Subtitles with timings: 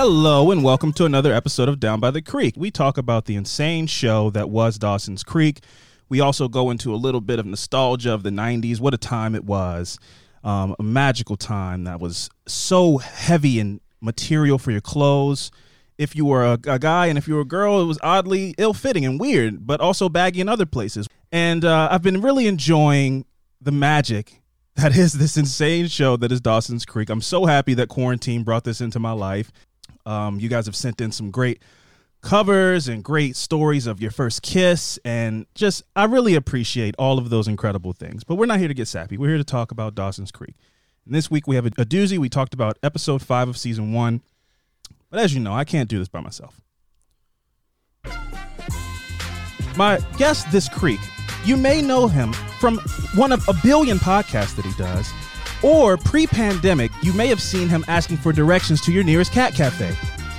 [0.00, 2.54] Hello and welcome to another episode of Down by the Creek.
[2.56, 5.58] We talk about the insane show that was Dawson's Creek.
[6.08, 8.78] We also go into a little bit of nostalgia of the 90s.
[8.78, 9.98] What a time it was.
[10.44, 15.50] Um, a magical time that was so heavy in material for your clothes.
[15.98, 18.54] If you were a, a guy and if you were a girl, it was oddly
[18.56, 21.08] ill fitting and weird, but also baggy in other places.
[21.32, 23.24] And uh, I've been really enjoying
[23.60, 24.42] the magic
[24.78, 27.10] that is this insane show that is Dawson's Creek.
[27.10, 29.50] I'm so happy that quarantine brought this into my life.
[30.06, 31.62] Um, you guys have sent in some great
[32.20, 37.30] covers and great stories of your first kiss and just I really appreciate all of
[37.30, 38.24] those incredible things.
[38.24, 39.16] But we're not here to get sappy.
[39.16, 40.56] We're here to talk about Dawson's Creek.
[41.06, 42.18] And this week we have a, a doozy.
[42.18, 44.20] We talked about episode 5 of season 1.
[45.10, 46.60] But as you know, I can't do this by myself.
[49.76, 51.00] My guest this creek,
[51.44, 52.78] you may know him from
[53.14, 55.10] one of a billion podcasts that he does.
[55.62, 59.54] Or pre pandemic, you may have seen him asking for directions to your nearest cat
[59.54, 59.94] cafe.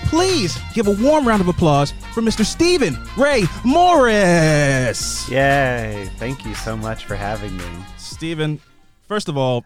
[0.06, 2.44] Please give a warm round of applause for Mr.
[2.44, 5.30] Stephen Ray Morris.
[5.30, 6.10] Yay.
[6.18, 7.66] Thank you so much for having me.
[7.98, 8.60] Stephen,
[9.08, 9.66] first of all,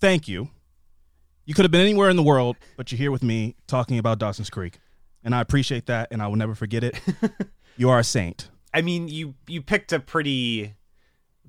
[0.00, 0.48] thank you.
[1.44, 4.20] You could have been anywhere in the world, but you're here with me talking about
[4.20, 4.78] Dawson's Creek.
[5.24, 7.00] And I appreciate that, and I will never forget it.
[7.76, 8.48] you are a saint.
[8.72, 10.74] I mean, you you picked a pretty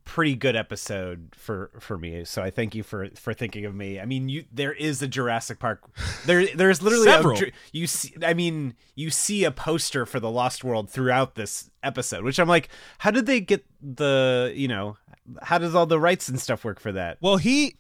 [0.04, 4.00] pretty good episode for for me so i thank you for for thinking of me
[4.00, 5.82] i mean you there is a jurassic park
[6.26, 7.38] there there's literally Several.
[7.38, 11.70] A, you see i mean you see a poster for the lost world throughout this
[11.84, 14.98] episode which i'm like how did they get the you know
[15.42, 17.76] how does all the rights and stuff work for that Well, he,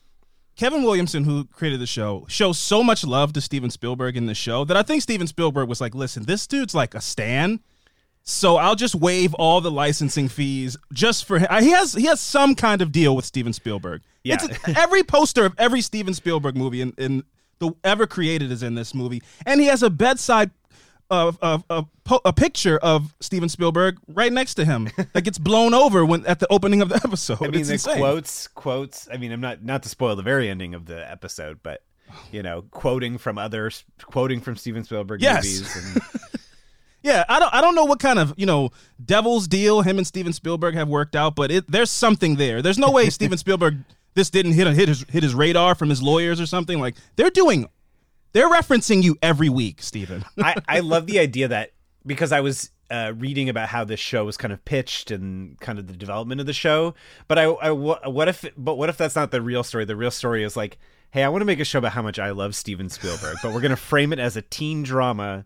[0.55, 4.35] Kevin Williamson, who created the show, shows so much love to Steven Spielberg in the
[4.35, 7.61] show that I think Steven Spielberg was like, listen, this dude's like a stan.
[8.23, 11.47] So I'll just waive all the licensing fees just for him.
[11.63, 14.01] He has he has some kind of deal with Steven Spielberg.
[14.23, 14.37] Yeah.
[14.39, 17.23] It's every poster of every Steven Spielberg movie in, in
[17.59, 20.51] the ever created is in this movie, and he has a bedside
[21.09, 25.37] of of a, po- a picture of Steven Spielberg right next to him that gets
[25.37, 27.39] blown over when at the opening of the episode.
[27.41, 27.97] i mean it's the insane.
[27.97, 31.59] quotes quotes i mean i'm not not to spoil the very ending of the episode
[31.63, 31.83] but
[32.31, 35.43] you know quoting from others quoting from steven spielberg Yes.
[35.43, 36.01] movies and
[37.03, 38.69] Yeah, I don't I don't know what kind of, you know,
[39.03, 42.61] devil's deal him and Steven Spielberg have worked out, but it there's something there.
[42.61, 43.77] There's no way Steven Spielberg
[44.13, 46.79] this didn't hit hit his hit his radar from his lawyers or something.
[46.79, 47.67] Like they're doing
[48.33, 50.23] they're referencing you every week, Steven.
[50.37, 51.71] I, I love the idea that
[52.05, 55.79] because I was uh, reading about how this show was kind of pitched and kind
[55.79, 56.93] of the development of the show,
[57.27, 59.85] but I, I what if but what if that's not the real story?
[59.85, 60.77] The real story is like,
[61.11, 63.53] hey, I want to make a show about how much I love Steven Spielberg, but
[63.53, 65.45] we're gonna frame it as a teen drama.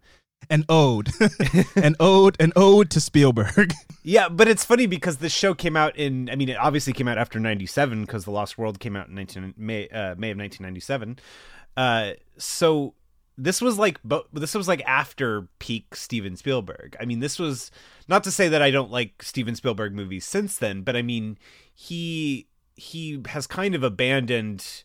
[0.49, 1.09] An ode.
[1.75, 3.73] an ode an ode to Spielberg.
[4.07, 6.29] Yeah, but it's funny because the show came out in.
[6.29, 9.15] I mean, it obviously came out after '97 because The Lost World came out in
[9.15, 11.17] 19, May uh, May of 1997.
[11.75, 12.93] Uh, so
[13.35, 16.95] this was like, but this was like after peak Steven Spielberg.
[16.99, 17.71] I mean, this was
[18.07, 21.39] not to say that I don't like Steven Spielberg movies since then, but I mean,
[21.73, 24.83] he he has kind of abandoned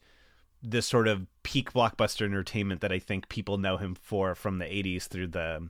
[0.62, 4.64] this sort of peak blockbuster entertainment that I think people know him for from the
[4.64, 5.68] 80s through the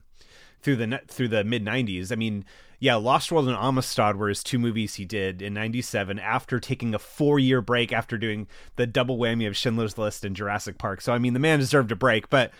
[0.61, 2.11] through the through the mid 90s.
[2.11, 2.45] I mean,
[2.79, 6.93] yeah, Lost World and Amistad were his two movies he did in 97 after taking
[6.93, 11.01] a 4-year break after doing the double whammy of Schindler's List and Jurassic Park.
[11.01, 12.51] So I mean, the man deserved a break, but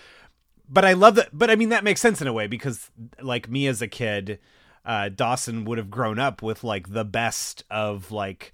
[0.70, 2.90] but I love that but I mean that makes sense in a way because
[3.22, 4.40] like me as a kid,
[4.86, 8.54] uh Dawson would have grown up with like the best of like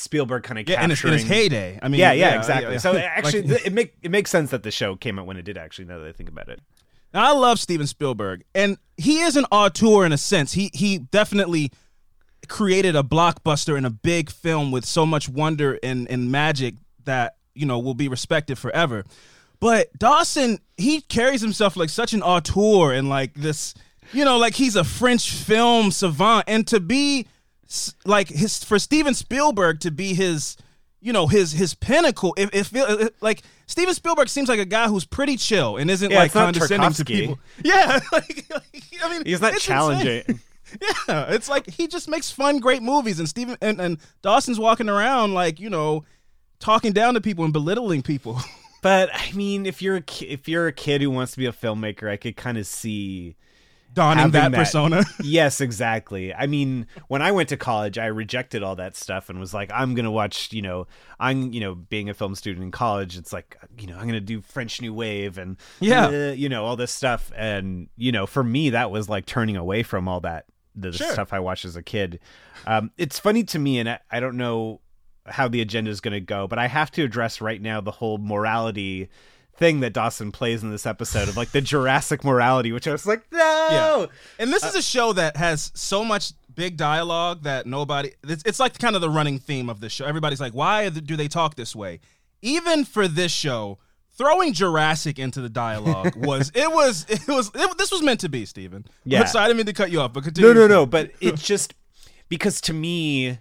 [0.00, 1.78] Spielberg kind of Yeah, in his, in capturing his heyday.
[1.82, 2.72] I mean yeah, yeah, exactly.
[2.72, 2.78] yeah.
[2.78, 5.36] So uh, actually, th- it make it makes sense that the show came out when
[5.36, 5.58] it did.
[5.58, 6.60] Actually, now that I think about it,
[7.12, 10.52] Now, I love Steven Spielberg, and he is an auteur in a sense.
[10.52, 11.70] He he definitely
[12.48, 17.36] created a blockbuster and a big film with so much wonder and, and magic that
[17.54, 19.04] you know will be respected forever.
[19.60, 23.74] But Dawson, he carries himself like such an auteur and like this,
[24.12, 27.26] you know, like he's a French film savant, and to be
[28.04, 30.56] like his for Steven Spielberg to be his
[31.00, 32.72] you know his his pinnacle if if
[33.20, 36.92] like Steven Spielberg seems like a guy who's pretty chill and isn't Yeah, like condescending
[36.92, 37.38] to people.
[37.62, 40.22] Yeah, like, like, I mean, he's not challenging.
[40.26, 40.40] insane.
[41.08, 44.90] Yeah, it's like he just makes fun, great movies, and Steven and, and Dawson's walking
[44.90, 46.04] around like you know,
[46.60, 48.38] talking down to people and belittling people.
[48.82, 51.46] But I mean, if you're a ki- if you're a kid who wants to be
[51.46, 53.34] a filmmaker, I could kind of see.
[53.98, 55.04] Donning that, that- persona.
[55.22, 56.32] Yes, exactly.
[56.32, 59.70] I mean, when I went to college, I rejected all that stuff and was like,
[59.72, 60.52] I'm gonna watch.
[60.52, 60.86] You know,
[61.20, 64.20] I'm you know, being a film student in college, it's like you know, I'm gonna
[64.20, 66.06] do French New Wave and Yeah.
[66.06, 67.30] uh, you know, all this stuff.
[67.36, 71.10] And you know, for me, that was like turning away from all that the Sure.
[71.12, 72.20] stuff I watched as a kid.
[72.66, 74.80] Um, it's funny to me, and I, I don't know
[75.26, 77.90] how the agenda is going to go, but I have to address right now the
[77.90, 79.08] whole morality
[79.58, 83.06] thing that Dawson plays in this episode of like the Jurassic morality, which I was
[83.06, 84.08] like, no.
[84.38, 88.12] And this is a show that has so much big dialogue that nobody.
[88.22, 90.06] It's, it's like kind of the running theme of this show.
[90.06, 92.00] Everybody's like, why do they talk this way?
[92.40, 93.78] Even for this show,
[94.16, 98.28] throwing Jurassic into the dialogue was it was it was it, this was meant to
[98.28, 98.86] be, Steven.
[99.04, 99.24] Yeah.
[99.24, 100.54] Sorry, I didn't mean to cut you off, but continue.
[100.54, 100.86] No, no, no.
[100.86, 101.74] But it's just
[102.28, 103.38] because to me,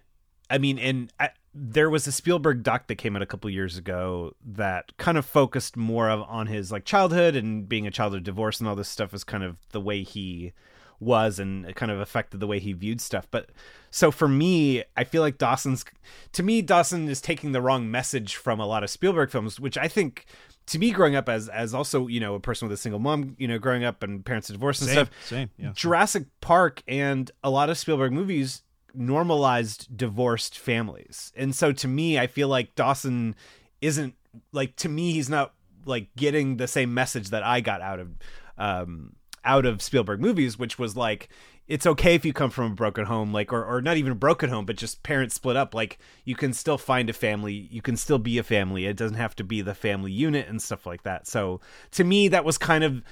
[0.50, 3.78] I mean, and I, there was a Spielberg doc that came out a couple years
[3.78, 8.14] ago that kind of focused more of on his like childhood and being a child
[8.14, 10.54] of divorce and all this stuff was kind of the way he
[11.00, 13.28] was and it kind of affected the way he viewed stuff.
[13.32, 13.50] But
[13.90, 15.84] so for me, I feel like Dawson's
[16.34, 19.78] to me Dawson is taking the wrong message from a lot of Spielberg films, which
[19.78, 20.26] I think
[20.68, 23.36] to me growing up as as also, you know, a person with a single mom,
[23.40, 25.10] you know, growing up and parents divorced and Same, stuff.
[25.26, 25.72] same, yeah.
[25.74, 28.64] Jurassic Park and a lot of Spielberg movies
[28.98, 31.32] normalized divorced families.
[31.36, 33.36] And so to me, I feel like Dawson
[33.82, 34.16] isn't
[34.52, 35.54] like to me he's not
[35.86, 38.10] like getting the same message that I got out of
[38.58, 39.16] um
[39.46, 41.30] out of Spielberg movies, which was like
[41.68, 44.16] it's okay if you come from a broken home, like or, or not even a
[44.16, 45.74] broken home, but just parents split up.
[45.74, 48.86] Like you can still find a family, you can still be a family.
[48.86, 51.28] It doesn't have to be the family unit and stuff like that.
[51.28, 51.60] So
[51.92, 53.04] to me, that was kind of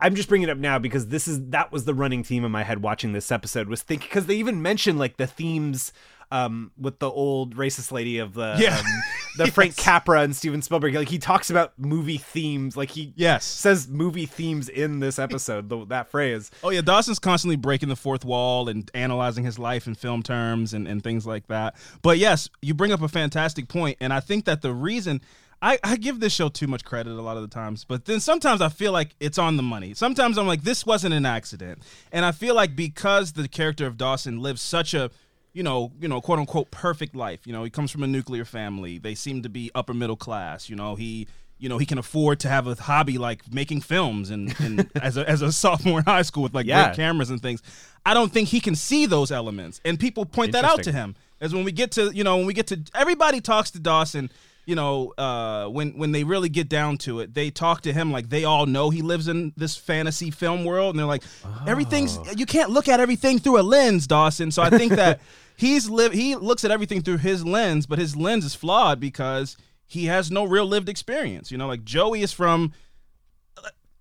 [0.00, 2.50] I'm just bringing it up now because this is that was the running theme in
[2.52, 5.92] my head watching this episode was thinking because they even mentioned like the themes
[6.32, 8.76] um with the old racist lady of the Yeah.
[8.78, 8.84] um,
[9.38, 13.44] the Frank Capra and Steven Spielberg like he talks about movie themes like he Yes.
[13.44, 17.96] says movie themes in this episode the, that phrase Oh yeah, Dawson's constantly breaking the
[17.96, 21.76] fourth wall and analyzing his life in film terms and, and things like that.
[22.02, 25.20] But yes, you bring up a fantastic point, and I think that the reason
[25.62, 28.20] I, I give this show too much credit a lot of the times, but then
[28.20, 29.94] sometimes I feel like it's on the money.
[29.94, 31.82] Sometimes I'm like, this wasn't an accident.
[32.12, 35.10] And I feel like because the character of Dawson lives such a
[35.54, 37.46] you know, you know, quote unquote perfect life.
[37.46, 38.98] You know, he comes from a nuclear family.
[38.98, 40.68] They seem to be upper middle class.
[40.68, 41.26] You know, he
[41.58, 45.16] you know he can afford to have a hobby like making films and, and as
[45.16, 46.88] a as a sophomore in high school with like Yeah.
[46.88, 47.62] great cameras and things.
[48.04, 51.16] I don't think he can see those elements, and people point that out to him.
[51.40, 54.30] As when we get to you know when we get to everybody talks to Dawson.
[54.66, 58.10] You know, uh, when when they really get down to it, they talk to him
[58.10, 61.22] like they all know he lives in this fantasy film world, and they're like,
[61.66, 64.50] everything's you can't look at everything through a lens, Dawson.
[64.50, 65.20] So I think that
[65.56, 69.56] he's live he looks at everything through his lens, but his lens is flawed because
[69.86, 71.50] he has no real lived experience.
[71.52, 72.72] You know, like Joey is from.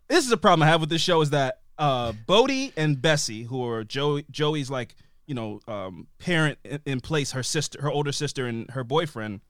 [0.08, 3.44] This is a problem I have with this show is that uh, Bodie and Bessie,
[3.44, 4.96] who are Joey, Joey's like
[5.26, 9.42] you know um, parent in, in place, her sister, her older sister, and her boyfriend,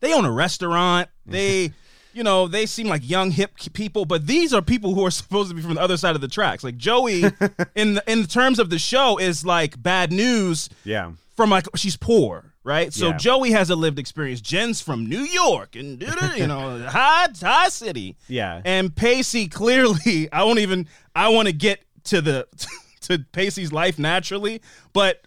[0.00, 1.08] they own a restaurant.
[1.26, 1.72] They.
[2.14, 5.50] You know, they seem like young hip people, but these are people who are supposed
[5.50, 6.64] to be from the other side of the tracks.
[6.64, 7.22] Like Joey,
[7.76, 11.96] in the, in terms of the show, is like bad news yeah from like she's
[11.96, 12.92] poor, right?
[12.92, 13.16] So Yeah.
[13.18, 14.40] Joey has a lived experience.
[14.40, 16.02] Jen's from New York and
[16.36, 18.16] you know high high city.
[18.26, 18.62] Yeah.
[18.64, 20.88] And Pacey clearly, I won't even.
[21.14, 22.48] I want to get to the
[23.02, 24.60] to Pacey's life naturally,
[24.92, 25.20] but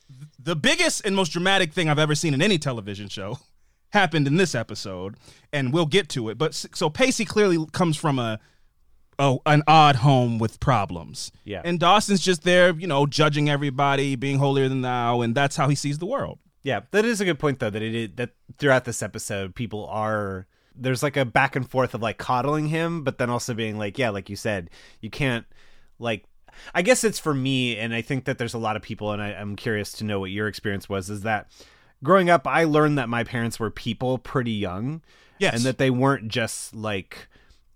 [0.43, 3.37] the biggest and most dramatic thing I've ever seen in any television show
[3.91, 5.15] happened in this episode,
[5.53, 6.37] and we'll get to it.
[6.37, 8.39] But so Pacey clearly comes from a
[9.19, 11.31] oh, an odd home with problems.
[11.45, 11.61] Yeah.
[11.63, 15.69] And Dawson's just there, you know, judging everybody, being holier than thou, and that's how
[15.69, 16.39] he sees the world.
[16.63, 17.69] Yeah, that is a good point though.
[17.69, 21.93] That it is, that throughout this episode, people are there's like a back and forth
[21.93, 24.69] of like coddling him, but then also being like, yeah, like you said,
[24.99, 25.45] you can't
[25.99, 26.25] like.
[26.75, 29.21] I guess it's for me, and I think that there's a lot of people, and
[29.21, 31.09] I, I'm curious to know what your experience was.
[31.09, 31.49] Is that
[32.03, 35.01] growing up, I learned that my parents were people pretty young,
[35.39, 35.55] Yes.
[35.55, 37.27] and that they weren't just like,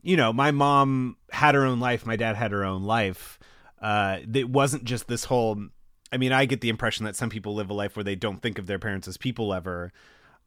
[0.02, 3.40] you know, my mom had her own life, my dad had her own life.
[3.82, 5.68] Uh, it wasn't just this whole.
[6.12, 8.42] I mean, I get the impression that some people live a life where they don't
[8.42, 9.92] think of their parents as people ever,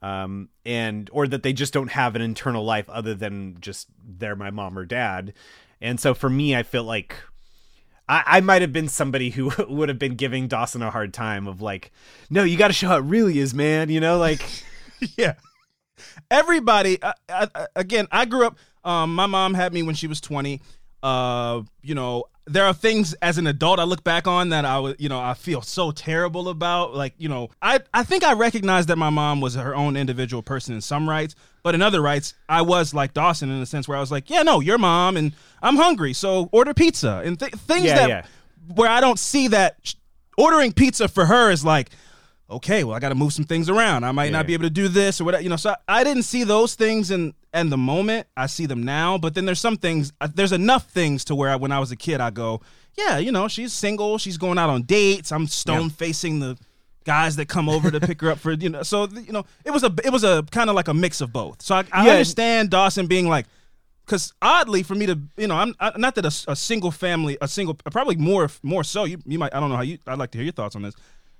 [0.03, 4.37] um, and or that they just don't have an internal life other than just they're
[4.37, 5.35] my mom or dad.
[5.81, 7.15] And so for me, I feel like
[8.09, 11.47] I, I might have been somebody who would have been giving Dawson a hard time
[11.47, 11.91] of like,
[12.31, 13.91] no, you got to show how it really is, man.
[13.91, 14.41] You know, like,
[15.17, 15.35] yeah.
[16.31, 18.59] Everybody, I, I, I- again, I grew up.
[18.85, 20.61] Um, my mom had me when she was twenty.
[21.03, 24.79] Uh, you know, there are things as an adult I look back on that I
[24.79, 26.95] was, you know, I feel so terrible about.
[26.95, 30.43] Like, you know, I I think I recognized that my mom was her own individual
[30.43, 31.35] person in some rights,
[31.69, 34.31] but in other rights, I was like Dawson in the sense where I was like,
[34.31, 38.09] yeah, no, your mom, and I'm hungry, so order pizza and th- things Yeah, that
[38.09, 38.23] yeah.
[38.75, 39.95] where I don't see that sh-
[40.39, 41.91] ordering pizza for her is like,
[42.49, 44.05] okay, well, I got to move some things around.
[44.05, 44.39] I might Yeah.
[44.39, 45.57] not be able to do this or whatever, you know.
[45.57, 48.27] So I, I didn't see those things in in the moment.
[48.35, 50.11] I see them now, but then there's some things.
[50.23, 52.63] uh, There's enough things to where I, when I was a kid, I go,
[52.97, 55.31] yeah, you know, she's single, she's going out on dates.
[55.33, 56.57] I'm stone facing the
[57.15, 58.83] guys that come over to pick her up for you know.
[58.83, 61.33] So you know, it was a it was a kind of like a mix of
[61.33, 61.63] both.
[61.63, 62.13] So I, I Yeah.
[62.17, 63.47] understand Dawson being like.
[64.09, 67.35] because oddly for me to you know I'm I, not that a, a single family
[67.47, 70.19] a single probably more more so you you might I don't know how you I'd
[70.23, 70.95] like to hear your thoughts on this.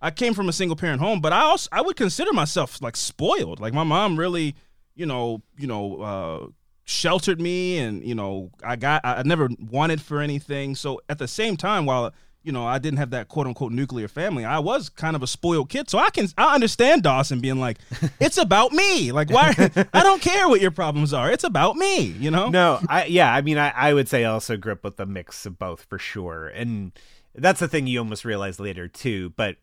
[0.07, 2.97] I came from a single parent home, but I also I would consider myself like
[2.97, 3.59] spoiled.
[3.65, 4.55] Like my mom really
[5.01, 5.25] you know
[5.63, 6.41] you know uh,
[6.85, 9.49] sheltered me, and you know I got I never
[9.79, 10.75] wanted for anything.
[10.77, 14.09] So at the same time, while you know, I didn't have that quote unquote nuclear
[14.09, 14.45] family.
[14.45, 15.91] I was kind of a spoiled kid.
[15.91, 17.79] So I can I understand Dawson being like,
[18.21, 19.13] it's about me.
[19.13, 19.55] Like why
[19.93, 21.31] I don't care what your problems are.
[21.31, 22.49] It's about me, you know?
[22.49, 25.07] No, I yeah, I mean I, I would say I also grew up with a
[25.07, 26.49] mix of both for sure.
[26.49, 26.93] And
[27.35, 29.31] that's the thing you almost realize later too.
[29.31, 29.57] But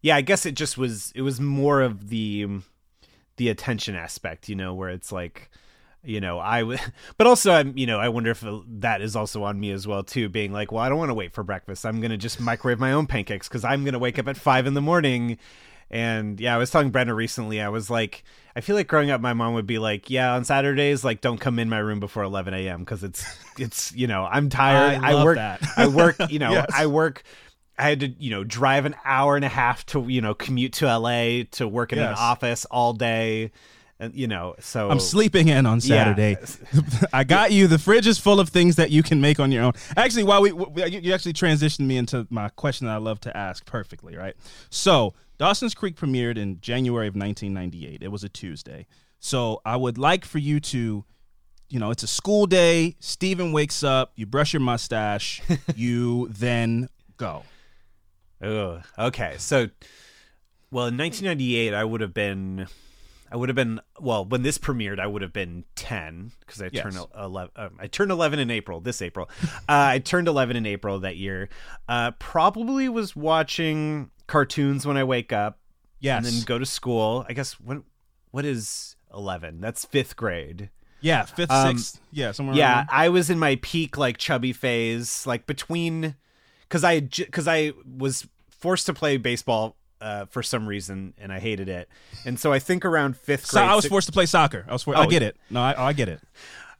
[0.00, 2.46] yeah, I guess it just was it was more of the
[3.36, 5.50] the attention aspect, you know, where it's like
[6.04, 6.78] you know i i w-
[7.18, 10.02] but also i'm you know i wonder if that is also on me as well
[10.02, 11.84] too being like well i don't want to wait for breakfast.
[11.86, 14.74] I'm gonna just microwave my own pancakes because i'm gonna wake up at five in
[14.74, 15.38] the morning.
[15.90, 18.24] And yeah i was telling brenda recently i was like
[18.56, 21.38] i feel like growing up my mom would be like yeah on saturdays like don't
[21.38, 23.24] come in my room before 11 a.m because it's
[23.58, 25.00] it's you know i'm tired.
[25.02, 25.60] I, I work that.
[25.76, 26.66] i work you know Yes.
[26.74, 27.22] i work
[27.76, 30.74] I had to, you know, drive an hour and a half to, you know, commute
[30.74, 33.50] to LA to work in an office all day,
[34.04, 36.36] and you know, so I'm sleeping in on Saturday.
[37.12, 37.66] I got you.
[37.66, 39.72] The fridge is full of things that you can make on your own.
[39.96, 43.36] Actually, while we, we you actually transitioned me into my question that I love to
[43.36, 44.34] ask perfectly, right?
[44.70, 48.02] So, Dawson's Creek premiered in January of 1998.
[48.02, 48.86] It was a Tuesday.
[49.18, 51.04] So, I would like for you to
[51.70, 52.94] you know, it's a school day.
[53.00, 55.42] Steven wakes up, you brush your mustache,
[55.74, 57.42] you then go.
[58.42, 58.82] Ugh.
[58.98, 59.34] Okay.
[59.38, 59.68] So,
[60.70, 62.66] well, in 1998, I would have been,
[63.34, 66.68] I would have been, well, when this premiered, I would have been 10 because I
[66.68, 67.50] turned 11.
[67.56, 68.80] Um, I turned 11 in April.
[68.80, 71.48] This April, uh, I turned 11 in April that year.
[71.88, 75.58] Uh, probably was watching cartoons when I wake up
[75.98, 76.18] Yes.
[76.18, 77.26] and then go to school.
[77.28, 77.82] I guess when,
[78.30, 79.60] what is 11?
[79.60, 80.70] That's fifth grade.
[81.00, 82.00] yeah, fifth, Um, sixth.
[82.12, 86.14] Yeah, somewhere Yeah, I was in my peak like chubby phase, like between
[86.68, 91.38] because I because I was forced to play baseball uh, for some reason and I
[91.40, 91.88] hated it,
[92.26, 93.70] and so I think around fifth So grade.
[93.70, 94.64] I was forced to play soccer.
[94.68, 95.36] I was for- I Oh, get it.
[95.50, 96.20] No, I, I get it.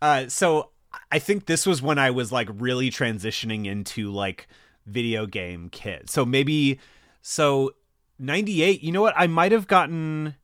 [0.02, 0.70] uh, so
[1.10, 4.46] I think this was when I was like really transitioning into like
[4.86, 6.10] video game kid.
[6.10, 6.78] So maybe
[7.22, 7.72] so
[8.18, 9.14] 98, you know what?
[9.16, 10.34] I might have gotten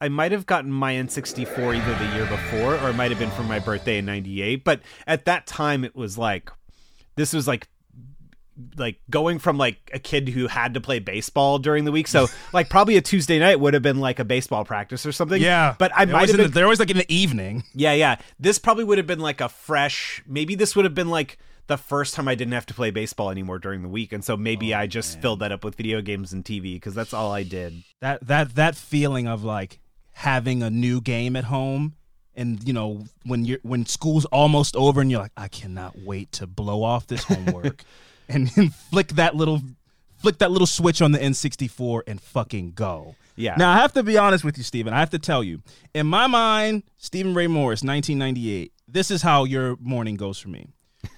[0.00, 3.30] I might have gotten my N64 either the year before or it might have been
[3.30, 6.50] for my birthday in 98, but at that time it was like
[7.14, 7.66] this was like
[8.76, 12.08] like going from like a kid who had to play baseball during the week.
[12.08, 15.40] So like probably a Tuesday night would have been like a baseball practice or something.
[15.42, 17.64] Yeah, But I might have been the- they're always like in the evening.
[17.74, 18.16] yeah, yeah.
[18.40, 20.22] This probably would have been like a fresh.
[20.26, 23.28] Maybe this would have been like the first time I didn't have to play baseball
[23.30, 26.00] anymore during the week, and so maybe Oh, I just filled that up with video
[26.00, 27.82] games and TV because that's all I did.
[28.00, 29.80] That that that feeling of like
[30.12, 31.94] having a new game at home,
[32.36, 36.30] and you know when you're when school's almost over, and you're like, I cannot wait
[36.32, 37.82] to blow off this homework,
[38.28, 39.62] and, and flick that little
[40.18, 43.14] flick that little switch on the N64 and fucking go.
[43.36, 43.54] Yeah.
[43.56, 44.92] Now I have to be honest with you, Steven.
[44.94, 45.62] I have to tell you,
[45.94, 48.72] in my mind, Stephen Ray Morris, 1998.
[48.88, 50.68] This is how your morning goes for me.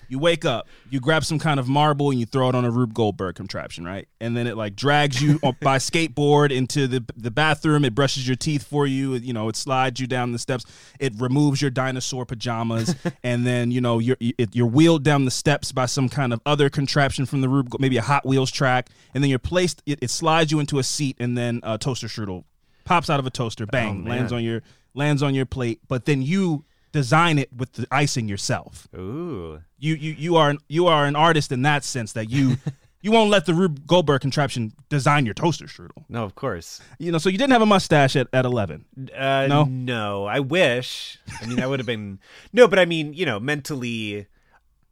[0.08, 2.70] You wake up, you grab some kind of marble, and you throw it on a
[2.70, 4.08] Rube Goldberg contraption, right?
[4.20, 7.84] And then it like drags you by skateboard into the the bathroom.
[7.84, 9.14] It brushes your teeth for you.
[9.14, 10.64] You know, it slides you down the steps.
[10.98, 15.72] It removes your dinosaur pajamas, and then you know you're you're wheeled down the steps
[15.72, 19.22] by some kind of other contraption from the Rube, maybe a Hot Wheels track, and
[19.22, 19.82] then you're placed.
[19.86, 22.44] It, it slides you into a seat, and then a toaster strudel
[22.88, 24.18] pops out of a toaster, oh, bang, man.
[24.18, 24.62] lands on your
[24.94, 25.80] lands on your plate.
[25.86, 29.60] But then you design it with the icing yourself Ooh.
[29.78, 32.56] you you you are an, you are an artist in that sense that you
[33.00, 36.04] you won't let the Rube Goldberg contraption design your toaster strudel.
[36.08, 36.80] No, of course.
[36.98, 38.84] You know, so you didn't have a mustache at, at eleven.
[39.16, 39.64] Uh, No?
[39.64, 40.26] no.
[40.26, 41.18] I wish.
[41.40, 42.18] I mean, that would have been
[42.52, 44.26] no, but I mean, you know, mentally.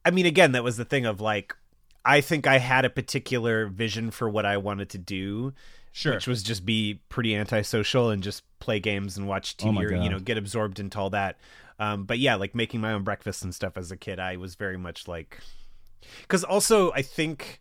[0.05, 1.55] I mean, again, that was the thing of like,
[2.05, 5.53] I think I had a particular vision for what I wanted to do.
[5.93, 6.12] Sure.
[6.12, 10.03] which was just be pretty antisocial and just play games and watch TV Oh or
[10.03, 11.38] you know get absorbed into all that.
[11.78, 14.54] Um, but yeah, like making my own breakfast and stuff as a kid, I was
[14.54, 15.40] very much like,
[16.23, 17.61] because also I think,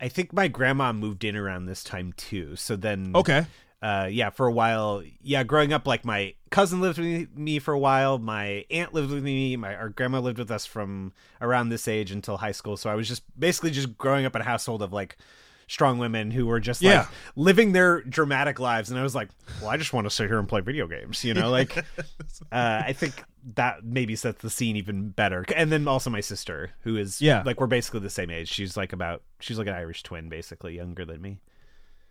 [0.00, 2.56] I think my grandma moved in around this time too.
[2.56, 3.44] So then, Okay.
[3.82, 7.74] uh, yeah, for a while, yeah, growing up, like my cousin lived with me for
[7.74, 11.68] a while, my aunt lived with me, my our grandma lived with us from around
[11.68, 12.76] this age until high school.
[12.78, 15.18] So I was just basically just growing up in a household of like
[15.66, 17.00] strong women who were just Yeah.
[17.00, 19.28] like living their dramatic lives, and I was like,
[19.60, 21.76] well, I just want to sit here and play video games, you know, like.
[22.52, 23.22] uh, I think
[23.56, 27.42] that maybe sets the scene even better, and then also my sister, who is Yeah.
[27.44, 28.48] like we're basically the same age.
[28.48, 31.40] She's like about she's like an Irish twin, basically younger than me.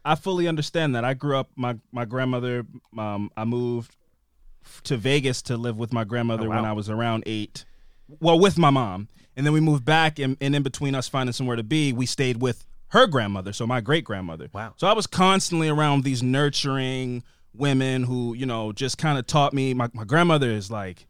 [0.05, 1.05] I fully understand that.
[1.05, 1.49] I grew up.
[1.55, 2.65] My my grandmother.
[2.97, 3.95] Um, I moved
[4.83, 6.65] to Vegas to live with my grandmother Oh, when.
[6.65, 7.65] I was around eight,
[8.19, 11.33] well with my mom, and then we moved back, and, and in between us finding
[11.33, 14.49] somewhere to be, we stayed with her grandmother, so my great grandmother.
[14.53, 14.75] Wow.
[14.77, 17.23] So I was constantly around these nurturing
[17.55, 19.73] women who you know just kind of taught me.
[19.73, 21.07] My my grandmother is like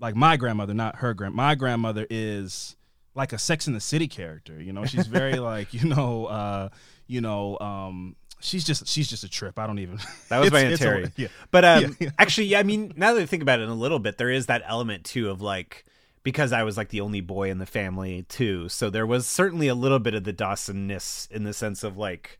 [0.00, 1.34] like my grandmother, not her grand.
[1.34, 2.74] My grandmother is
[3.14, 4.60] like a Sex in the City character.
[4.60, 6.68] You know, she's very like you know, uh,
[7.06, 9.56] you know, um, she's just she's just a trip.
[9.56, 10.00] I don't even.
[10.30, 11.12] That was my Terry.
[11.16, 11.28] yeah.
[11.52, 12.10] But um, Yeah, yeah.
[12.18, 14.30] actually, yeah, I mean, now that I think about it in a little bit, there
[14.30, 15.84] is that element too of like
[16.22, 19.68] because I was like the only boy in the family too, so there was certainly
[19.68, 22.38] a little bit of the Dawson-ness in the sense of like,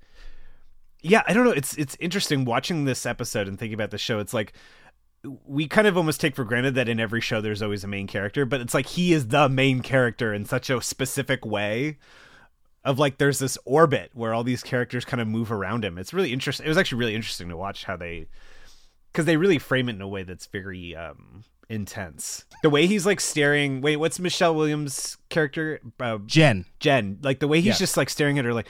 [1.02, 1.52] yeah, I don't know.
[1.52, 4.18] It's it's interesting watching this episode and thinking about the show.
[4.18, 4.52] It's like
[5.44, 8.06] we kind of almost take for granted that in every show there's always a main
[8.06, 11.98] character, but it's like he is the main character in such a specific way
[12.84, 15.98] of like there's this orbit where all these characters kind of move around him.
[15.98, 16.64] It's really interesting.
[16.64, 18.28] It was actually really interesting to watch how they
[19.12, 22.44] because they really frame it in a way that's very um intense.
[22.62, 23.80] The way he's like staring.
[23.80, 25.80] Wait, what's Michelle Williams' character?
[25.98, 26.66] Uh, Jen.
[26.80, 27.18] Jen.
[27.22, 28.66] Like the way he's just like staring at her, like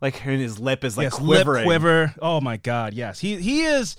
[0.00, 1.64] like and his lip is like yes, quivering.
[1.64, 2.14] quiver.
[2.22, 3.20] Oh my God, yes.
[3.20, 3.96] He he is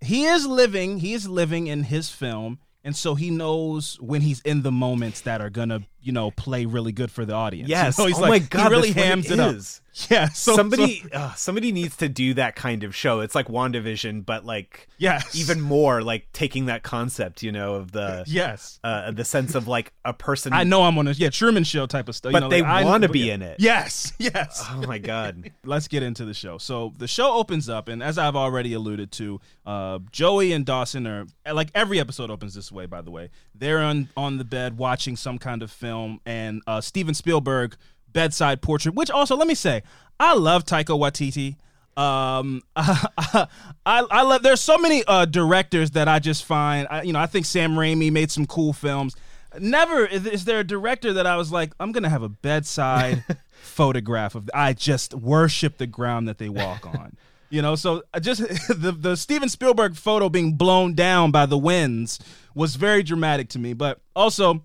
[0.00, 0.98] he is living.
[0.98, 5.20] He is living in his film, and so he knows when he's in the moments
[5.22, 7.68] that are gonna you know play really good for the audience.
[7.68, 7.98] Yes.
[7.98, 8.62] You know, he's oh like, my god.
[8.62, 9.54] he really hams it it up.
[9.54, 9.82] is.
[10.08, 10.28] Yeah.
[10.38, 13.20] So, somebody so- uh, somebody needs to do that kind of show.
[13.20, 15.34] It's like WandaVision, but like yes.
[15.36, 18.78] even more like taking that concept, you know, of the yes.
[18.84, 21.86] uh the sense of like a person I know I'm on a yeah Truman Show
[21.86, 22.32] type of stuff.
[22.32, 23.34] But you know, they like, wanna be yeah.
[23.34, 23.56] in it.
[23.58, 24.12] Yes.
[24.28, 24.64] Yes.
[24.70, 25.52] Oh my god.
[25.64, 26.58] let's get into the show.
[26.58, 31.06] So the show opens up, and as I've already alluded to, uh, Joey and Dawson
[31.06, 32.86] are like every episode opens this way.
[32.86, 36.80] By the way, they're on on the bed watching some kind of film, and uh,
[36.80, 37.76] Steven Spielberg
[38.12, 38.94] bedside portrait.
[38.94, 39.82] Which also, let me say,
[40.18, 41.56] I love Taika Waititi.
[41.98, 43.46] Um, I,
[43.84, 44.42] I love.
[44.42, 46.86] There's so many uh, directors that I just find.
[46.90, 49.16] I, you know, I think Sam Raimi made some cool films.
[49.58, 53.24] Never is, is there a director that I was like, I'm gonna have a bedside
[53.50, 54.48] photograph of.
[54.54, 57.16] I just worship the ground that they walk on.
[57.50, 61.58] You know, so I just the the Steven Spielberg photo being blown down by the
[61.58, 62.20] winds
[62.54, 63.72] was very dramatic to me.
[63.72, 64.64] But also,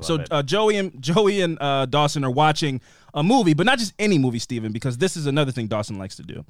[0.00, 2.80] so uh, Joey and Joey and uh, Dawson are watching
[3.12, 6.16] a movie, but not just any movie, Steven, because this is another thing Dawson likes
[6.16, 6.44] to do.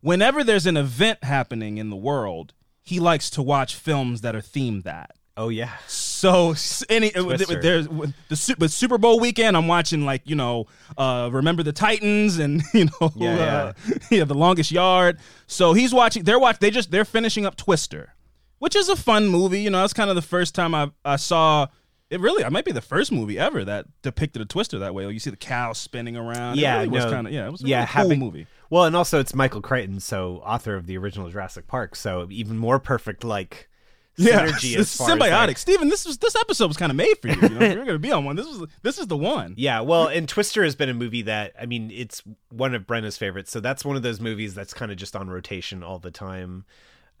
[0.00, 2.52] Whenever there's an event happening in the world,
[2.82, 5.16] he likes to watch films that are themed that.
[5.36, 5.70] Oh yeah.
[5.86, 6.54] So
[6.90, 7.60] any Twister.
[7.60, 10.66] there's the with Super Bowl weekend, I'm watching like you know,
[10.98, 13.72] uh, remember the Titans and you know, Yeah, uh,
[14.10, 15.18] yeah, the longest yard.
[15.46, 16.24] So he's watching.
[16.24, 16.58] They're watch.
[16.58, 18.14] They just they're finishing up Twister,
[18.58, 19.62] which is a fun movie.
[19.62, 21.68] You know, that's kind of the first time I I saw.
[22.12, 25.08] It really, it might be the first movie ever that depicted a twister that way.
[25.10, 26.58] You see the cow spinning around.
[26.58, 28.46] Yeah, it really was kind of yeah, it was a Yeah, really cool having- movie.
[28.70, 32.56] Well, and also it's Michael Crichton, so author of the original Jurassic Park, so even
[32.56, 33.68] more perfect like
[34.16, 35.42] Yeah, synergy it's as far symbiotic.
[35.42, 37.34] as like, Steven, this was this episode was kind of made for you.
[37.40, 37.66] you know?
[37.66, 38.36] You're going to be on one.
[38.36, 39.54] This was this is the one.
[39.58, 43.18] Yeah, well, and Twister has been a movie that I mean, it's one of Brenna's
[43.18, 43.50] favorites.
[43.50, 46.64] So that's one of those movies that's kind of just on rotation all the time.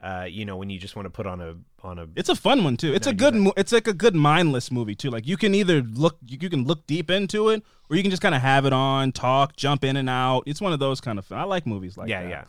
[0.02, 2.34] Uh, you know, when you just want to put on a on a It's a
[2.34, 2.92] fun one too.
[2.92, 3.36] It's a good.
[3.36, 5.10] mo- It's like a good mindless movie too.
[5.10, 8.10] Like you can either look, you you can look deep into it, or you can
[8.10, 10.42] just kind of have it on, talk, jump in and out.
[10.46, 11.30] It's one of those kind of.
[11.30, 12.28] I like movies like yeah, that.
[12.28, 12.34] yeah.
[12.36, 12.44] Yeah.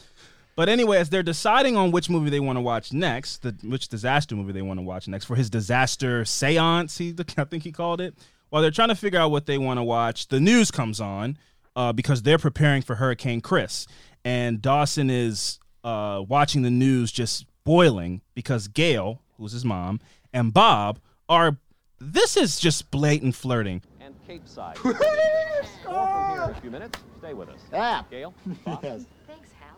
[0.56, 3.88] But anyway, as they're deciding on which movie they want to watch next, the, which
[3.88, 7.72] disaster movie they want to watch next for his disaster seance, he I think he
[7.72, 8.16] called it.
[8.50, 11.38] While they're trying to figure out what they want to watch, the news comes on
[11.76, 13.88] uh, because they're preparing for Hurricane Chris,
[14.24, 20.00] and Dawson is uh, watching the news just boiling because Gail, who's his mom,
[20.34, 21.58] and Bob are.
[22.00, 23.82] This is just blatant flirting.
[24.02, 24.78] and Capeside.
[24.84, 27.00] All from here in a few minutes.
[27.20, 27.60] Stay with us.
[27.74, 28.06] Ah.
[28.12, 28.34] Gail?
[28.66, 28.80] Bob?
[28.84, 29.06] Yes.
[29.26, 29.78] Thanks, Hal.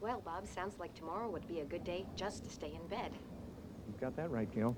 [0.00, 3.10] Well, Bob, sounds like tomorrow would be a good day just to stay in bed.
[3.88, 4.76] You've got that right, Gail.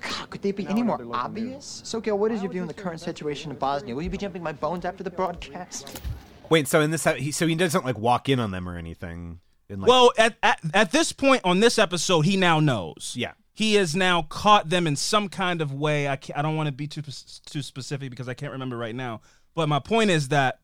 [0.00, 1.82] God, could they be Now any more another local obvious?
[1.84, 3.94] So, Gil, what is your view on the current situation in Bosnia?
[3.94, 6.00] Will you be jumping my bones after the broadcast?
[6.48, 9.40] Wait, so in this, so he doesn't like walk in on them or anything.
[9.68, 13.14] Like, Well, at, at at this point on this episode, he now knows.
[13.16, 13.32] Yeah.
[13.54, 16.08] he has now caught them in some kind of way.
[16.08, 19.20] I I don't want to be too too specific because I can't remember right now.
[19.54, 20.58] But my point is that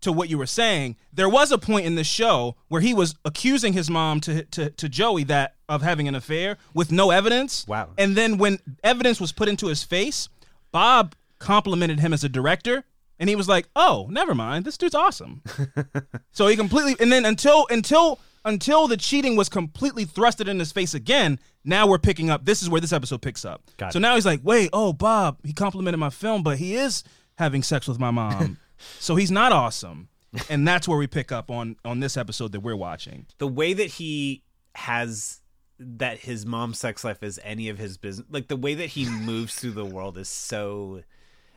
[0.00, 3.14] to what you were saying, there was a point in the show where he was
[3.24, 7.66] accusing his mom to to to Joey that of having an affair with no evidence.
[7.68, 7.90] Wow.
[7.98, 10.28] And then when evidence was put into his face,
[10.72, 12.84] Bob complimented him as a director.
[13.18, 14.64] And he was like, "Oh, never mind.
[14.64, 15.42] This dude's awesome."
[16.32, 20.72] So he completely and then until until until the cheating was completely thrusted in his
[20.72, 23.62] face again, now we're picking up this is where this episode picks up.
[23.76, 24.02] Got so it.
[24.02, 27.04] now he's like, "Wait, oh Bob, he complimented my film, but he is
[27.38, 28.58] having sex with my mom."
[28.98, 30.08] so he's not awesome.
[30.48, 33.26] And that's where we pick up on on this episode that we're watching.
[33.38, 34.44] the way that he
[34.76, 35.40] has
[35.78, 39.08] that his mom's sex life is any of his business, like the way that he
[39.10, 41.02] moves through the world is so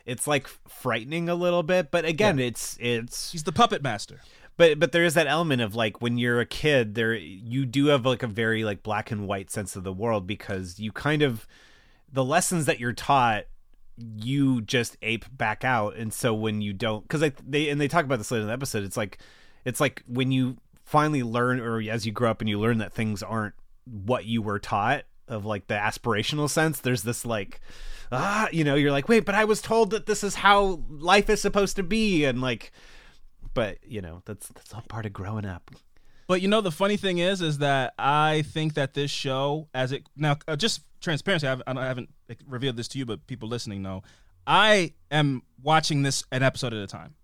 [0.05, 1.91] it's like frightening a little bit.
[1.91, 4.21] But again, it's it's He's the puppet master.
[4.57, 7.87] But but there is that element of like when you're a kid there you do
[7.87, 11.21] have like a very like black and white sense of the world because you kind
[11.21, 11.47] of
[12.11, 13.45] the lessons that you're taught
[13.97, 15.95] you just ape back out.
[15.95, 18.53] And so when you don't because they and they talk about this later in the
[18.53, 19.19] episode it's like
[19.65, 22.93] it's like when you finally learn or as you grow up and you learn that
[22.93, 23.53] things aren't
[23.85, 27.61] what you were taught of like the aspirational sense there's this like
[28.11, 31.29] ah you know you're like wait but i was told that this is how life
[31.29, 32.71] is supposed to be and like
[33.53, 35.71] but you know that's that's all part of growing up
[36.27, 39.91] But you know the funny thing is, is that I think that this show, as
[39.91, 42.09] it now, uh, just transparency, I haven't, I haven't
[42.47, 44.03] revealed this to you, but people listening know,
[44.47, 47.15] I am watching this an episode at a time.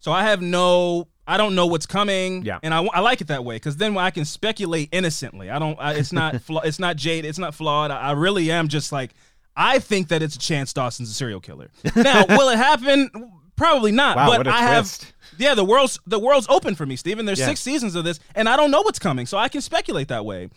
[0.00, 2.58] So I have no, I don't know what's coming, Yeah.
[2.62, 5.50] and I, I like it that way because then I can speculate innocently.
[5.50, 7.90] I don't, I, it's not, flaw, it's not jade, it's not flawed.
[7.90, 9.12] I, I really am just like,
[9.54, 11.70] I think that it's a chance Dawson's a serial killer.
[11.94, 13.10] Now, will it happen?
[13.56, 14.16] Probably not.
[14.16, 15.02] Wow, but I twist.
[15.04, 17.26] have yeah, the world's the world's open for me, Steven.
[17.26, 17.46] There's Yeah.
[17.46, 20.24] six seasons of this, and I don't know what's coming, so I can speculate that
[20.24, 20.48] way.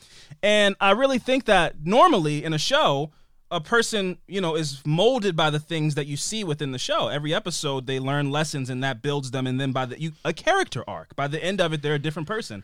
[0.43, 3.11] And I really think that normally in a show,
[3.51, 7.07] a person, you know, is molded by the things that you see within the show.
[7.07, 9.45] Every episode, they learn lessons, and that builds them.
[9.47, 11.15] And then by the you, a character arc.
[11.15, 12.63] By the end of it, they're a different person.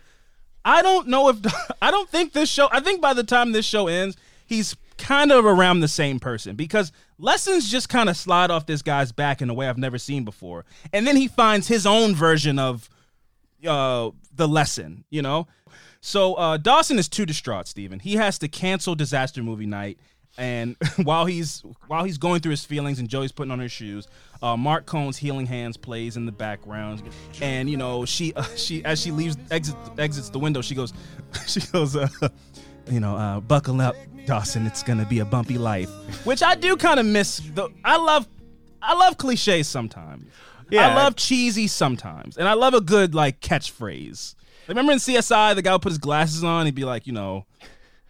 [0.66, 1.38] I don't know if
[1.82, 2.68] I don't think this show.
[2.72, 4.18] I think by the time this show ends,
[4.52, 8.82] he's kind of around the same person because lessons just kind of slide off this
[8.82, 12.14] guy's back in a way I've never seen before, and then he finds his own
[12.14, 12.90] version of
[13.66, 15.06] uh, the lesson.
[15.10, 15.48] You know,
[16.02, 17.68] so uh, Dawson is too distraught.
[17.68, 18.00] Steven.
[18.00, 19.98] he has to cancel disaster movie night.
[20.38, 24.08] And while he's while he's going through his feelings and Joey's putting on her shoes,
[24.42, 27.04] uh, Marc Cohn's "Healing Hands" plays in the background,
[27.42, 30.94] and you know she she as she leaves exit, exits the window, she goes
[31.48, 32.08] she goes uh,
[32.90, 34.66] you know uh, buckle up, Dawson.
[34.66, 35.90] It's gonna be a bumpy life,
[36.26, 37.38] which I do kind of miss.
[37.40, 38.28] The I love
[38.82, 40.26] I love cliches sometimes.
[40.70, 40.88] Yeah.
[40.88, 44.36] I love cheesy sometimes, and I love a good like catchphrase.
[44.68, 47.46] Remember in CSI, the guy would put his glasses on, he'd be like, you know,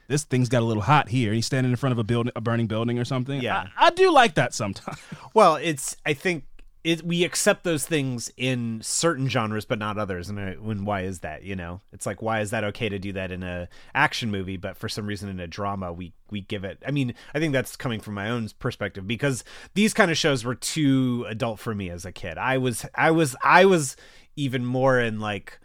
[0.07, 1.33] this thing's got a little hot here.
[1.33, 3.41] He's standing in front of a building, a burning building or something.
[3.41, 3.67] Yeah.
[3.77, 4.99] I, I do like that sometimes.
[5.33, 6.43] well it's i think
[6.83, 11.01] it, we accept those things in certain genres but not others and I, when why
[11.01, 13.69] is that you know it's like why is that okay to do that in a
[13.93, 17.13] action movie but for some reason in a drama we we give it i mean
[17.35, 19.43] i think that's coming from my own perspective because
[19.75, 23.11] these kind of shows were too adult for me as a kid i was i
[23.11, 23.95] was i was
[24.35, 25.59] even more in like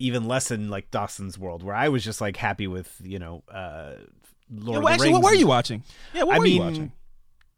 [0.00, 3.42] even less in like dawson's world where i was just like happy with you know
[3.52, 3.92] uh
[4.50, 5.82] Lord Yeah, of well, the actually, what were you watching?
[6.12, 6.92] Yeah, what I were you watching?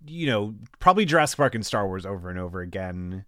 [0.07, 3.25] You know, probably Jurassic Park and Star Wars over and over again.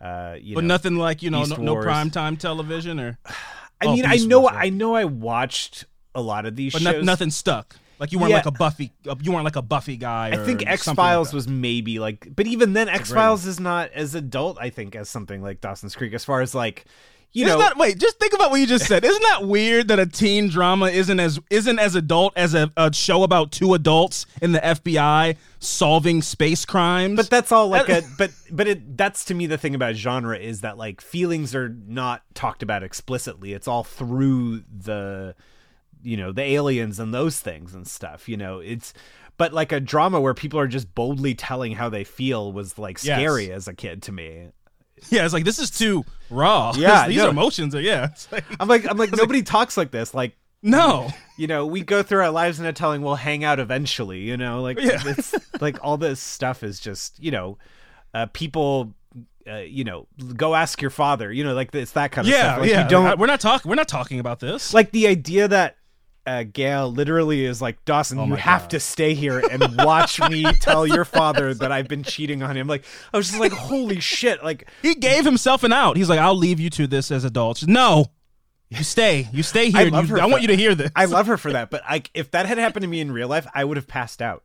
[0.00, 1.84] Uh, you But know, nothing like you know, no, no Wars.
[1.84, 3.18] prime time television or.
[3.80, 6.82] I oh, mean, I know, Wars, I know, I watched a lot of these But
[6.82, 6.94] shows.
[6.94, 7.74] no, nothing stuck.
[7.98, 8.36] Like you weren't Yeah.
[8.36, 8.92] like a Buffy.
[9.08, 10.28] uh, You weren't like a Buffy guy.
[10.32, 13.58] I think X something like Files was maybe like, but even then, X Files is
[13.60, 14.58] not as adult.
[14.60, 16.84] I think as something like Dawson's Creek, as far as like,
[17.32, 17.98] you Isn't know, that wait?
[17.98, 19.04] Just think about what you just said.
[19.04, 22.92] Isn't that weird that a teen drama isn't as isn't as adult as a, a
[22.92, 27.16] show about two adults in the FBI solving space crimes?
[27.16, 29.94] But that's all like That- a but but it that's to me the thing about
[29.94, 33.52] genre is that like feelings are not talked about explicitly.
[33.54, 35.34] It's all through the
[36.04, 38.58] you know, the aliens and those things and stuff, you know.
[38.58, 38.92] It's
[39.38, 43.02] but like a drama where people are just boldly telling how they feel was like
[43.02, 43.16] Yes.
[43.18, 44.48] scary as a kid to me.
[45.10, 46.72] yeah, it's like this is too raw.
[46.76, 47.30] Yeah, these no.
[47.30, 48.08] emotions are yeah.
[48.30, 50.14] Like, I'm like I'm like nobody talks like this.
[50.14, 53.58] Like no, you know, we go through our lives and a telling we'll hang out
[53.58, 55.02] eventually, you know, like Yeah.
[55.04, 57.58] it's like all this stuff is just, you know,
[58.14, 58.94] uh, people,
[59.48, 62.42] uh, you know, go ask your father, you know, like it's that kind of yeah,
[62.42, 62.60] stuff.
[62.60, 62.84] Like yeah.
[62.84, 63.68] you don't we're not talking.
[63.68, 64.72] We're not talking about this.
[64.72, 65.76] like the idea that
[66.26, 68.70] uh, Gail literally is like Dawson, you Oh my have God.
[68.70, 72.66] to stay here and watch me tell your father that I've been cheating on him.
[72.68, 74.42] Like I was just like, holy shit!
[74.44, 75.96] Like he gave himself an out.
[75.96, 77.66] He's like, I'll leave you to this as adults.
[77.66, 78.06] No,
[78.70, 79.28] you stay.
[79.32, 79.80] You stay here.
[79.80, 80.90] I You- her I want you to hear this.
[80.94, 83.28] I love her for that, but like if that had happened to me in real
[83.28, 84.44] life, I would have passed out.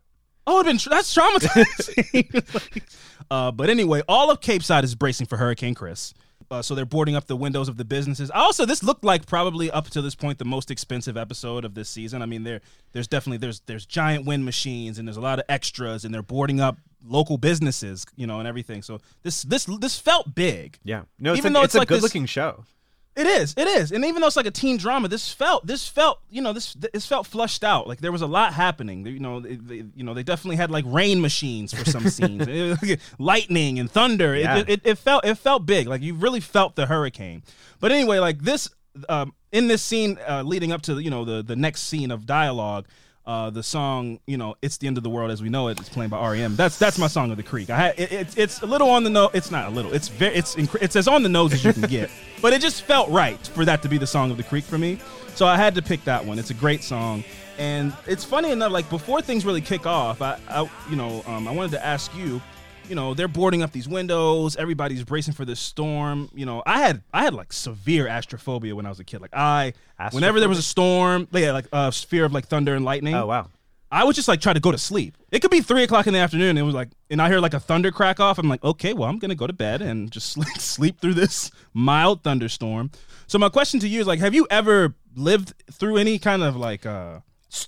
[0.50, 2.82] Oh, been tra- that's traumatizing.
[3.32, 6.14] uh, but anyway, all of Capeside is bracing for Hurricane Chris.
[6.50, 8.32] Uh, so they're boarding up the windows of the businesses.
[8.32, 11.90] Also, this looked like probably up to this point the most expensive episode of this
[11.90, 12.22] season.
[12.22, 12.62] I mean, there
[12.94, 16.24] there's definitely there's there's giant wind machines and there's a lot of extras and they're
[16.24, 18.82] boarding up local businesses, you know, and everything.
[18.82, 20.80] So this this this felt big.
[20.84, 22.64] Yeah, no, it's Even a, though it's, it's a like this- good-looking show.
[23.18, 23.56] It is.
[23.58, 23.92] It is.
[23.92, 26.74] And even though it's like a teen drama, this felt this felt you know this
[26.94, 27.88] this felt flushed out.
[27.88, 29.06] Like there was a lot happening.
[29.06, 32.46] You know, they, they, you know they definitely had like rain machines for some scenes,
[32.48, 34.36] It lightning and thunder.
[34.36, 34.64] It- Yeah.
[34.68, 35.88] It, it, felt it felt big.
[35.88, 37.42] Like you really felt the hurricane.
[37.80, 38.70] But anyway, like this
[39.10, 42.26] um, in this scene uh, leading up to you know the the next scene of
[42.28, 42.86] dialogue.
[43.28, 45.80] Uh, the song, you know, "It's the End of the World as We Know It."
[45.80, 46.56] It's playing by REM.
[46.56, 47.70] That's that's my song of the creek.
[47.70, 49.32] I had it, it's it's a little on the nose.
[49.34, 49.94] It's not a little.
[49.94, 52.10] It's very it's inc- it's as on the nose as you can get.
[52.42, 54.78] but it just felt right for that to be the song of the creek for
[54.78, 54.98] me.
[55.36, 56.40] So I had to pick that one.
[56.40, 57.24] It's a great song,
[57.60, 58.72] and it's funny enough.
[58.72, 62.16] Like before things really kick off, I, I you know um, I wanted to ask
[62.16, 62.42] you.
[62.90, 64.56] You know they're boarding up these windows.
[64.56, 66.30] Everybody's bracing for this storm.
[66.34, 69.22] You know I had I had like severe astrophobia when I was a kid.
[69.22, 69.74] Like I
[70.12, 73.16] whenever there was a storm, yeah, like uh, fear of like thunder and lightning.
[73.16, 73.50] Oh wow.
[73.90, 75.18] I would just like try to go to sleep.
[75.32, 76.50] It could be three o'clock in the afternoon.
[76.52, 78.38] And it was like, and I hear like a thunder crack off.
[78.38, 81.52] I'm like, okay, well, I'm gonna go to bed and just sleep, sleep through this
[81.74, 82.92] mild thunderstorm.
[83.28, 86.56] So my question to you is like, have you ever lived through any kind of
[86.56, 87.20] like uh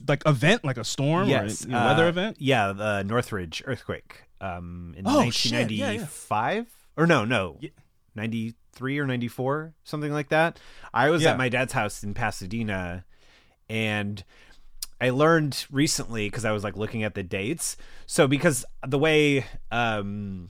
[0.07, 1.63] like event, like a storm Yes.
[1.63, 2.37] or a you know, weather uh, event?
[2.39, 6.01] Yeah, the Northridge earthquake um, in Oh, shit, yeah, yeah.
[6.01, 6.67] 1995.
[6.97, 7.59] Or no, no.
[8.15, 10.59] 93 or 94, something like that.
[10.93, 11.31] I was Yeah.
[11.31, 13.05] at my dad's house in Pasadena
[13.69, 14.23] and
[15.01, 17.77] I learned recently because I was like looking at the dates.
[18.05, 20.49] So because the way um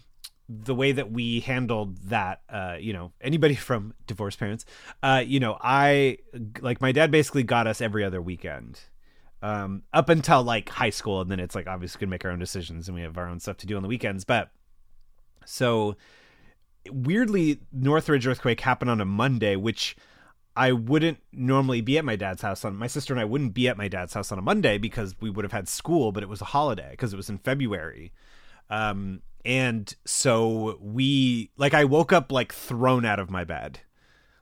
[0.52, 4.65] the way that we handled that uh you know anybody from divorced parents
[5.04, 6.17] uh you know I
[6.62, 8.80] like my dad basically got us every other weekend
[9.41, 12.39] um up until like high school and then it's like obviously can make our own
[12.39, 14.52] decisions and we have our own stuff to do on the weekends but
[15.45, 15.95] so
[16.91, 19.95] weirdly northridge earthquake happened on a monday which
[20.56, 23.67] i wouldn't normally be at my dad's house on my sister and i wouldn't be
[23.67, 26.30] at my dad's house on a monday because we would have had school but it
[26.30, 28.12] was a holiday because it was in february.
[28.69, 33.80] Um and so we like i woke up like thrown out of my bed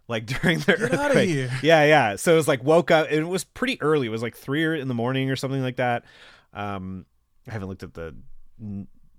[0.08, 1.52] like during the Get outta earthquake here.
[1.62, 4.36] yeah yeah so it was like woke up it was pretty early it was like
[4.36, 6.06] three in the morning or something like that
[6.54, 7.06] um
[7.48, 8.16] i haven't looked at the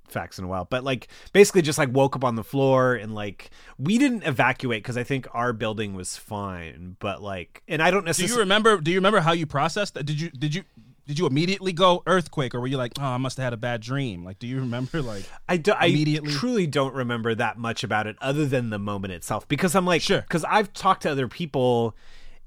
[0.09, 3.14] facts in a while but like basically just like woke up on the floor and
[3.14, 7.90] like we didn't evacuate because i think our building was fine but like and i
[7.90, 8.81] don't Do necessarily you remember?
[8.81, 10.05] Do you remember how you processed that?
[10.05, 10.64] Did you did you
[11.08, 13.56] did you immediately go earthquake, or were you like, oh, I must have had a
[13.56, 14.24] bad dream?
[14.24, 15.00] Like, do you remember?
[15.02, 16.30] Like, I, do, I immediately?
[16.30, 20.02] truly don't remember that much about it other than the moment itself because I'm like,
[20.02, 20.20] Sure.
[20.20, 21.96] because I've talked to other people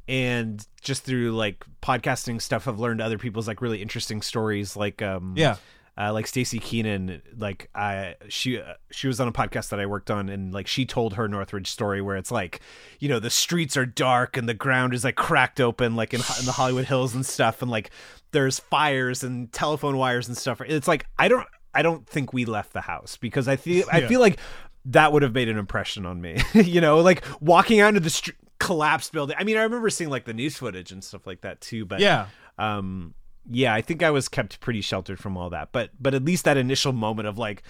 [0.07, 4.75] and just through like podcasting stuff, I've learned other people's like really interesting stories.
[4.75, 5.55] Like, um, Yeah.
[5.97, 9.85] uh, like Stacey Keenan, like I she uh, she was on a podcast that I
[9.85, 12.61] worked on, and like she told her Northridge story where it's like,
[12.99, 16.21] you know, the streets are dark and the ground is like cracked open, like in,
[16.39, 17.89] in the Hollywood Hills and stuff, and like
[18.31, 20.61] there's fires and telephone wires and stuff.
[20.61, 23.99] It's like I don't I don't think we left the house because I feel I
[23.99, 24.07] Yeah.
[24.07, 24.39] feel like
[24.85, 26.37] that would have made an impression on me.
[26.53, 29.35] you know, like walking out into the str- collapsed building.
[29.39, 31.99] I mean, I remember seeing like the news footage and stuff like that too, but
[31.99, 33.13] yeah, um
[33.49, 36.45] yeah i think i was kept pretty sheltered from all that but but at least
[36.45, 37.63] that initial moment of like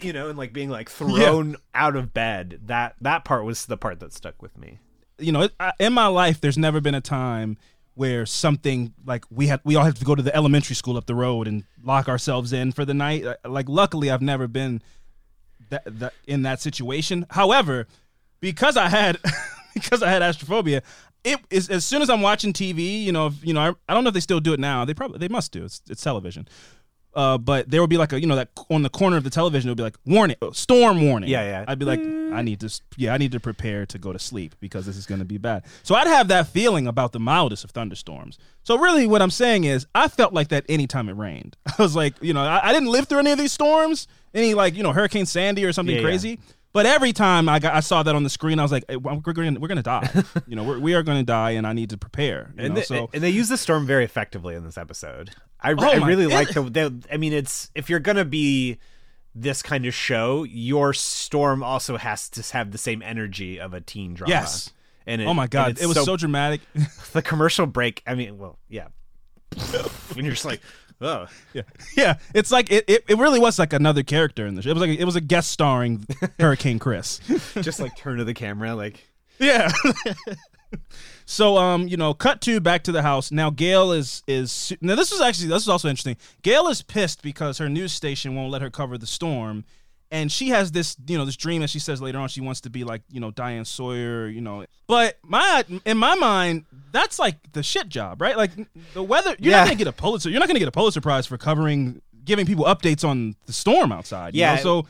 [0.00, 3.76] you know and like being like thrown out of bed that that part was the
[3.76, 4.80] part that stuck with me
[5.20, 5.48] you know,
[5.80, 7.58] in my life, there's never been a time
[7.98, 11.06] where something like we had we all had to go to the elementary school up
[11.06, 13.24] the road and lock ourselves in for the night.
[13.24, 14.82] Uh, Like, luckily, I've never been
[15.70, 17.26] that, that in that situation.
[17.30, 17.88] However,
[18.40, 19.18] because I had
[19.74, 20.82] because I had astrophobia,
[21.24, 23.94] it is as soon as I'm watching TV, you know, if, you know, I, I
[23.94, 24.84] don't know if they still do it now.
[24.84, 25.64] They probably they must do.
[25.64, 26.46] It's it's television.
[27.18, 29.30] Uh, but there would be like a you know that on the corner of the
[29.30, 31.28] television it would be like warning storm warning.
[31.28, 31.64] Yeah, yeah.
[31.66, 34.54] i'd be like i need to yeah i need to prepare to go to sleep
[34.60, 35.64] because this is going to be bad.
[35.82, 38.38] So i'd have that feeling about the mildest of thunderstorms.
[38.62, 41.56] So really what i'm saying is i felt like that anytime it rained.
[41.66, 44.54] I was like you know i, I didn't live through any of these storms any
[44.54, 46.06] like you know hurricane sandy or something Yeah, yeah.
[46.72, 48.96] But every time I got, I saw that on the screen, I was like, hey,
[48.96, 50.10] we're going, we're to die.
[50.46, 52.52] you know, we're, we are going to die, and I need to prepare.
[52.58, 55.72] And, know, they, so and they use the storm very effectively in this episode i,
[55.72, 58.78] Oh I really like the they, i mean it's if you're gonna be
[59.34, 63.80] this kind of show your storm also has to have the same energy of a
[63.80, 64.72] teen drama Yes.
[65.06, 66.60] and it, oh my god, it was so, dramatic.
[67.12, 68.88] the commercial break i mean well yeah
[70.16, 70.60] and you're just like
[71.00, 71.62] oh Yeah,
[71.96, 72.14] yeah.
[72.34, 73.18] It's like it, it, it.
[73.18, 74.70] really was like another character in the show.
[74.70, 76.06] It was like it was a guest starring
[76.40, 77.20] Hurricane Chris.
[77.60, 79.04] just like turn to the camera like
[79.38, 79.70] Yeah.
[81.24, 83.30] so um, you know, cut to back to the house.
[83.30, 86.16] Now Gail is is now this is actually this is also interesting.
[86.42, 89.64] Gail is pissed because her news station won't let her cover the storm.
[90.10, 92.62] And she has this, you know, this dream that she says later on she wants
[92.62, 94.64] to be like, you know, Diane Sawyer, you know.
[94.86, 98.36] But my in my mind, that's like the shit job, right?
[98.36, 98.52] Like
[98.94, 99.36] the weather.
[99.38, 99.58] You're Yeah.
[99.58, 100.30] not gonna get a Pulitzer.
[100.30, 103.92] You're not gonna get a Pulitzer Prize for covering, giving people updates on the storm
[103.92, 104.34] outside.
[104.34, 104.54] you Yeah.
[104.56, 104.62] know?
[104.62, 104.86] So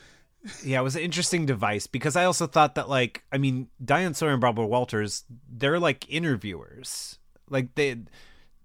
[0.63, 4.13] Yeah, it was an interesting device because I also thought that like I mean Diane
[4.13, 7.19] Sawyer and Barbara Walters, they're like interviewers.
[7.49, 7.97] Like they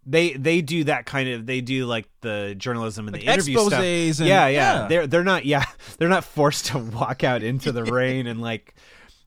[0.06, 3.58] they they do that kind of they do like the journalism and the Like interview
[3.58, 3.72] stuff.
[3.74, 4.88] and- yeah, yeah, yeah.
[4.88, 5.64] They're they're not yeah,
[5.98, 8.74] they're not forced to walk out into the rain and like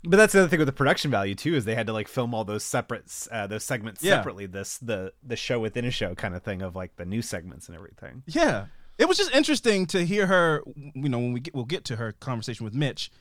[0.04, 2.08] But that's the other thing with the production value too is they had to like
[2.08, 4.16] film all those separate uh, those segments Yeah.
[4.18, 4.46] separately.
[4.46, 7.68] This the the show within a show kind of thing of like the new segments
[7.68, 8.24] and everything.
[8.28, 10.63] Yeah, it was just interesting to hear her.
[10.76, 13.12] You know, when we get we'll get to her conversation with Mitch,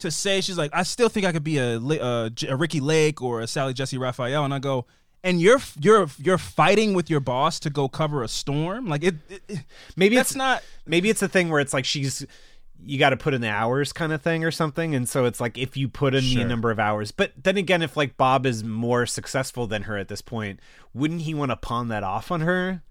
[0.00, 2.80] to say she's like, I still think I could be a, Li- uh, a Ricki
[2.80, 4.86] Lake or a Sally Jessy Raphael, and I go,
[5.24, 9.16] and you're you're you're fighting with your boss to go cover a storm, like it.
[9.28, 9.64] it-
[9.96, 10.62] Maybe that's it's not.
[10.86, 12.24] maybe it's a thing where it's like she's
[12.80, 15.40] you got to put in the hours kind of thing or something and so it's
[15.40, 16.44] like if you put in Sure.
[16.44, 19.96] the number of hours but then again if like bob is more successful than her
[19.98, 20.60] at this point
[20.94, 22.82] wouldn't he want to pawn that off on her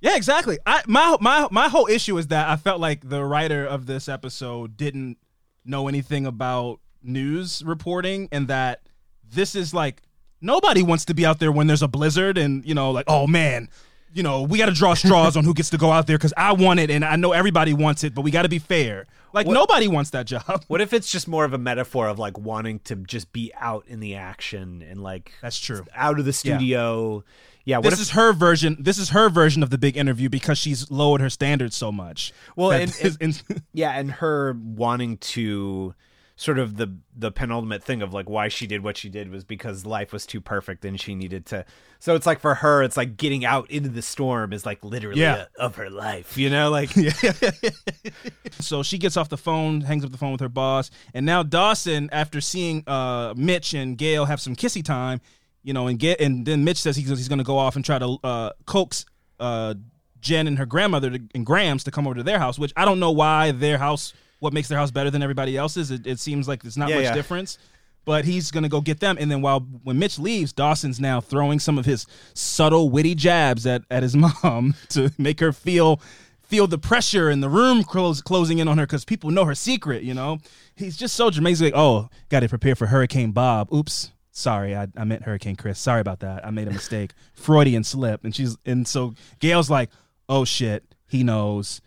[0.00, 0.58] Yeah, exactly.
[0.64, 4.08] I my my my whole issue is that I felt like the writer of this
[4.08, 5.18] episode didn't
[5.64, 8.82] know anything about news reporting and that
[9.28, 10.02] this is like
[10.46, 13.26] nobody wants to be out there when there's a blizzard and you know like oh
[13.26, 13.68] man
[14.14, 16.32] you know we got to draw straws on who gets to go out there because
[16.36, 19.06] i want it and i know everybody wants it but we got to be fair.
[19.32, 20.64] Like nobody wants that job.
[20.68, 23.84] What if it's just more of a metaphor of like wanting to just be out
[23.86, 25.84] in the action and like That's true.
[25.94, 27.22] out of the studio?
[27.66, 30.30] Yeah, what this if, is her version this is her version of the big interview
[30.30, 32.32] because she's lowered her standards so much.
[32.54, 33.42] Well, and- is- and-
[33.74, 35.94] yeah and her wanting to
[36.38, 39.42] sort of the the penultimate thing of like why she did what she did was
[39.42, 41.64] because life was too perfect and she needed to
[41.98, 45.18] so it's like for her it's like getting out into the storm is like literally
[45.22, 45.46] Yeah.
[45.58, 46.90] a- of her life you know like
[48.60, 51.42] So she gets off the phone, hangs up the phone with her boss, and now
[51.42, 55.20] Dawson, after seeing uh, Mitch and Gail have some kissy time,
[55.62, 57.84] you know, and get and then Mitch says he's, he's going to go off and
[57.84, 59.04] try to uh, coax
[59.40, 59.74] uh,
[60.20, 62.58] Jen and her grandmother to, and Grams to come over to their house.
[62.58, 65.90] Which I don't know why their house, what makes their house better than everybody else's.
[65.90, 67.14] It, it seems like there's not Yeah, much yeah.
[67.14, 67.58] difference.
[68.04, 71.58] But he's gonna go get them, and then while when Mitch leaves, Dawson's now throwing
[71.58, 76.00] some of his subtle, witty jabs at, at his mom to make her feel
[76.44, 79.56] feel the pressure in the room close, closing in on her because people know her
[79.56, 80.04] secret.
[80.04, 80.38] You know,
[80.76, 81.60] he's just so dramatic.
[81.60, 85.80] Like, "Oh, got to prepare for Hurricane Bob." Oops, sorry, I, I meant Hurricane Chris.
[85.80, 86.46] Sorry about that.
[86.46, 88.22] I made a mistake, Freudian slip.
[88.24, 89.90] And she's and so Gail's like,
[90.28, 91.80] "Oh shit, he knows."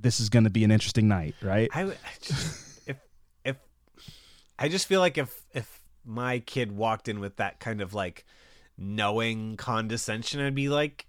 [0.00, 1.68] This is going to be an interesting night, right?
[1.74, 2.96] I, I just, if
[3.44, 3.56] if
[4.58, 8.24] I just feel like if if my kid walked in with that kind of like
[8.76, 11.06] knowing condescension, I'd be like,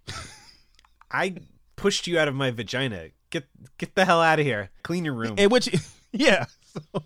[1.11, 1.35] I
[1.75, 3.09] pushed you out of my vagina.
[3.29, 3.45] Get
[3.77, 4.69] get the hell out of here.
[4.83, 5.35] Clean your room.
[5.37, 5.69] In which,
[6.11, 6.45] yeah.
[6.63, 7.03] So,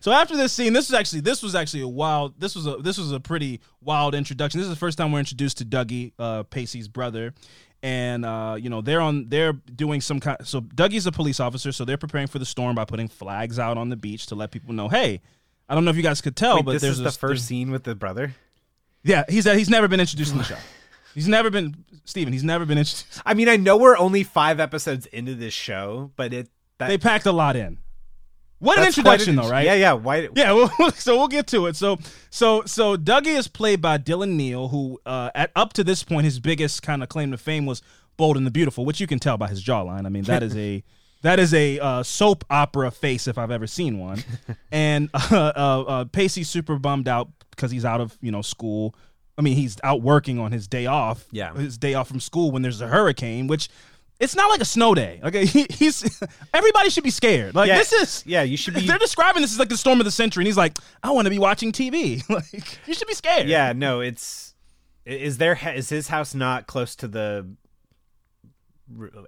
[0.00, 2.40] so after this scene, this was actually this was actually a wild.
[2.40, 4.58] This was a this was a pretty wild introduction.
[4.58, 7.34] This is the first time we're introduced to Dougie, uh, Pacey's brother,
[7.82, 10.38] and uh, you know they're on they're doing some kind.
[10.44, 13.78] So Dougie's a police officer, so they're preparing for the storm by putting flags out
[13.78, 15.20] on the beach to let people know, hey.
[15.68, 17.46] I don't know if you guys could tell, Wait, but this there's is the first
[17.46, 18.34] scene with the brother.
[19.04, 20.56] Yeah, he's he's never been introduced in the show.
[21.14, 22.32] He's never been Steven.
[22.32, 23.22] He's never been introduced.
[23.24, 26.98] I mean, I know we're only five episodes into this show, but it that, They
[26.98, 27.78] packed a lot in.
[28.60, 29.64] What an that's introduction, an- though, right?
[29.64, 29.92] Yeah, yeah.
[29.94, 30.28] Why?
[30.34, 31.76] Yeah, well, so we'll get to it.
[31.76, 36.02] So, so, so Dougie is played by Dylan Neal, who, uh, at up to this
[36.04, 37.82] point, his biggest kind of claim to fame was
[38.18, 40.04] Bold and the Beautiful, which you can tell by his jawline.
[40.04, 40.84] I mean, that is a
[41.22, 44.22] that is a uh, soap opera face if I've ever seen one.
[44.72, 48.94] and uh, uh, uh, Pacey's super bummed out because he's out of you know school.
[49.38, 51.26] I mean, he's out working on his day off.
[51.32, 51.54] Yeah.
[51.54, 53.70] his day off from school when there's a hurricane, which.
[54.20, 55.20] It's not like a snow day.
[55.24, 56.20] Okay, he, he's
[56.54, 57.54] everybody should be scared.
[57.54, 59.98] Like Yeah, this is yeah, you should be- They're describing this as like the storm
[59.98, 62.22] of the century, and he's like, I want to be watching TV.
[62.28, 63.48] like you should be scared.
[63.48, 64.54] Yeah, no, it's
[65.06, 67.48] is there is his house not close to the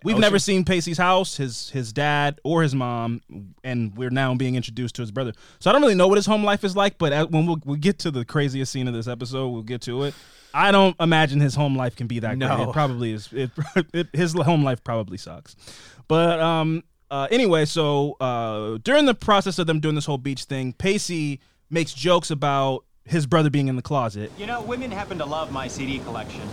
[0.02, 3.20] We've never seen Pacey's house, his his dad, or his mom,
[3.62, 5.32] and we're now being introduced to his brother.
[5.60, 6.98] So I don't really know what his home life is like.
[6.98, 10.02] But when we'll, we get to the craziest scene of this episode, we'll get to
[10.02, 10.14] it.
[10.54, 12.54] I don't imagine his home life can be that No.
[12.56, 12.68] great.
[12.68, 13.28] It probably is.
[13.32, 13.50] It,
[13.94, 15.56] it, his home life probably sucks.
[16.08, 20.44] But um, uh, anyway, so uh, during the process of them doing this whole beach
[20.44, 24.30] thing, Pacey makes jokes about his brother being in the closet.
[24.38, 26.42] You know, women happen to love my CD collection.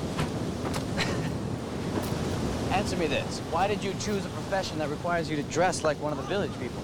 [2.71, 3.39] Answer me this.
[3.51, 6.23] Why did you choose a profession that requires you to dress like one of the
[6.25, 6.81] village people?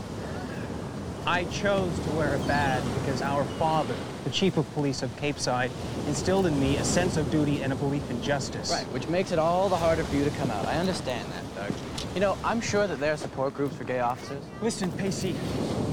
[1.28, 3.96] I chose to wear a badge because our father,
[4.26, 5.72] the chief of police of Capeside,
[6.08, 8.72] instilled in me a sense of duty and a belief in justice.
[8.72, 10.66] Right, which makes it all the harder for you to come out.
[10.68, 11.74] I understand that, Doug.
[12.14, 14.44] You know, I'm sure that there are support groups for gay officers.
[14.62, 15.36] Listen, Pacey,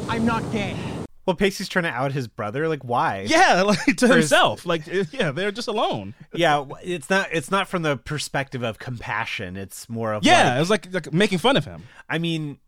[0.09, 0.76] I'm not gay.
[1.24, 2.68] Well, Pacey's trying to out his brother.
[2.68, 3.24] Like, why?
[3.28, 4.66] Yeah, like to his- himself.
[4.66, 6.14] Like yeah, they're just alone.
[6.35, 6.64] yeah.
[6.83, 7.28] It's not.
[7.33, 9.57] It's not from the perspective of compassion.
[9.57, 11.85] It's more of Yeah, like- it was like, like making fun of him.
[12.09, 12.59] I mean,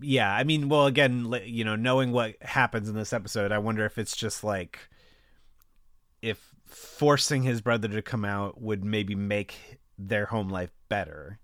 [0.00, 0.32] yeah.
[0.32, 3.98] I mean, well, again, you know, knowing what happens in this episode, I wonder if
[3.98, 4.88] it's just like
[6.22, 11.38] if forcing his brother to come out would maybe make their home life better.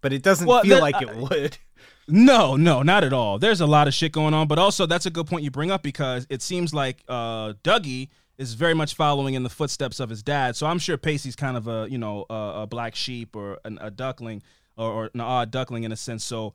[0.00, 1.58] but it doesn't Well, feel like it I- would.
[2.08, 3.36] No, no, not at all.
[3.40, 5.72] There's a lot of shit going on, but also that's a good point you bring
[5.72, 10.08] up because it seems like uh, Dougie is very much following in the footsteps of
[10.08, 10.54] his dad.
[10.54, 13.78] So I'm sure Pacey's kind of a you know a, a black sheep or an,
[13.80, 14.42] a duckling
[14.76, 16.22] or, or an odd duckling in a sense.
[16.24, 16.54] So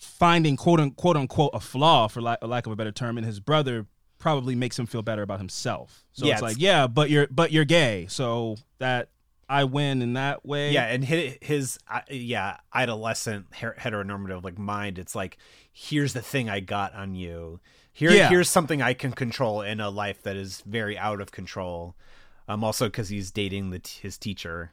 [0.00, 3.40] finding quote unquote unquote a flaw for lack, lack of a better term in his
[3.40, 3.86] brother
[4.18, 6.04] probably makes him feel better about himself.
[6.12, 9.10] So Yeah, it's it's- like yeah, but you're but you're gay, so that
[9.48, 10.72] I win in that way.
[10.72, 14.98] Yeah, and his, his uh, yeah adolescent heteronormative like mind.
[14.98, 15.36] It's like
[15.72, 17.60] here's the thing I got on you.
[17.92, 18.28] Here, Yeah.
[18.28, 21.94] here's something I can control in a life that is very out of control.
[22.48, 24.72] Um, also because he's dating the t- his teacher.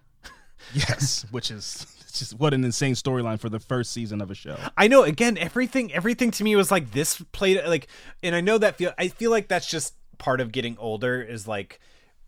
[0.74, 1.88] Yes, which is
[2.20, 4.58] just what an insane storyline for the first season of a show.
[4.78, 5.04] I know.
[5.04, 7.88] Again, everything everything to me was like this played like,
[8.22, 8.94] and I know that feel.
[8.98, 11.22] I feel like that's just part of getting older.
[11.22, 11.80] Is like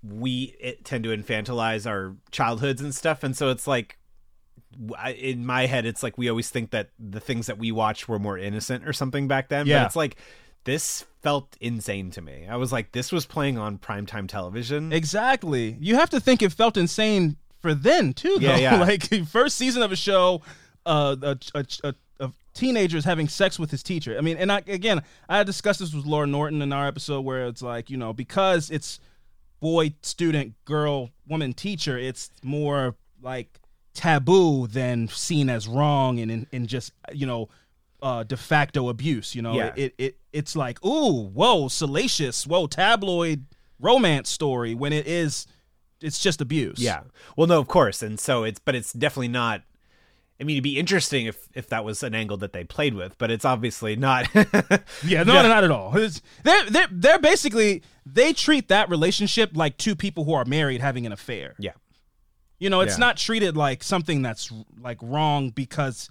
[0.04, 3.98] we it, tend to infantilize our childhoods and stuff, and so it's like
[5.18, 8.20] in my head, it's like we always think that the things that we watched were
[8.20, 9.68] more innocent or something back then.
[9.68, 9.80] Yeah.
[9.80, 10.18] But it's like
[10.66, 12.48] this felt insane to me.
[12.50, 14.92] I was like, this was playing on primetime television.
[14.92, 15.78] Exactly.
[15.80, 18.38] You have to think it felt insane for then too.
[18.40, 18.48] Though.
[18.48, 18.80] Yeah, yeah.
[18.80, 20.42] like first season of a show,
[20.86, 24.16] uh, a, a, a, a teenager is having sex with his teacher.
[24.18, 27.22] I mean, and I, again, I had discussed this with Laura Norton in our episode
[27.22, 29.00] where it's like you know because it's
[29.60, 33.60] boy student girl woman teacher, it's more like
[33.96, 37.50] taboo than seen as wrong and and just you know.
[38.02, 39.74] Uh, de facto abuse, you know, Yeah.
[39.76, 43.46] it, it it's like, ooh, whoa, salacious, whoa, tabloid
[43.80, 45.48] romance story when it is
[46.06, 46.80] it's just abuse.
[46.80, 47.02] Yeah.
[47.36, 49.62] Well, no, of course, and so it's, but it's definitely not.
[50.40, 53.18] I mean, it'd be interesting if if that was an angle that they played with,
[53.18, 54.28] but it's obviously not.
[55.06, 55.96] Yeah, no, not at all.
[55.98, 60.82] It's, they're they're they're basically they treat that relationship like two people who are married
[60.82, 61.56] having an affair.
[61.60, 61.72] yeah.
[62.60, 63.00] You know, it's Yeah.
[63.08, 66.10] not treated like something that's like wrong because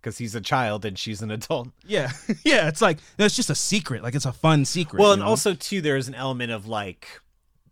[0.00, 1.68] Because he's a child and she's an adult.
[1.86, 2.10] yeah,
[2.44, 4.98] yeah, it's like it's just a secret, like it's a fun secret.
[5.00, 5.28] Well, and know?
[5.28, 7.08] also too, there's an element of like,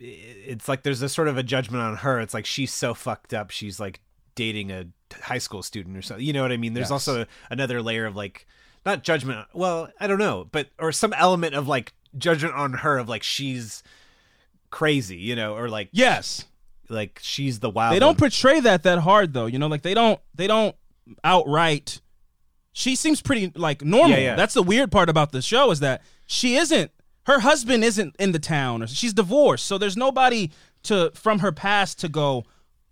[0.01, 2.19] it's like there's a sort of a judgment on her.
[2.21, 3.51] It's like she's so fucked up.
[3.51, 4.01] She's like
[4.35, 4.87] dating a
[5.23, 6.25] high school student or something.
[6.25, 6.73] You know what I mean?
[6.75, 6.91] There's Yes.
[6.93, 8.47] also another layer of like,
[8.87, 9.47] not judgment.
[9.53, 13.23] Well, I don't know, but or some element of like judgment on her of like
[13.23, 13.83] she's
[14.71, 16.45] crazy, you know, or like yes,
[16.89, 17.95] like she's the wild.
[17.95, 18.17] they don't one.
[18.17, 19.47] portray that that hard though.
[19.47, 20.75] You know, like they don't they don't
[21.25, 22.01] outright.
[22.73, 24.11] She seems pretty like normal.
[24.11, 24.37] Yeah, yeah.
[24.37, 26.91] That's the weird part about the show is that she isn't.
[27.27, 29.67] Her husband isn't in the town, or she's divorced.
[29.67, 30.51] So there's nobody
[30.85, 32.45] to from her past to go.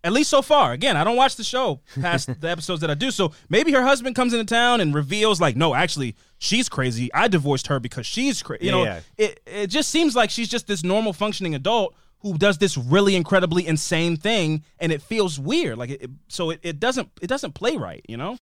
[0.04, 0.72] At least so far.
[0.72, 3.10] Again, I don't watch the show past the episodes that I do.
[3.10, 7.12] So maybe her husband comes into town and reveals, like, no, actually, she's crazy.
[7.12, 8.66] I divorced her because she's crazy.
[8.66, 9.00] You Yeah, know, yeah.
[9.18, 13.16] it it just seems like she's just this normal functioning adult who does this really
[13.16, 17.26] incredibly insane thing and it feels weird like it, it- so it, it doesn't it
[17.28, 18.36] doesn't play right you know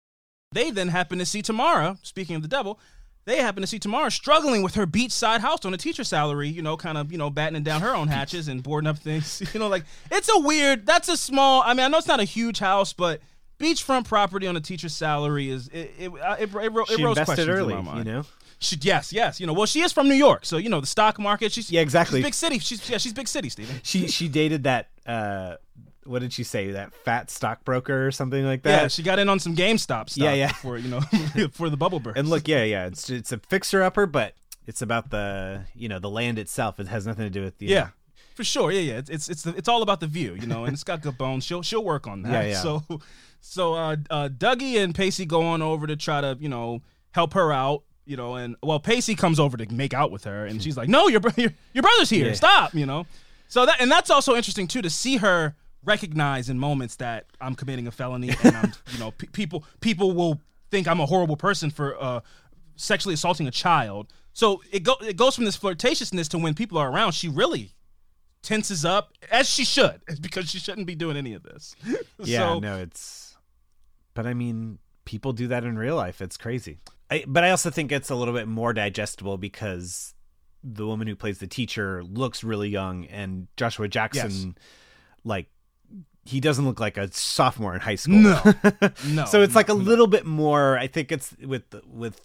[0.53, 2.81] they then happen to see tamara speaking of the devil
[3.27, 6.63] they happen to see tamara struggling with her beachside house on a teacher salary you
[6.63, 9.61] know kind of you know battening down her own hatches and boarding up things you
[9.61, 12.25] know like it's a weird that's a small i mean i know it's not a
[12.25, 13.21] huge house but
[13.59, 17.19] beachfront property on a teacher's salary is it it, it, it, it, it She rose
[17.19, 18.25] invested questions in early, my you know.
[18.59, 19.39] She, yes, yes.
[19.39, 21.53] You know, well, she is from New York, so you know the stock market.
[21.53, 22.21] She's Yeah, exactly.
[22.21, 22.59] She's big city.
[22.59, 23.81] She's yeah, she's big city, Steven.
[23.83, 24.89] She she dated that.
[25.05, 25.57] uh
[26.07, 26.71] What did she say?
[26.71, 28.83] That fat stockbroker or something like that.
[28.83, 30.17] Yeah, she got in on some GameStop stuff.
[30.17, 30.53] Yeah, yeah.
[30.53, 31.01] For you know,
[31.53, 32.19] for the bubble burst.
[32.19, 34.35] And look, yeah, yeah, it's it's a fixer upper, but
[34.67, 36.81] it's about the you know the land itself.
[36.81, 37.89] It has nothing to do with the yeah,
[38.35, 38.71] for sure.
[38.71, 38.99] Yeah, yeah.
[38.99, 41.17] It's it's it's, the, it's all about the view, you know, and it's got good
[41.17, 41.45] bones.
[41.45, 42.45] She'll she'll work on that.
[42.45, 42.61] Yeah, yeah.
[42.61, 42.83] So
[43.41, 46.83] so uh, uh, Dougie and Pacey go on over to try to you know
[47.13, 47.83] help her out.
[48.05, 50.89] You know, and well, Pacey comes over to make out with her, and she's like,
[50.89, 52.29] "No, your your, your brother's here.
[52.29, 52.35] Yeah.
[52.35, 53.07] Stop!" You know,
[53.49, 55.57] so that and that's also interesting too to see her
[55.87, 60.13] recognize in moments that I'm committing a felony, and I'm you know pe- people people
[60.13, 62.21] will think I'm a horrible person for uh,
[62.77, 64.13] sexually assaulting a child.
[64.33, 67.73] So it go it goes from this flirtatiousness to when people are around, she really
[68.43, 71.75] tenses up as she should, because she shouldn't be doing any of this.
[72.19, 73.37] Yeah, so, no, it's.
[74.15, 76.23] But I mean, people do that in real life.
[76.23, 76.79] It's crazy.
[77.11, 80.15] I, but I also think it's a little bit more digestible because
[80.65, 84.57] the woman who plays the teacher looks really young, and Joshua Jackson,
[85.25, 85.49] like,
[86.27, 88.17] he doesn't look like a sophomore in high school.
[88.17, 88.41] No.
[89.09, 89.85] No, so it's like a no, no.
[89.85, 90.77] little bit more.
[90.79, 92.21] I think it's with with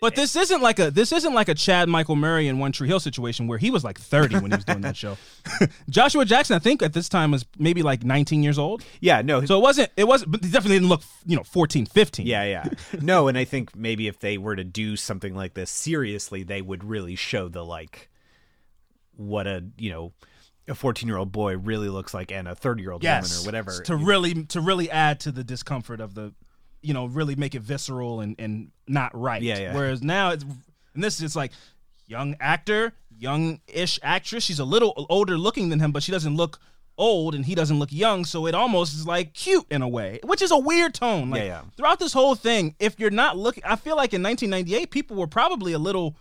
[0.00, 2.88] But this isn't like a this isn't like a Chad Michael Murray in One Tree
[2.88, 5.16] Hill situation where he was like 30 when he was doing that show.
[5.90, 8.82] Joshua Jackson, I think at this time was maybe like 19 years old.
[9.00, 11.86] yeah, no, So it wasn't it wasn't but he definitely didn't look, you know, 14,
[11.86, 12.26] 15.
[12.26, 12.64] Yeah, yeah.
[13.00, 16.62] No, and I think maybe if they were to do something like this seriously, they
[16.62, 18.10] would really show the like
[19.16, 20.12] what a, you know,
[20.66, 23.30] a 14-year-old boy really looks like and a 30-year-old Yes.
[23.30, 23.82] woman or whatever.
[23.84, 26.32] To really to really add to the discomfort of the
[26.82, 29.42] you know really make it visceral and and not right.
[29.42, 29.74] Yeah, yeah.
[29.74, 30.44] Whereas now it's
[30.94, 31.52] and this is like
[32.06, 34.44] young actor, young-ish actress.
[34.44, 36.58] She's a little older looking than him, but she doesn't look
[36.96, 40.20] old and he doesn't look young, so it almost is like cute in a way,
[40.22, 41.30] which is a weird tone.
[41.30, 41.62] Like Yeah, yeah.
[41.76, 45.26] throughout this whole thing, if you're not looking, I feel like in 1998 people were
[45.26, 46.16] probably a little,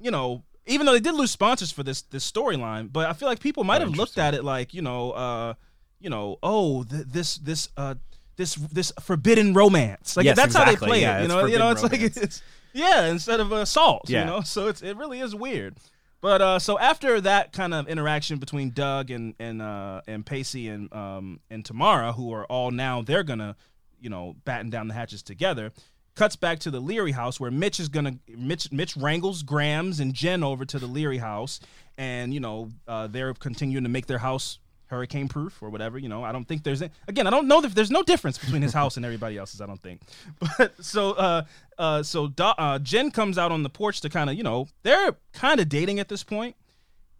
[0.00, 3.28] you know, even though they did lose sponsors for this this storyline, but I feel
[3.28, 5.54] like people might have looked at it like, you know, uh,
[6.00, 7.94] you know, oh, th- this this uh
[8.36, 10.16] this this forbidden romance.
[10.16, 11.22] Like Yes, that's how they play Yeah, it.
[11.22, 12.42] You know, you know, it's like it's
[12.72, 14.08] yeah, instead of assault.
[14.08, 14.20] Yeah.
[14.20, 15.76] You know, so it's it really is weird.
[16.20, 20.68] But uh, so after that kind of interaction between Doug and and uh, and Pacey
[20.68, 23.56] and um and Tamara, who are all now they're gonna,
[24.00, 25.72] you know, batten down the hatches together.
[26.16, 30.12] Cuts back to the Leery house where Mitch is gonna Mitch Mitch wrangles Grams and
[30.12, 31.60] Jen over to the Leery house,
[31.96, 35.98] and you know uh, they're continuing to make their house hurricane proof or whatever.
[35.98, 38.38] You know, I don't think there's a- again I don't know if there's no difference
[38.38, 39.60] between his house and everybody else's.
[39.60, 40.02] I don't think.
[40.58, 41.44] But so uh
[41.78, 44.66] uh so Do- uh, Jen comes out on the porch to kind of you know
[44.82, 46.56] they're kind of dating at this point,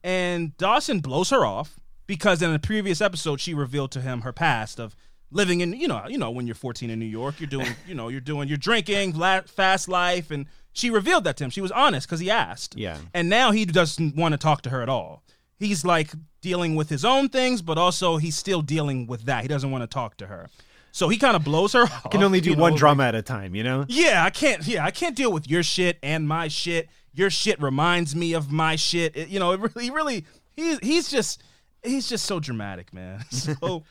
[0.02, 4.32] and Dawson blows her off because in a previous episode she revealed to him her
[4.32, 4.96] past of
[5.30, 7.94] living in you know you know when you're 14 in New York you're doing you
[7.94, 11.60] know you're doing you're drinking la- fast life and she revealed that to him she
[11.60, 12.98] was honest because he asked Yeah.
[13.14, 15.22] and now he doesn't want to talk to her at all
[15.58, 16.10] he's like
[16.40, 19.82] dealing with his own things but also he's still dealing with that he doesn't want
[19.82, 20.48] to talk to her
[20.92, 23.04] so he kind of blows her off Can only do you know, one like- drama
[23.04, 23.84] at a time, you know?
[23.88, 24.66] yeah, I can't.
[24.66, 26.88] Yeah, I can't deal with your shit and my shit.
[27.14, 29.16] Your shit reminds me of my shit.
[29.16, 30.24] It- you know, it really, really,
[30.56, 31.44] he's he's just
[31.84, 33.24] he's just so dramatic, man.
[33.30, 33.84] So,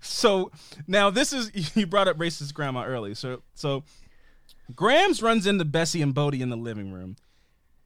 [0.00, 0.50] so
[0.86, 3.14] now this is you brought up racist grandma early.
[3.14, 3.84] So, so
[4.74, 7.16] Grams runs into Bessie and Bodie in the living room,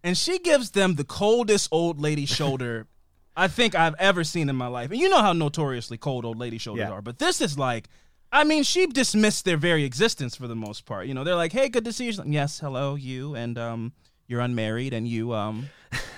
[0.03, 2.87] and she gives them the coldest old lady shoulder.
[3.37, 4.93] I think I've ever seen in my life.
[4.93, 6.93] And you know how notoriously cold old lady shoulders Yeah.
[6.93, 7.89] are, but this is like
[8.31, 11.07] I mean, she dismissed their very existence for the most part.
[11.07, 13.93] You know, they're like, "Hey, good to see you." Like, yes, hello, you, and um,
[14.27, 15.69] you're unmarried, and you, um,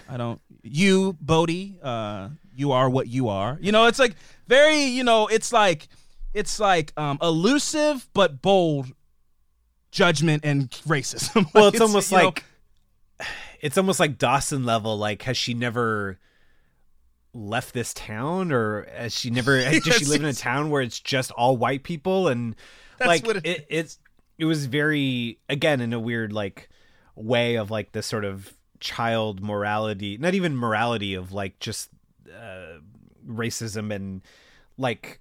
[0.08, 3.58] I don't, you, Bodie, uh, you are what you are.
[3.60, 4.14] You know, it's like
[4.47, 5.88] very, you know, it's like,
[6.34, 8.92] it's like um, elusive but bold
[9.90, 11.47] judgment and racism.
[11.55, 12.44] Well, Like, it's, almost you know, like
[13.61, 14.99] it's almost like Dawson level.
[14.99, 16.18] Like, has she never
[17.32, 19.59] left this town, or has she never?
[19.80, 22.28] does she live in a town where it's just all white people?
[22.28, 22.55] And
[22.99, 23.99] That's like, what it it, it's
[24.38, 26.68] it was very again in a weird like
[27.14, 31.88] way of like this sort of child morality, not even morality of like just
[32.30, 32.78] uh,
[33.26, 34.22] racism and
[34.78, 35.20] like.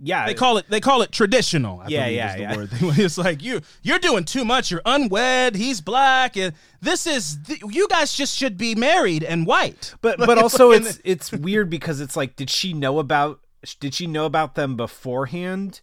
[0.00, 1.80] Yeah, They call it they call it traditional.
[1.80, 2.66] I Yeah, yeah, yeah.
[2.80, 4.70] It's like you you're doing too much.
[4.70, 5.56] You're unwed.
[5.56, 9.94] He's black, and this is you guys just should be married and white.
[10.00, 13.40] but but also it's it's weird because it's like did she know about
[13.80, 15.80] did she know about them beforehand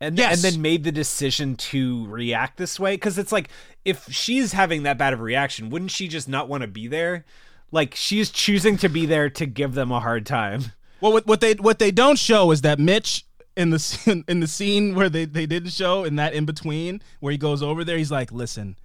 [0.00, 0.42] and Yes.
[0.42, 3.50] and then made the decision to react this way because it's like
[3.84, 6.88] if she's having that bad of a reaction wouldn't she just not want to be
[6.88, 7.24] there
[7.70, 10.64] like she's choosing to be there to give them a hard time
[11.00, 13.24] Well, what, what they what they don't show is that Mitch
[13.56, 17.02] in the scene, in the scene where they they didn't show in that in between
[17.20, 18.76] where he goes over there, he's like, "Listen,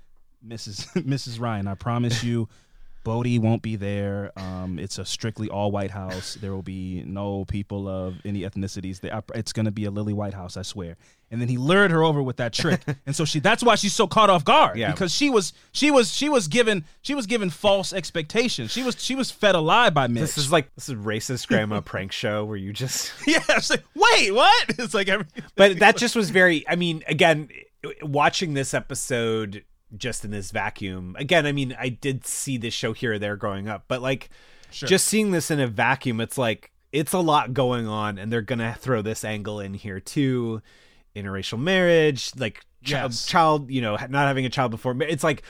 [0.45, 0.91] Mrs.
[1.03, 1.39] Mrs.
[1.39, 2.49] Ryan, I promise you."
[3.05, 4.31] Bodie won't be there.
[4.37, 6.35] Um, it's a strictly all white house.
[6.35, 9.01] There will be no people of any ethnicities.
[9.35, 10.95] It's going to be a lily white house, I swear.
[11.33, 13.39] And then he lured her over with that trick, and so she.
[13.39, 14.91] That's why she's so caught off guard Yeah.
[14.91, 18.69] because she was she was she was given she was given false expectations.
[18.71, 20.21] She was she was fed a lie by Mitch.
[20.21, 23.83] this is like this is racist grandma prank show where you just Yeah, it's like,
[23.95, 24.65] wait, what?
[24.77, 25.25] It's like every.
[25.55, 27.49] but that just was very i mean again
[28.01, 29.63] watching this episode
[29.97, 33.35] just in this vacuum again i mean i did see this show here or there
[33.35, 34.29] growing up but like
[34.71, 38.41] just seeing this in a vacuum it's like it's a lot going on and they're
[38.41, 40.61] gonna throw this angle in here too
[41.15, 43.25] interracial marriage like child, Yes.
[43.25, 45.43] child you know not having a child before it's like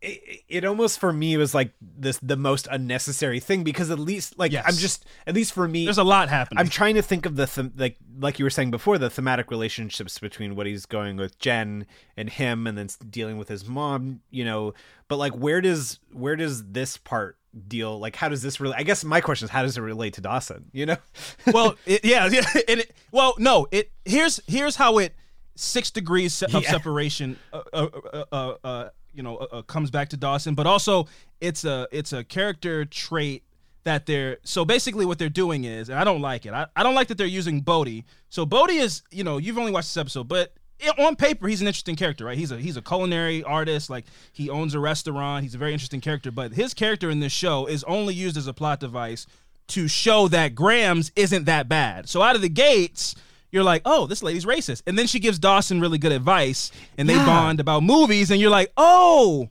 [0.00, 4.36] it, it almost for me was like this the most unnecessary thing because at least
[4.38, 4.64] like Yes.
[4.66, 6.58] i'm just at least for me There's a lot happening.
[6.58, 9.50] I'm trying to think of the them- like like you were saying before the thematic
[9.50, 14.20] relationships between what he's going with Jen and him and then dealing with his mom,
[14.30, 14.74] you know,
[15.08, 17.38] but like where does where does this part
[17.68, 20.14] deal like how does this really I guess my question is how does it relate
[20.14, 20.96] to Dawson, you know?
[21.52, 22.44] well, it, yeah, yeah.
[22.68, 23.66] And it, well, no.
[23.70, 25.14] It here's here's how it
[25.54, 26.70] six degrees of Yeah.
[26.70, 27.36] separation.
[27.52, 31.06] Uh, uh, uh, uh, uh, you know, uh, uh, comes back to Dawson, but also
[31.40, 33.42] it's a it's a character trait
[33.84, 36.54] that they're so basically what they're doing is, and I don't like it.
[36.54, 38.06] I, I don't like that they're using Bodie.
[38.30, 40.54] So Bodie is, you know, you've only watched this episode, but
[40.98, 42.36] on paper he's an interesting character, right?
[42.38, 45.42] He's a he's a culinary artist, like he owns a restaurant.
[45.44, 48.46] He's a very interesting character, but his character in this show is only used as
[48.46, 49.26] a plot device
[49.68, 52.08] to show that Grams isn't that bad.
[52.08, 53.14] So out of the gates,
[53.50, 54.82] you're like, oh, this lady's racist.
[54.86, 57.24] And then she gives Dawson really good advice and they Yeah.
[57.26, 59.48] bond about movies and you're like, oh,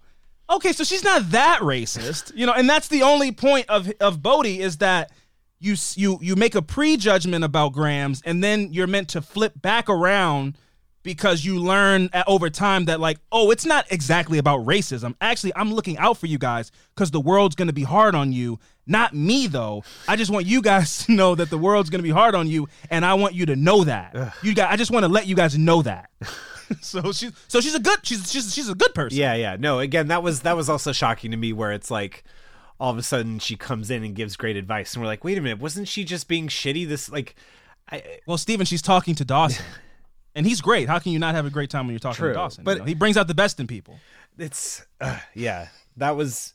[0.49, 2.31] okay, so she's not that racist.
[2.35, 5.11] You know, and that's the only point of of Bodie is that
[5.59, 9.89] you you you make a prejudgment about Grams and then you're meant to flip back
[9.89, 10.57] around
[11.03, 15.15] because you learn over time that like oh it's not exactly about racism.
[15.21, 18.31] Actually i'm looking out for you guys because the world's going to be hard on
[18.31, 18.59] you.
[18.87, 19.83] Not me though.
[20.07, 22.47] I just want you guys to know that the world's going to be hard on
[22.47, 24.33] you and i want you to know that.
[24.43, 26.09] You guys i just want to let you guys know that.
[26.79, 29.17] So she's so she's a good she's she's she's a good person.
[29.17, 29.57] Yeah, yeah.
[29.59, 32.23] No, again, that was that was also shocking to me where it's like
[32.79, 35.37] all of a sudden she comes in and gives great advice and we're like, "Wait
[35.37, 37.35] a minute, wasn't she just being shitty this like
[37.91, 39.65] I well steven she's talking to dawson
[40.35, 42.29] and he's great how can you not have a great time when you're talking True,
[42.29, 43.99] to dawson but- You know, he brings out the best in people
[44.37, 45.67] it's uh, yeah,
[45.97, 46.53] that was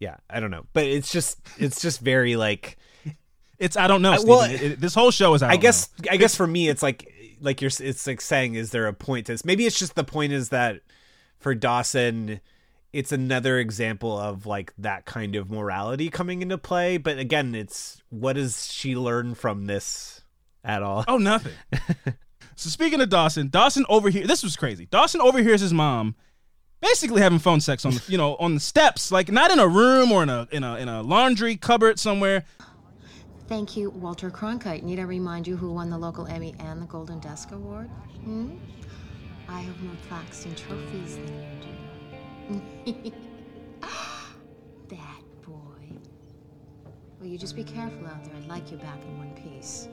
[0.00, 0.66] yeah, I don't know.
[0.72, 2.76] But it's just it's just very like
[3.60, 4.28] it's i don't know Steven.
[4.28, 6.08] well, It- it- this whole show is I, I guess know.
[6.10, 7.08] I guess for me it's like
[7.40, 9.44] like you're it's like saying is there a point to this?
[9.44, 10.80] Maybe it's just the point is that
[11.38, 12.40] for Dawson
[12.92, 18.02] it's another example of like that kind of morality coming into play, but again, it's
[18.10, 20.22] what does she learn from this
[20.64, 21.04] at all?
[21.08, 21.54] Oh, nothing.
[22.62, 24.26] so speaking of Dawson, Dawson over here.
[24.26, 24.86] This was crazy.
[24.86, 26.14] Dawson overhears his mom
[26.82, 29.66] basically having phone sex on the you know on the steps, like not in a
[29.66, 32.44] room or in a in a in a laundry cupboard somewhere.
[33.48, 34.82] Thank you, Walter Cronkite.
[34.82, 37.88] Need I remind you who won the local Emmy and the Golden Desk Award?
[38.24, 38.56] Hmm?
[39.48, 43.10] I have more plaques and trophies than you do.
[44.88, 45.96] Bad boy.
[47.18, 48.34] Well, you just be careful out there.
[48.36, 49.88] I'd like you back in one piece.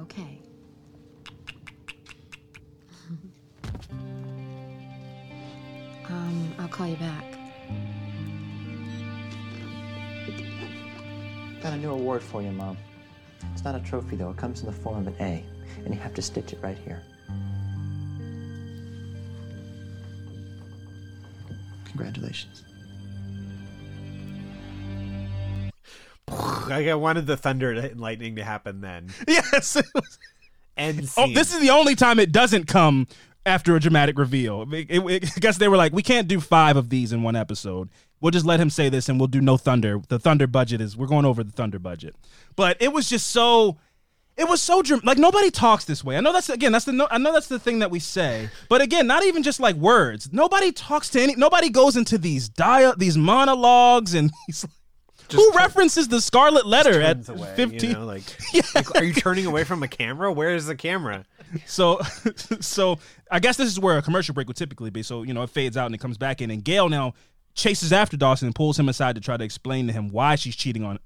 [0.00, 0.40] Okay.
[6.58, 7.24] Um, I'll call you back.
[11.62, 12.76] Got a new award for you, Mom.
[13.52, 14.30] It's not a trophy, though.
[14.30, 15.44] It comes in the form of an A,
[15.84, 17.02] and you have to stitch it right here.
[21.86, 22.64] Congratulations.
[26.28, 29.08] Like I wanted the thunder and lightning to happen then.
[29.28, 29.76] Yes.
[29.76, 30.18] it was-
[31.18, 33.06] oh, this is the only time it doesn't come
[33.44, 34.62] after a dramatic reveal.
[34.72, 37.22] It- it- it- I guess they were like, we can't do five of these in
[37.22, 37.88] one episode.
[38.20, 40.00] We'll just let him say this, and we'll do no thunder.
[40.08, 42.14] The thunder budget is we're going over the thunder budget.
[42.54, 43.78] But it was just so.
[44.34, 46.16] It was so like nobody talks this way.
[46.16, 48.48] I know that's again that's the no, I know that's the thing that we say.
[48.70, 50.32] But again, not even just like words.
[50.32, 51.34] Nobody talks to any.
[51.36, 54.72] Nobody goes into these dia these monologues and he's like,
[55.32, 57.90] who references the Scarlet Letter at away, fifteen?
[57.90, 58.22] You know, like,
[58.74, 60.32] like, are you turning away from a camera?
[60.32, 61.24] Where is the camera?
[61.66, 62.00] So,
[62.60, 62.98] so
[63.30, 65.02] I guess this is where a commercial break would typically be.
[65.02, 67.14] So you know, it fades out and it comes back in, and Gail now
[67.54, 70.56] chases after Dawson and pulls him aside to try to explain to him why she's
[70.56, 70.98] cheating on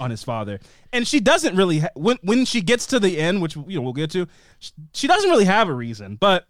[0.00, 0.60] on his father.
[0.92, 3.82] And she doesn't really ha- when when she gets to the end, which you know
[3.82, 4.26] we'll get to,
[4.58, 6.46] sh- she doesn't really have a reason, but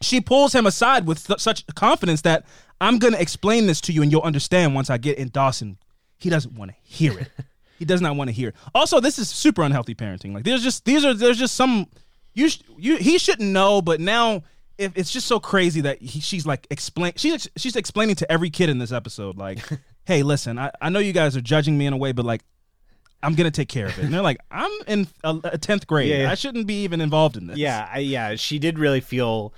[0.00, 2.46] she pulls him aside with th- such confidence that
[2.80, 5.78] I'm going to explain this to you and you'll understand once I get in Dawson.
[6.18, 7.28] He doesn't want to hear it.
[7.78, 8.56] he does not want to hear it.
[8.74, 10.34] Also, this is super unhealthy parenting.
[10.34, 11.88] Like there's just these are there's just some
[12.34, 14.42] you sh- you he shouldn't know, but now
[14.78, 18.50] if it's just so crazy that he, she's like explain she's she's explaining to every
[18.50, 19.58] kid in this episode like,
[20.04, 22.42] "Hey, listen, I, I know you guys are judging me in a way, but like
[23.22, 26.08] I'm gonna take care of it." And they're like, "I'm in a tenth grade.
[26.10, 26.30] Yeah, yeah.
[26.30, 29.52] I shouldn't be even involved in this." Yeah, I, yeah, she did really feel,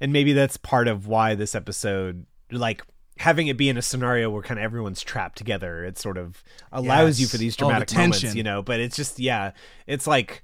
[0.00, 2.82] and maybe that's part of why this episode, like
[3.18, 6.44] having it be in a scenario where kind of everyone's trapped together, it sort of
[6.70, 8.60] allows you for these Oh, the dramatic moments, you know.
[8.60, 9.52] But it's just, yeah,
[9.86, 10.42] it's like,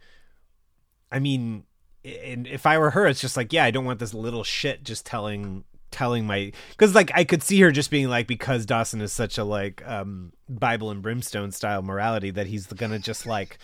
[1.10, 1.64] I mean,
[2.04, 4.84] and if I were her, it's just like, yeah, I don't want this little shit
[4.84, 9.02] just telling telling my because like i could see her just being like because dawson
[9.02, 13.58] is such a like um bible and brimstone style morality that he's gonna just like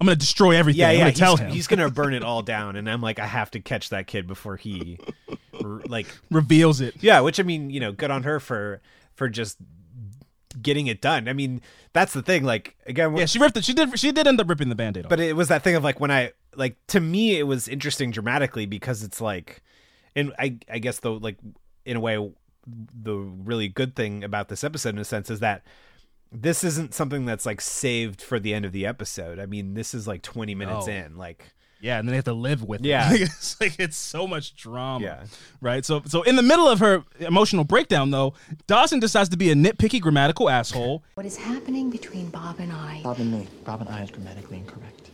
[0.00, 0.80] I'm gonna destroy everything.
[0.80, 1.00] yeah, I'm yeah.
[1.00, 1.50] gonna tell he's, him.
[1.50, 4.26] he's gonna burn it all down, and I'm like, I have to catch that kid
[4.26, 4.98] before he,
[5.60, 6.94] like, reveals it.
[7.00, 7.20] yeah.
[7.20, 8.80] Which I mean, you know, good on her for
[9.12, 9.58] for just
[10.60, 11.28] getting it done.
[11.28, 11.60] I mean,
[11.92, 12.44] that's the thing.
[12.44, 13.64] Like, again, Yeah, she ripped it.
[13.64, 13.98] She did.
[13.98, 15.10] She did end up ripping the band-aid off.
[15.10, 18.10] but it was that thing of like when I like to me it was interesting
[18.10, 19.62] dramatically because it's like,
[20.16, 21.38] and I I guess though like
[21.84, 22.30] in a way
[23.02, 25.62] the really good thing about this episode in a sense is that
[26.30, 29.38] this isn't something that's like saved for the end of the episode.
[29.40, 30.90] I mean, this is like 20 minutes Oh.
[30.90, 31.44] in, like.
[31.80, 33.12] yeah, and then they have to live with Yeah.
[33.12, 33.20] it.
[33.22, 35.04] it's like it's so much drama.
[35.04, 35.24] Yeah.
[35.60, 35.84] Right.
[35.84, 38.34] So so in the middle of her emotional breakdown, though,
[38.68, 41.02] Dawson decides to be a nitpicky grammatical asshole.
[41.14, 43.00] What is happening between Bob and I?
[43.02, 43.48] Bob and me.
[43.64, 45.09] Bob and I is grammatically incorrect.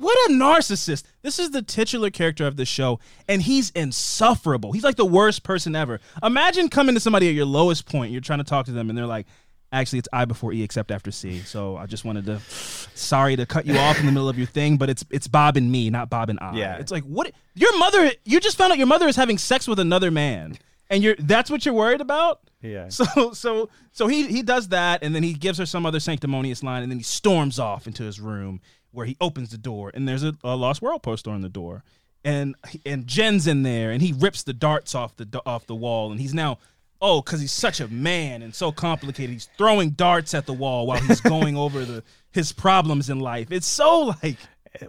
[0.00, 1.04] What a narcissist!
[1.20, 4.72] This is the titular character of the show, and he's insufferable.
[4.72, 6.00] He's like the worst person ever.
[6.22, 8.10] Imagine coming to somebody at your lowest point.
[8.10, 9.26] You're trying to talk to them, and they're like,
[9.72, 11.40] Actually, it's I before E, except after C.
[11.40, 12.40] So I just wanted to.
[12.40, 15.56] Sorry to cut you off in the middle of your thing, but it's it's Bob
[15.56, 16.56] and me, not Bob and I.
[16.56, 16.76] Yeah.
[16.78, 18.10] It's like what your mother.
[18.24, 20.56] You just found out your mother is having sex with another man,
[20.88, 22.40] and you're that's what you're worried about.
[22.62, 22.88] Yeah.
[22.90, 26.64] So so so he he does that, and then he gives her some other sanctimonious
[26.64, 28.60] line, and then he storms off into his room
[28.92, 31.84] where he opens the door, and there's a, a Lost World poster on the door,
[32.24, 36.10] and and Jen's in there, and he rips the darts off the off the wall,
[36.10, 36.58] and he's now.
[37.02, 39.32] Oh, because he's such a man and so complicated.
[39.32, 43.50] He's throwing darts at the wall while he's going over the his problems in life.
[43.50, 44.36] It's so like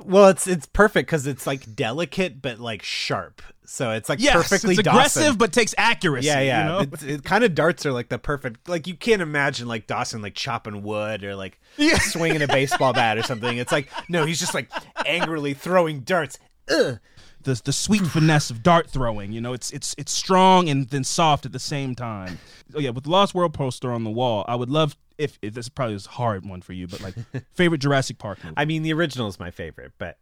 [0.04, 3.42] Well, it's it's perfect because it's like delicate but like sharp.
[3.66, 5.00] So it's like yes, perfectly it's Dawson.
[5.24, 6.28] aggressive but takes accuracy.
[6.28, 6.64] Yeah, yeah.
[6.64, 6.80] You know?
[6.94, 8.70] It's, it kind of darts are like the perfect.
[8.70, 11.98] Like you can't imagine like Dawson like chopping wood or like Yeah.
[11.98, 13.58] swinging a baseball bat or something.
[13.58, 14.70] It's like no, he's just like
[15.06, 16.38] angrily throwing darts.
[16.70, 17.00] Ugh.
[17.42, 19.32] the the sweet finesse of dart throwing.
[19.32, 22.38] You know, it's it's it's strong and then soft at the same time.
[22.76, 25.54] Oh yeah, with the Lost World poster on the wall, I would love if, if
[25.54, 27.16] this is probably a hard one for you, but like
[27.54, 28.56] favorite Jurassic Park movie.
[28.58, 30.18] I mean, the original is my favorite, but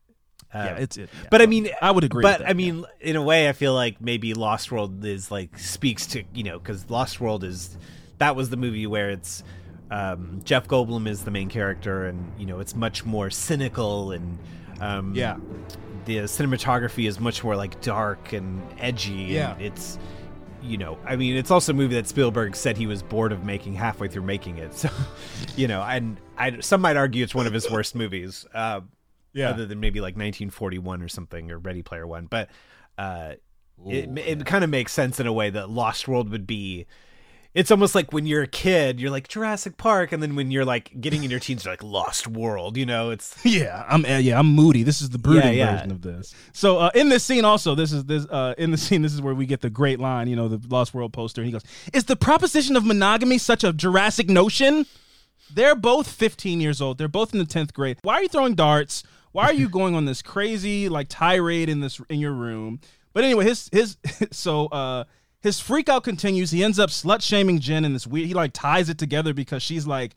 [0.54, 1.10] uh, yeah, it's it.
[1.14, 1.28] yeah.
[1.32, 2.24] But I mean, I would agree.
[2.24, 5.58] But that, I mean, in a way, I feel like maybe Lost World is like
[5.60, 7.78] speaks to you know because Lost World is
[8.18, 9.44] that was the movie where it's
[9.92, 14.38] um, Jeff Goldblum is the main character, and you know it's much more cynical and
[14.82, 15.38] um, Yeah.
[16.06, 19.12] the cinematography is much more like dark and edgy.
[19.30, 19.54] Yeah.
[19.54, 20.00] and it's
[20.62, 23.44] you know, I mean, it's also a movie that Spielberg said he was bored of
[23.46, 24.74] making halfway through making it.
[24.74, 24.90] So,
[25.56, 28.46] you know, and I some might argue it's one of his worst movies.
[28.54, 28.82] Uh,
[29.34, 29.50] Yeah.
[29.52, 32.50] other than maybe like 1941 or something or Ready Player One, but
[32.98, 33.34] uh,
[33.88, 36.86] it it kind of makes sense in a way that Lost World would be.
[37.60, 40.64] It's almost like when you're a kid, you're like Jurassic Park, and then when you're
[40.64, 42.78] like getting in your teens, you're like Lost World.
[42.78, 44.84] You know, it's yeah, I'm uh, yeah, I'm moody.
[44.84, 45.72] This is the brooding Yeah, yeah.
[45.74, 46.34] version of this.
[46.54, 49.02] So uh, in this scene, also, this is this uh, in the scene.
[49.02, 50.30] This is where we get the great line.
[50.30, 51.42] You know, the Lost World poster.
[51.42, 54.86] And he goes, "Is the proposition of monogamy such a Jurassic notion?"
[55.54, 56.98] They're both 15 years old.
[56.98, 57.98] They're both in the 10th grade.
[58.04, 59.04] Why are you throwing darts?
[59.32, 62.80] Why are you going on this crazy like tirade in this in your room?
[63.14, 63.98] But anyway, his his
[64.32, 65.04] so uh
[65.42, 66.52] his freak out continues.
[66.52, 68.28] He ends up slut shaming Jen in this weird.
[68.28, 70.16] He like ties it together because she's like,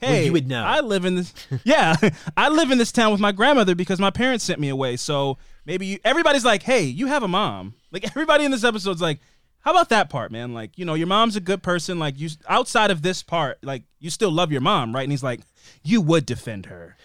[0.00, 0.64] "Hey, you would know.
[0.64, 1.32] I live in this.
[1.64, 1.94] yeah,
[2.36, 4.96] I live in this town with my grandmother because my parents sent me away.
[4.96, 9.02] So maybe you, everybody's like, "Hey, you have a mom." Like everybody in this episode's
[9.02, 9.20] like,
[9.60, 10.52] "How about that part, man?
[10.54, 11.98] Like, you know, your mom's a good person.
[11.98, 15.22] Like, you outside of this part, like, you still love your mom, right?" And he's
[15.22, 15.40] like,
[15.82, 16.96] "You would defend her."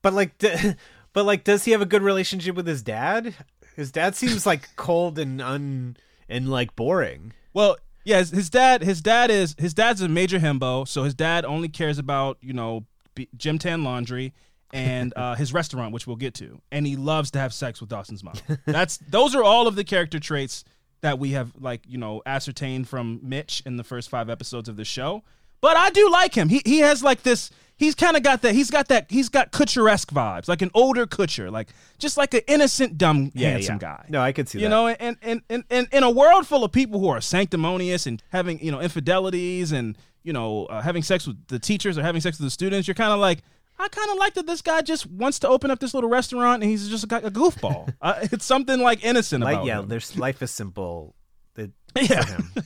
[0.00, 0.74] but like, d-
[1.12, 3.34] but like, does he have a good relationship with his dad?
[3.76, 5.96] His dad seems like cold and un
[6.28, 7.32] and like boring.
[7.52, 11.14] Well, yeah, his, his dad, his dad is his dad's a major himbo, so his
[11.14, 14.32] dad only cares about you know B- Jim Tan Laundry
[14.72, 17.90] and uh, his restaurant, which we'll get to, and he loves to have sex with
[17.90, 18.34] Dawson's mom.
[18.66, 20.64] That's those are all of the character traits
[21.00, 24.76] that we have like you know ascertained from Mitch in the first five episodes of
[24.76, 25.22] the show.
[25.60, 26.48] But I do like him.
[26.48, 27.50] He he has like this.
[27.78, 28.54] He's kind of got that.
[28.54, 29.06] He's got that.
[29.08, 31.68] He's got Kutcher-esque vibes, like an older Kutcher, like
[31.98, 34.04] just like an innocent, dumb, handsome guy.
[34.08, 34.62] No, I could see that.
[34.62, 34.74] You that.
[34.74, 38.20] know, and and, and and in a world full of people who are sanctimonious and
[38.30, 42.20] having you know infidelities and you know uh, having sex with the teachers or having
[42.20, 43.42] sex with the students, you're kind of like,
[43.78, 46.64] I kind of like that this guy just wants to open up this little restaurant
[46.64, 47.94] and he's just a, a goofball.
[48.02, 49.88] uh, it's something like innocent like about yeah, him.
[49.88, 51.14] there's life is simple.
[52.10, 52.22] Yeah.
[52.22, 52.60] for.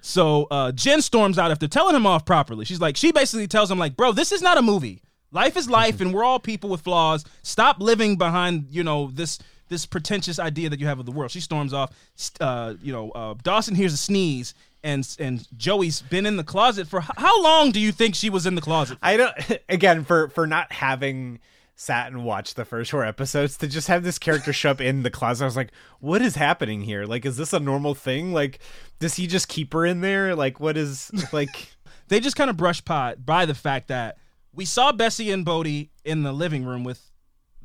[0.00, 2.64] So uh, Jen storms out after telling him off properly.
[2.64, 5.02] She's like, she basically tells him like, bro, this is not a movie.
[5.32, 7.24] Life is life, and we're all people with flaws.
[7.42, 11.30] Stop living behind you know this this pretentious idea that you have of the world.
[11.30, 11.92] She storms off.
[12.40, 16.86] Uh, you know, uh, Dawson hears a sneeze, and and Joey's been in the closet
[16.86, 17.72] for how long?
[17.72, 18.98] Do you think she was in the closet?
[19.02, 19.34] I don't.
[19.68, 21.40] Again, for for not having
[21.78, 25.02] sat and watched the first four episodes to just have this character show up in
[25.02, 27.04] the closet, I was like, what is happening here?
[27.04, 28.32] Like, is this a normal thing?
[28.32, 28.58] Like,
[28.98, 30.34] does he just keep her in there?
[30.34, 31.68] Like, what is like?
[32.08, 34.16] they just kind of brush by, by the fact that
[34.54, 37.10] we saw Bessie and Bodie in the living room with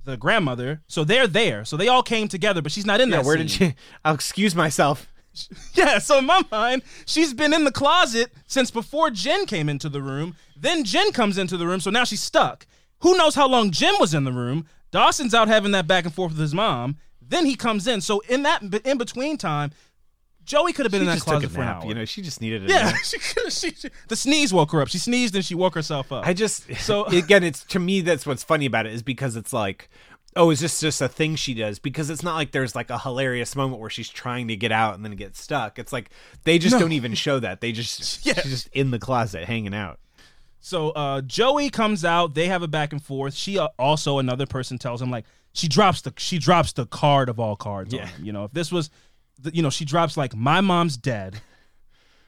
[0.03, 1.63] the grandmother, so they're there.
[1.63, 3.25] So they all came together, but she's not in yeah, that.
[3.25, 3.47] where scene.
[3.47, 3.73] did you?
[4.03, 5.07] I'll excuse myself.
[5.75, 9.87] Yeah, so in my mind, she's been in the closet since before Jen came into
[9.87, 10.35] the room.
[10.57, 12.67] Then Jen comes into the room, so now she's stuck.
[13.01, 14.65] Who knows how long Jen was in the room?
[14.91, 16.97] Dawson's out having that back and forth with his mom.
[17.21, 18.01] Then he comes in.
[18.01, 19.71] So in that in between time,
[20.43, 21.85] Joey could have been She in that closet for an hour.
[21.85, 24.87] You know, she just needed a yeah, she, she, she- the sneeze woke her up.
[24.89, 26.25] She sneezed and she woke herself up.
[26.27, 29.53] I just So- again, it's to me that's what's funny about it is because it's
[29.53, 29.87] like,
[30.35, 31.77] oh, is this just a thing she does?
[31.79, 34.95] Because it's not like there's like a hilarious moment where she's trying to get out
[34.95, 35.77] and then get stuck.
[35.79, 36.09] It's like
[36.43, 37.61] they just don't even show that.
[37.61, 38.33] They just Yeah.
[38.33, 39.99] she's just in the closet hanging out.
[40.61, 42.35] So uh, Joey comes out.
[42.35, 43.33] They have a back and forth.
[43.33, 47.27] She uh, also another person tells him like she drops the she drops the card
[47.29, 47.93] of all cards.
[47.93, 48.03] Yeah.
[48.03, 48.25] on him.
[48.25, 48.89] You know, if this was,
[49.39, 51.41] the, you know, she drops like my mom's dead.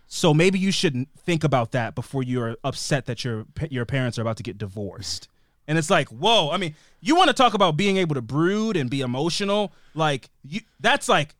[0.07, 4.21] So maybe you shouldn't think about that before you're upset that your your parents are
[4.21, 5.27] about to get divorced.
[5.67, 6.51] And it's like, whoa!
[6.51, 9.73] I mean, you want to talk about being able to brood and be emotional?
[9.95, 11.35] Like you, that's like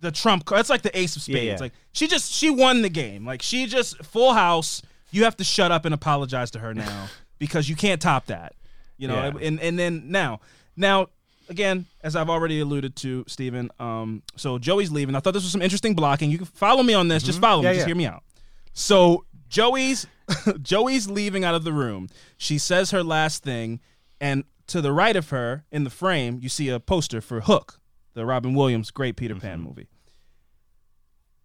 [0.00, 0.44] the trump.
[0.44, 0.58] card.
[0.58, 1.44] That's like the ace of spades.
[1.44, 1.58] Yeah, yeah.
[1.58, 3.24] Like she just she won the game.
[3.24, 4.82] Like she just full house.
[5.14, 7.08] You have to shut up and apologize to her now
[7.38, 8.54] because you can't top that.
[8.96, 9.46] You know, Yeah.
[9.46, 10.40] and and then now
[10.76, 11.08] now
[11.48, 13.70] again, as I've already alluded to, Stephen.
[13.78, 15.14] Um, so Joey's leaving.
[15.14, 16.30] I thought this was some interesting blocking.
[16.30, 17.22] You can follow me on this.
[17.22, 17.66] Just follow Mm-hmm.
[17.66, 17.76] Yeah, me.
[17.76, 18.22] Just hear me out.
[18.72, 20.06] So Joey's
[20.62, 22.08] Joey's leaving out of the room.
[22.38, 23.80] She says her last thing,
[24.20, 27.78] and to the right of her in the frame, you see a poster for Hook,
[28.14, 29.68] the Robin Williams great Peter Pan Mm-hmm.
[29.68, 29.88] movie.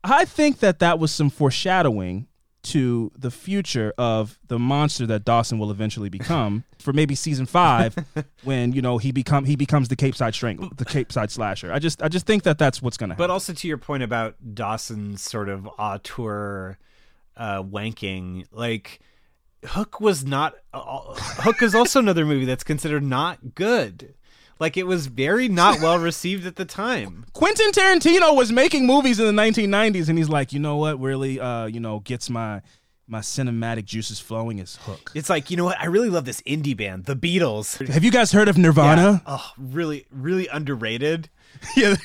[0.01, 2.27] I think that that was some foreshadowing
[2.61, 7.95] to the future of the monster that Dawson will eventually become for maybe season five,
[8.43, 11.71] when you know he become he becomes the Capeside Strangler, the Capeside Slasher.
[11.71, 13.23] I just I just think that that's what's gonna happen.
[13.23, 16.77] But also to your point about Dawson's sort of auteur
[17.37, 18.99] uh, wanking, like
[19.65, 20.55] Hook was not.
[20.73, 24.13] Uh, Hook is also another movie that's considered not good.
[24.59, 27.25] Like it was very not well received at the time.
[27.33, 31.39] Quentin Tarantino was making movies in the 1990s, and he's like, you know what, really,
[31.39, 32.61] uh, you know, gets my
[33.07, 35.11] my cinematic juices flowing is Hook.
[35.15, 35.79] It's like you know what?
[35.79, 37.85] I really love this indie band, the Beatles.
[37.87, 39.21] Have you guys heard of Nirvana?
[39.25, 41.29] Oh, really, really underrated.
[41.75, 41.95] Yeah.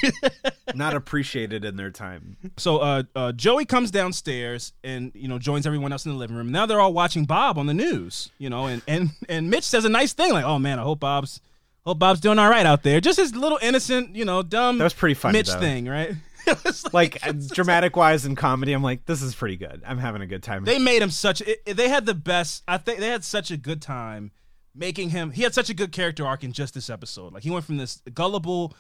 [0.75, 2.39] Not appreciated in their time.
[2.57, 6.35] so uh, uh, Joey comes downstairs and you know joins everyone else in the living
[6.35, 6.51] room.
[6.51, 9.85] Now they're all watching Bob on the news, you know, and and and Mitch says
[9.85, 11.41] a nice thing like, "Oh man, I hope Bob's
[11.87, 14.79] hope Bob's doing all right out there." Just his little innocent, you know, dumb.
[14.79, 15.61] That was pretty funny, Mitch though.
[15.61, 16.13] thing, right?
[16.93, 19.81] Like uh, dramatic wise and comedy, I'm like, this is pretty good.
[19.87, 20.65] I'm having a good time.
[20.65, 23.51] they made him such it, it- they had the best i think they had such
[23.51, 24.31] a good time
[24.75, 27.51] making him he had such a good character arc in just this episode like he
[27.51, 28.75] went from this gullible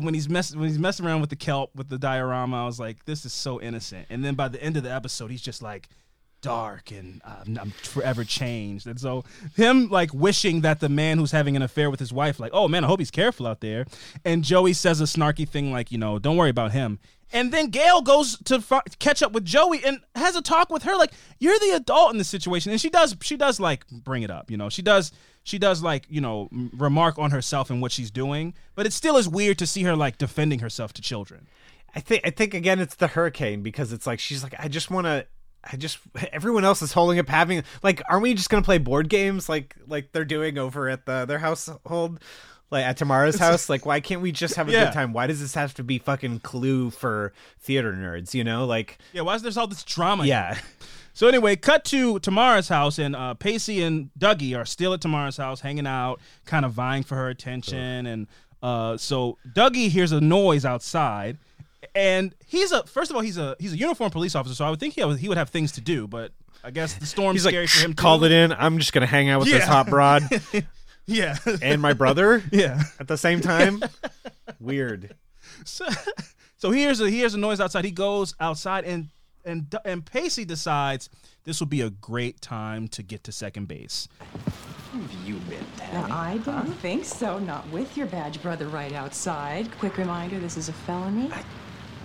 [0.00, 2.80] when he's mess when he's messing around with the kelp with the diorama i was
[2.80, 5.62] like this is so innocent and then by the end of the episode he's just
[5.62, 5.88] like
[6.46, 8.86] dark and I'm- I'm forever changed.
[8.86, 9.24] And so
[9.56, 12.68] him like wishing that the man who's having an affair with his wife, like, oh
[12.68, 13.84] man, I hope he's careful out there.
[14.24, 16.98] And Joey says a snarky thing like, you know, don't worry about him.
[17.32, 20.84] And then Gail goes to fi- catch up with Joey and has a talk with
[20.84, 22.70] her like, you're the adult in this situation.
[22.70, 25.10] And she does, she does like bring it up, you know, she does,
[25.42, 28.54] she does like, you know, remark on herself and what she's doing.
[28.76, 31.48] But it still is weird to see her like defending herself to children.
[31.94, 34.90] I think I think again it's the hurricane because it's like she's like I just
[34.90, 35.26] want to
[35.70, 35.98] I just
[36.32, 39.48] everyone else is holding up having like aren't we just going to play board games
[39.48, 42.20] like like they're doing over at the their household
[42.70, 44.84] like at Tamara's house like why can't we just have a Yeah.
[44.84, 48.64] good time why does this have to be fucking clue for theater nerds you know
[48.66, 50.24] like Yeah, why is there all this drama?
[50.26, 50.58] yeah
[51.14, 55.38] So anyway, cut to Tamara's house, and uh, Pacey and Dougie are still at Tamara's
[55.38, 58.04] house, hanging out, kind of vying for her attention.
[58.04, 58.26] And
[58.62, 61.38] uh, so Dougie hears a noise outside,
[61.94, 64.70] and he's a first of all he's a he's a uniformed police officer, so I
[64.70, 66.06] would think he would, he would have things to do.
[66.06, 66.32] But
[66.64, 67.94] I guess the storm's he's like scary for him.
[67.94, 68.26] called too.
[68.26, 70.22] it in I'm just going to hang out with this hot broad
[71.06, 72.82] Yeah, and my brother yeah.
[72.98, 73.80] at the same time
[74.60, 75.14] weird
[75.64, 75.86] So,
[76.58, 77.84] so he hears a he hears a noise outside.
[77.84, 79.08] He goes outside, and
[79.44, 81.08] and and Pacey decides
[81.44, 84.08] this will be a great time to get to second base.
[84.92, 86.08] Have you been, Tammy?
[86.08, 87.38] Now, I don't think so.
[87.38, 89.70] Not with your badge brother right outside.
[89.78, 91.30] Quick reminder this is a felony.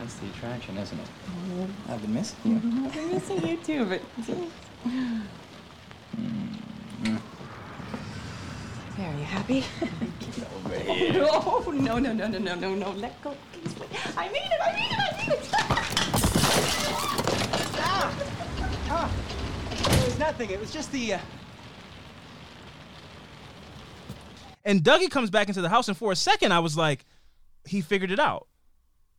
[0.01, 1.05] That's the attraction, isn't it?
[1.05, 1.91] Mm-hmm.
[1.91, 2.55] I've been missing you.
[2.55, 2.85] Mm-hmm.
[2.85, 4.01] I've been missing you too, but.
[6.17, 6.25] There,
[7.05, 7.15] mm-hmm.
[8.99, 9.63] are you happy?
[11.23, 12.91] Oh, no, no, no, no, no, no, no.
[12.91, 13.35] Let go.
[13.53, 13.87] Kingsley.
[14.17, 15.49] I mean it, I mean it, I mean it.
[17.77, 18.13] Ah.
[18.89, 19.11] Ah.
[19.71, 20.49] It was nothing.
[20.49, 21.13] It was just the.
[21.13, 21.19] Uh...
[24.65, 27.05] And Dougie comes back into the house, and for a second, I was like,
[27.65, 28.47] he figured it out.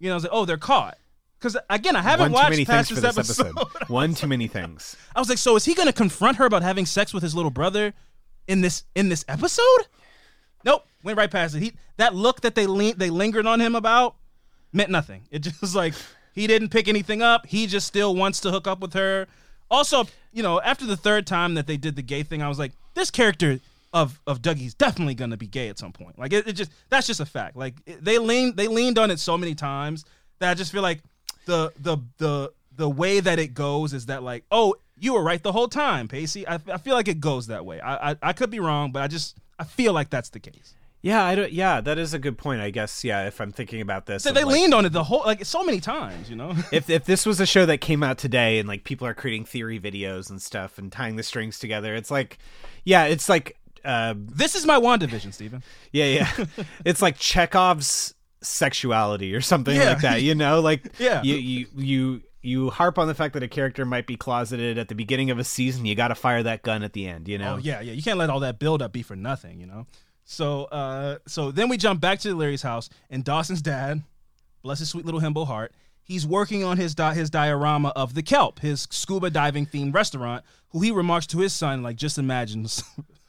[0.03, 0.99] You know, I was like, oh, they're caught.
[1.39, 3.57] Because again, I haven't one too watched many past things this for this episode.
[3.57, 6.45] episode one too many things I was like, so is he going to confront her
[6.45, 7.95] about having sex with his little brother
[8.49, 9.87] in this in this episode?
[10.65, 11.61] Nope, went right past it.
[11.61, 14.17] He that look that they lean, they lingered on him about
[14.73, 15.23] meant nothing.
[15.31, 15.95] It just was like
[16.33, 17.47] he didn't pick anything up.
[17.47, 19.29] He just still wants to hook up with her.
[19.71, 22.59] Also, you know, after the third time that they did the gay thing, I was
[22.59, 23.61] like, this character
[23.93, 26.19] of of Dougie's definitely gonna be gay at some point.
[26.19, 27.57] Like it, it just that's just a fact.
[27.57, 30.05] Like it- they leaned they leaned on it so many times
[30.39, 31.03] that I just feel like
[31.47, 35.43] the the the the way that it goes is that like oh you were right
[35.43, 36.47] the whole time Pacey.
[36.47, 37.81] I, I feel like it goes that way.
[37.81, 40.75] I, I I could be wrong, but I just I feel like that's the case.
[41.05, 41.51] Yeah, I don't.
[41.51, 42.61] Yeah, that is a good point.
[42.61, 43.03] I guess.
[43.03, 45.45] Yeah, if I'm thinking about this, So they like, leaned on it the whole like
[45.45, 46.55] so many times, you know.
[46.73, 49.45] if if this was a show that came out today and like people are creating
[49.45, 52.39] theory videos and stuff and tying the strings together, it's like,
[52.85, 55.63] yeah, it's like, uh, this is my WandaVision, Stephen.
[55.93, 56.45] yeah, yeah,
[56.85, 59.91] it's like Chekhov's sexuality or something Yeah.
[59.91, 60.23] like that.
[60.23, 61.23] You know, like Yeah.
[61.23, 64.89] you you you you harp on the fact that a character might be closeted at
[64.89, 67.29] the beginning of a season, you got to fire that gun at the end.
[67.29, 67.55] You know?
[67.55, 67.93] Oh yeah, yeah.
[67.93, 69.87] You can't let all that build up be for nothing, you know.
[70.25, 74.03] So, uh, so then we jump back to Leery's house, and Dawson's dad,
[74.63, 75.73] bless his sweet little himbo heart,
[76.03, 80.45] he's working on his di- his diorama of the kelp, his scuba diving themed restaurant.
[80.71, 82.67] Who he remarks to his son, like, just imagine,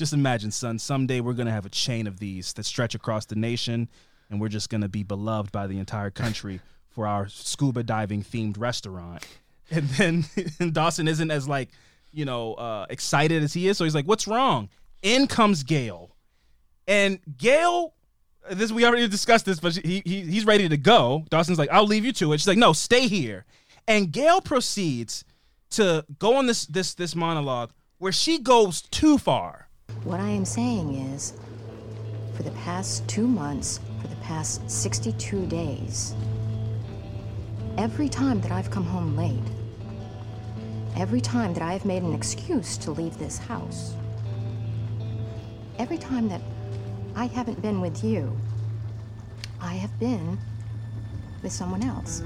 [0.00, 3.36] just imagine, son, someday we're gonna have a chain of these that stretch across the
[3.36, 3.88] nation,
[4.30, 8.58] and we're just gonna be beloved by the entire country for our scuba diving themed
[8.58, 9.24] restaurant.
[9.70, 10.24] And then
[10.58, 11.68] and Dawson isn't as like,
[12.12, 14.70] you know, uh, excited as he is, so he's like, "What's wrong?"
[15.02, 16.16] In comes Gail,
[16.88, 17.94] and Gail
[18.50, 21.24] this we already discussed this, but he, he he's ready to go.
[21.28, 22.38] Dawson's like, I'll leave you to it.
[22.38, 23.44] She's like, no, stay here.
[23.86, 25.24] And Gail proceeds
[25.72, 29.68] to go on this this this monologue where she goes too far.
[30.04, 31.34] What I am saying is,
[32.34, 36.14] for the past two months, for the past 62 days,
[37.76, 39.38] every time that I've come home late,
[40.96, 43.94] every time that I have made an excuse to leave this house,
[45.78, 46.40] every time that
[47.14, 48.34] I haven't been with you.
[49.60, 50.38] I have been
[51.42, 52.20] with someone else.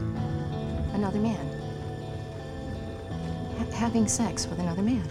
[0.92, 1.46] Another man.
[3.58, 5.08] Ha- having sex with another man.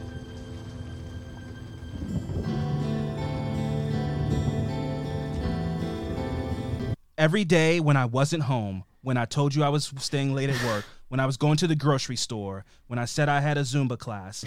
[7.18, 10.64] Every day when I wasn't home, when I told you I was staying late at
[10.64, 13.62] work, when I was going to the grocery store, when I said I had a
[13.62, 14.46] Zumba class,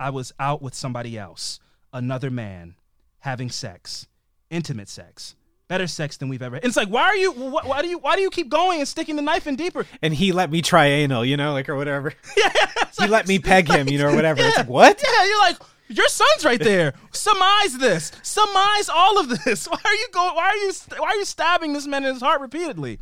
[0.00, 1.60] I was out with somebody else,
[1.92, 2.76] another man,
[3.20, 4.06] having sex
[4.48, 5.34] intimate sex
[5.68, 6.56] better sex than we've ever.
[6.56, 7.32] And it's like, why are you?
[7.32, 7.98] Why, why, do you?
[7.98, 9.86] Why do you keep going and sticking the knife in deeper?
[10.02, 12.12] And he let me try anal, you know, like or whatever.
[12.36, 14.40] yeah, he like, let me peg him, you know, or whatever.
[14.40, 15.02] Yeah, it's like what?
[15.02, 15.56] Yeah, you're like.
[15.88, 16.94] Your son's right there.
[17.12, 18.12] Surmise this.
[18.22, 19.66] Surmise all of this.
[19.70, 20.34] Why are you going?
[20.34, 20.72] Why are you?
[20.98, 22.98] Why are you stabbing this man in his heart repeatedly?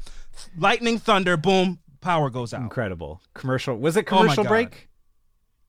[0.59, 2.63] Lightning, thunder, boom, power goes out.
[2.63, 3.77] Incredible commercial.
[3.77, 4.89] Was it oh commercial oh break?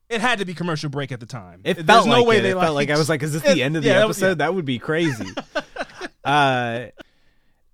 [0.07, 1.61] It had to be commercial break at the time.
[1.63, 2.41] It There's felt no like way it.
[2.41, 4.21] they it felt like I was like, is this the end of the yeah, episode?
[4.21, 4.33] That, yeah.
[4.35, 5.25] that would be crazy.
[6.23, 6.87] uh,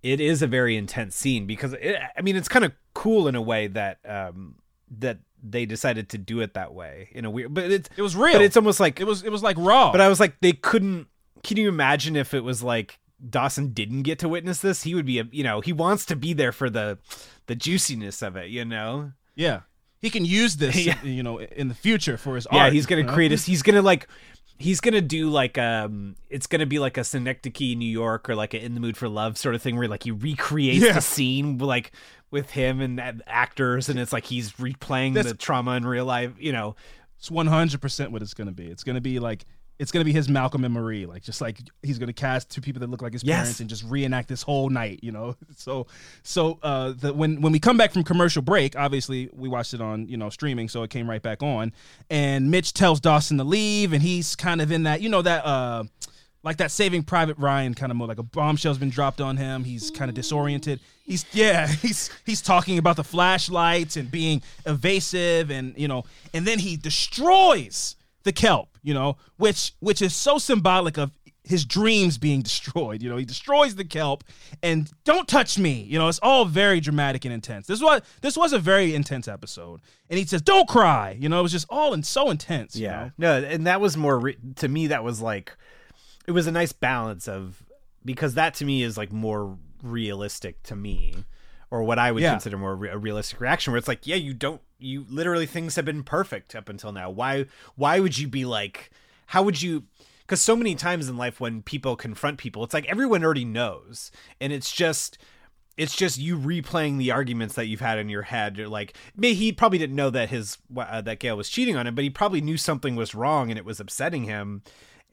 [0.02, 3.36] it is a very intense scene because it, I mean it's kind of cool in
[3.36, 4.56] a way that um
[5.00, 8.16] that they decided to do it that way in a weird but it's it was
[8.16, 8.34] real.
[8.34, 9.92] but it's almost like it was it was like raw.
[9.92, 11.08] But i was like they couldn't
[11.44, 14.84] can you imagine if it was like dawson didn't get to witness this?
[14.84, 16.98] He would be a you know he wants to be there for the
[17.48, 19.12] the juiciness of it you know?
[19.36, 19.62] Yeah.
[20.00, 21.02] He can use this yeah.
[21.04, 23.82] you know in the future for his yeah art, he's gonna create a he's gonna
[23.82, 24.08] like
[24.62, 28.54] he's gonna do like um it's gonna be like a synecdoche new york or like
[28.54, 30.94] a in the mood for love sort of thing where like he recreates yeah.
[30.94, 31.92] the scene like
[32.30, 36.32] with him and actors and it's like he's replaying That's, the trauma in real life
[36.40, 36.76] you know
[37.18, 39.46] it's 100% what it's gonna be it's gonna be like
[39.82, 42.82] it's gonna be his Malcolm and Marie, like just like he's gonna cast two people
[42.82, 43.38] that look like his yes.
[43.38, 45.36] parents and just reenact this whole night, you know.
[45.58, 45.86] So,
[46.24, 49.82] so uh, the, when when we come back from commercial break, obviously we watched it
[49.82, 51.74] on you know streaming, so it came right back on,
[52.10, 55.44] and Mitch tells Dawson to leave, and he's kind of in that you know that.
[55.46, 55.84] uh
[56.44, 58.10] like that Saving Private Ryan kind of mode.
[58.10, 59.64] Like a bombshell's been dropped on him.
[59.64, 60.80] He's kind of disoriented.
[61.04, 61.68] He's yeah.
[61.82, 66.04] He's he's talking about the flashlights and being evasive, and you know,
[66.34, 71.12] and then he destroys the kelp, you know, which which is so symbolic of
[71.44, 73.02] his dreams being destroyed.
[73.02, 74.24] You know, he destroys the kelp
[74.62, 75.84] and don't touch me.
[75.84, 77.68] You know, it's all very dramatic and intense.
[77.68, 79.82] This was this was a very intense episode.
[80.10, 82.76] And he says, "Don't cry." You know, it was just all and so intense.
[82.76, 84.88] Yeah, no, and that was more re- to me.
[84.88, 85.56] That was like,
[86.28, 87.64] it was a nice balance of
[88.04, 91.26] because that to me is like more realistic to me
[91.72, 92.32] or what I would yeah.
[92.32, 95.76] consider more re- a realistic reaction, where it's like, yeah, you don't, you literally things
[95.78, 97.10] have been perfect up until now.
[97.10, 97.46] Why,
[97.76, 98.92] why would you be like,
[99.28, 99.86] how would you?
[100.20, 104.12] Because so many times in life, when people confront people, it's like everyone already knows,
[104.40, 105.18] and it's just.
[105.78, 108.58] It's just you replaying the arguments that you've had in your head.
[108.58, 111.88] You're like, maybe he probably didn't know that his uh, that Gail was cheating on
[111.88, 114.64] him, but he probably knew something was wrong and it was upsetting him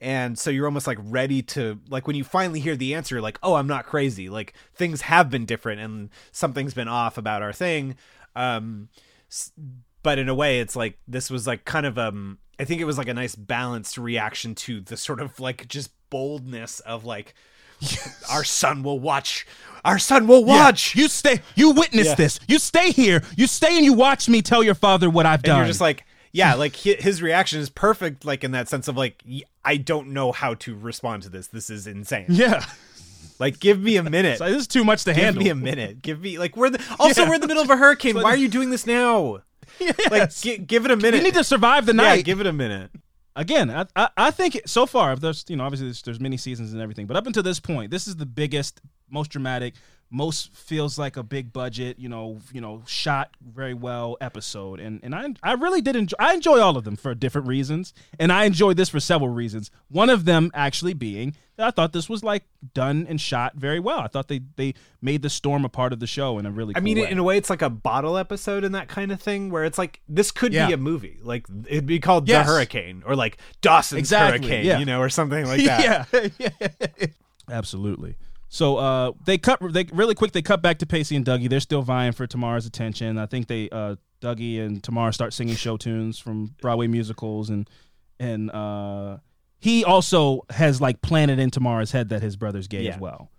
[0.01, 3.21] and so you're almost like ready to like when you finally hear the answer you're
[3.21, 4.29] like oh i'm not crazy.
[4.29, 7.95] Like things have been different and something's been off about our thing.
[8.35, 8.89] Um
[10.01, 12.85] but in a way it's like this was like kind of um i think it
[12.85, 17.35] was like a nice balanced reaction to the sort of like just boldness of like
[17.79, 18.25] yes.
[18.31, 19.45] our son will watch.
[19.85, 20.95] Our son will watch.
[20.95, 21.03] Yeah.
[21.03, 22.15] you stay you witness yeah.
[22.15, 22.39] this.
[22.47, 23.21] You stay here.
[23.37, 25.57] You stay and you watch me tell your father what i've and done.
[25.57, 29.23] you're just like yeah, like his reaction is perfect, like in that sense of like
[29.69, 31.45] I don't know how to respond to this.
[31.45, 32.25] This is insane.
[32.27, 32.65] Yeah.
[33.37, 34.39] Like, give me a minute.
[34.39, 35.43] this is too much to give handle.
[35.43, 36.01] Give me a minute.
[36.01, 37.29] Give me like we're the also yeah.
[37.29, 38.15] we're in the middle of a hurricane.
[38.15, 39.43] Why are you doing this now?
[39.79, 39.95] Yes.
[40.09, 41.19] Like, g- give it a minute.
[41.19, 42.15] We need to survive the night.
[42.15, 42.89] Yeah, give it a minute.
[43.35, 46.73] Again, I, I, I think so far, there's you know obviously there's, there's many seasons
[46.73, 49.75] and everything, but up until this point, this is the biggest, most dramatic,
[50.11, 54.99] most feels like a big budget, you know, you know, shot very well episode, and
[55.03, 56.15] and I I really did enjoy.
[56.19, 59.69] I enjoy all of them for different reasons, and I enjoyed this for several reasons.
[59.89, 62.43] One of them actually being that I thought this was like
[62.73, 63.99] done and shot very well.
[63.99, 66.73] I thought they they made the storm a part of the show in a really.
[66.75, 67.11] I cool mean, way.
[67.11, 69.77] in a way, it's like a bottle episode and that kind of thing, where it's
[69.77, 70.67] like this could Yeah.
[70.67, 71.19] be a movie.
[71.21, 72.47] Like it'd be called Yes.
[72.47, 74.79] The Hurricane or like Dawson's Exactly, Hurricane, yeah.
[74.79, 76.07] you know, or something like that.
[76.39, 77.07] yeah, yeah,
[77.49, 78.15] absolutely.
[78.51, 80.31] So uh, they cut they really quick.
[80.31, 81.47] They cut back to Pacey and Dougie.
[81.49, 83.17] They're still vying for Tamara's attention.
[83.19, 87.69] I think they uh, Dougie and Tamara start singing show tunes from Broadway musicals, and
[88.19, 89.17] and uh,
[89.59, 92.95] he also has like planted in Tamara's head that his brother's gay Yeah.
[92.95, 93.29] as well,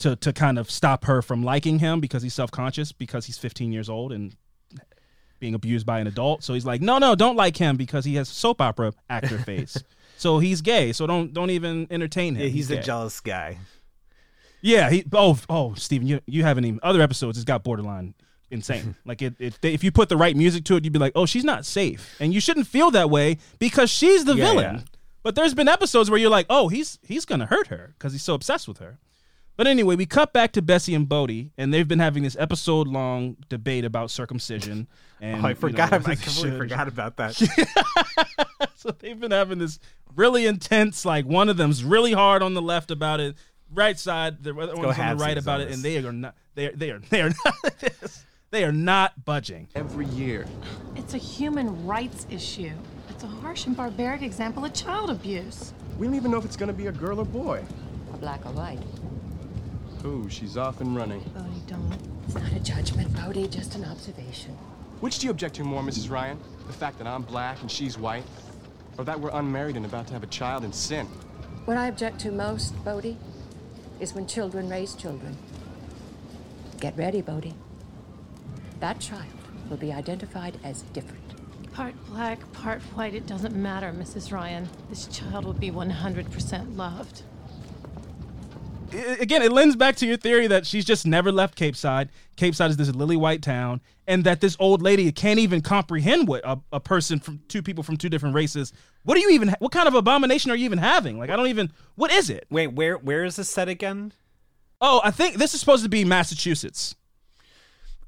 [0.00, 3.38] to to kind of stop her from liking him because he's self conscious because he's
[3.38, 4.36] 15 years old and
[5.40, 6.42] being abused by an adult.
[6.42, 9.82] So he's like, no, no, don't like him because he has soap opera actor face.
[10.18, 10.92] so he's gay.
[10.92, 12.42] So don't don't even entertain him.
[12.42, 12.82] Yeah, he's a gay.
[12.82, 13.56] jealous guy.
[14.60, 18.14] Yeah, he oh oh Steven, you you haven't even other episodes it's got borderline
[18.50, 18.96] insane.
[19.04, 21.12] like it, it they, if you put the right music to it, you'd be like,
[21.14, 24.74] "Oh, she's not safe." And you shouldn't feel that way because she's the Yeah, villain.
[24.76, 24.82] yeah.
[25.22, 28.12] But there's been episodes where you're like, "Oh, he's he's going to hurt her because
[28.12, 28.98] he's so obsessed with her."
[29.56, 32.86] But anyway, we cut back to Bessie and Bodie, and they've been having this episode
[32.86, 34.86] long debate about circumcision.
[35.20, 35.90] And oh, I you forgot.
[35.90, 37.34] know, I completely should- forgot about that.
[38.76, 39.80] so they've been having this
[40.14, 41.04] really intense.
[41.04, 43.36] Like one of them's really hard on the left about it,
[43.72, 44.42] right side.
[44.42, 46.34] The other one's on the right about it, and they are not.
[46.54, 46.72] They are.
[46.72, 46.98] They are.
[46.98, 48.22] They are not.
[48.50, 49.68] they are not budging.
[49.74, 50.46] Every year.
[50.96, 52.72] It's a human rights issue.
[53.10, 55.72] It's a harsh and barbaric example of child abuse.
[55.98, 57.64] We don't even know if it's gonna be a girl or boy.
[58.12, 58.78] A black or white.
[60.04, 61.20] Ooh, she's off and running.
[61.34, 61.98] Bodie, don't.
[62.26, 64.56] It's not a judgment, Bodie, just an observation.
[65.00, 66.10] Which do you object to more, Mrs.
[66.10, 66.38] Ryan?
[66.66, 68.24] The fact that I'm black and she's white?
[68.96, 71.06] Or that we're unmarried and about to have a child in sin?
[71.64, 73.16] What I object to most, Bodie,
[74.00, 75.36] is when children raise children.
[76.80, 77.54] Get ready, Bodie.
[78.80, 79.26] That child
[79.68, 81.24] will be identified as different.
[81.72, 84.32] Part black, part white, it doesn't matter, Mrs.
[84.32, 84.68] Ryan.
[84.88, 87.22] This child will be 100% loved.
[88.90, 92.08] Again, it lends back to your theory that she's just never left Capeside.
[92.36, 96.26] Cape Side is this lily white town, and that this old lady can't even comprehend
[96.26, 98.72] what a, a person from two people from two different races.
[99.04, 99.54] What are you even?
[99.58, 101.18] What kind of abomination are you even having?
[101.18, 101.70] Like, I don't even.
[101.96, 102.46] What is it?
[102.50, 104.12] Wait, where where is this set again?
[104.80, 106.94] Oh, I think this is supposed to be Massachusetts.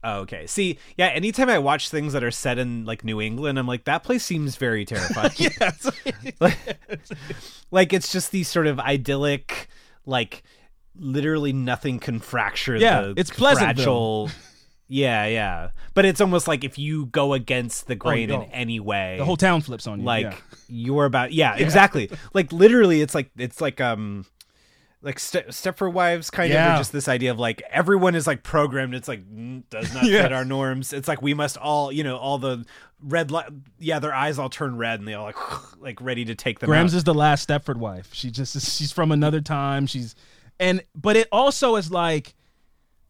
[0.03, 0.47] Oh, okay.
[0.47, 3.85] See, yeah, anytime I watch things that are set in like New England, I'm like,
[3.85, 5.33] that place seems very terrifying.
[5.37, 5.73] yeah,
[6.41, 6.59] like,
[7.71, 9.69] like it's just these sort of idyllic,
[10.07, 10.43] like
[11.01, 14.31] literally nothing can fracture Yeah, the it's pleasant fragile.
[14.93, 15.71] Yeah, yeah.
[15.95, 18.43] But it's almost like if you go against the grain no.
[18.43, 20.05] in any way, The whole town flips on you.
[20.05, 20.37] like yeah.
[20.69, 22.11] you're about yeah, exactly.
[22.35, 24.27] like literally it's like it's like um
[25.03, 26.75] like Ste- Stepford Wives kind of Yeah.
[26.75, 30.05] or just this idea of like everyone is like programmed it's like mm, does not
[30.07, 30.23] Yeah.
[30.23, 32.67] fit our norms it's like we must all you know all the
[33.03, 33.47] red light
[33.79, 35.37] yeah their eyes all turn red and they all like
[35.81, 36.99] like ready to take them Grams out.
[36.99, 38.11] is the last Stepford wife.
[38.13, 39.87] She just is, she's from another time.
[39.87, 40.15] She's
[40.61, 42.35] and but it also is like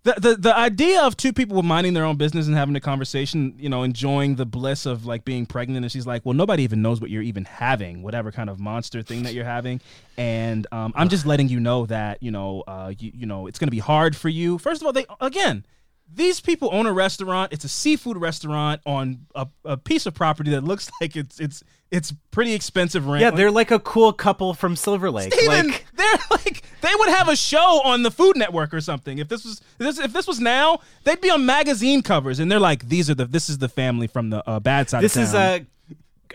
[0.02, 3.54] the, the the idea of two people minding their own business and having a conversation,
[3.58, 6.80] you know, enjoying the bliss of like being pregnant, and she's like, "Well, nobody even
[6.80, 9.80] knows what you're even having, whatever kind of monster thing that you're having,"
[10.16, 13.58] and um, I'm just letting you know that you know, uh, you, you know, it's
[13.58, 14.56] gonna be hard for you.
[14.56, 15.66] First of all, they again,
[16.10, 17.52] these people own a restaurant.
[17.52, 21.62] It's a seafood restaurant on a, a piece of property that looks like it's it's
[21.90, 23.20] it's pretty expensive rent.
[23.20, 27.08] yeah they're like a cool couple from Silver Lake Steven, like they're like they would
[27.10, 29.18] have a show on the Food Network or something.
[29.18, 32.50] If this was if this, if this was now, they'd be on magazine covers, and
[32.50, 35.16] they're like, "These are the this is the family from the uh, bad side." this
[35.16, 35.42] of is town.
[35.42, 35.58] uh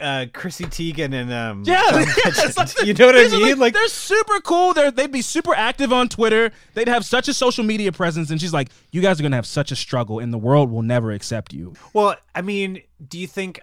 [0.01, 2.57] uh Chrissy Teigen and um Yeah, Legend.
[2.57, 4.73] like- you know what I mean like they're super cool.
[4.73, 6.51] They're they'd be super active on Twitter.
[6.73, 9.47] They'd have such a social media presence, and she's like, "You guys are gonna have
[9.47, 13.25] such a struggle, and the world will never accept you." Well, I mean, do you
[13.27, 13.61] think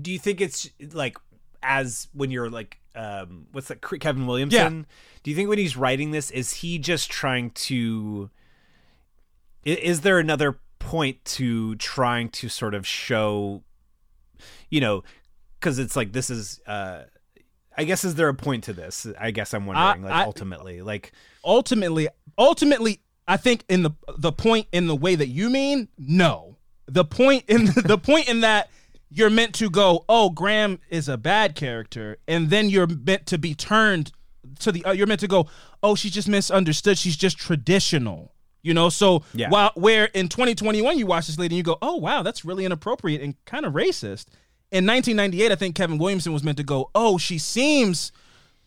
[0.00, 1.16] do you think it's like
[1.62, 4.86] as when you're like um what's that Kevin Williamson?
[5.22, 8.30] Do you think when he's writing this is he just trying to
[9.64, 13.62] is there another point to trying to sort of show
[14.70, 15.02] you know
[15.60, 17.02] cuz it's like this is uh
[17.76, 19.06] I guess is there a point to this?
[19.20, 21.12] I guess I'm wondering like I- ultimately like
[21.44, 26.56] ultimately ultimately i think in the the point in the way that you mean no
[26.86, 28.68] the point in the point in that
[29.10, 33.38] you're meant to go oh Grams is a bad character and then you're meant to
[33.38, 34.12] be turned
[34.60, 35.48] to the uh, you're meant to go
[35.82, 38.32] oh she's just misunderstood she's just traditional
[38.62, 39.48] you know so Yeah.
[39.50, 42.64] while where in 2021 you watch this lady and you go oh wow that's really
[42.64, 44.26] inappropriate and kind of racist
[44.70, 48.10] in 1998 i think kevin williamson was meant to go oh she seems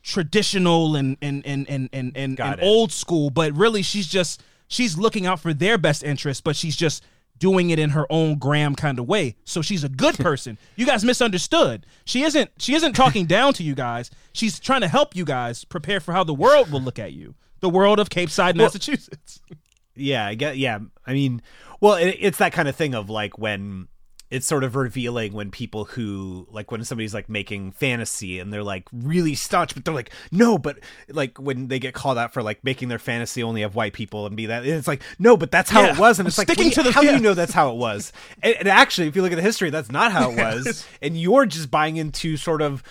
[0.04, 4.98] traditional and and and and and, and, and old school, but really she's just she's
[4.98, 7.04] looking out for their best interest, but she's just
[7.42, 9.36] doing it in her own Grams kind of way.
[9.44, 10.58] So she's a good person.
[10.78, 11.86] you guys misunderstood.
[12.06, 14.10] She isn't she isn't talking down to you guys.
[14.32, 17.36] She's trying to help you guys prepare for how the world will look at you.
[17.60, 19.42] The world of Capeside, Well- Massachusetts.
[19.94, 20.56] Yeah, I get.
[20.58, 21.42] Yeah, I mean,
[21.82, 23.90] well, it, it's that kind of thing of like when
[24.32, 28.64] it's sort of revealing when people who like when somebody's like making fantasy and they're
[28.64, 30.80] like really staunch, but they're like no, but
[31.10, 34.26] like when they get called out for like making their fantasy only have white people
[34.26, 36.30] and be that, and it's like no, but that's how Yeah, it was, and I'm
[36.30, 37.14] it's like sticking to the- how do yeah.
[37.18, 38.12] you know that's how it was?
[38.42, 41.16] and, and actually, if you look at the history, that's not how it was, and
[41.20, 42.82] you're just buying into sort of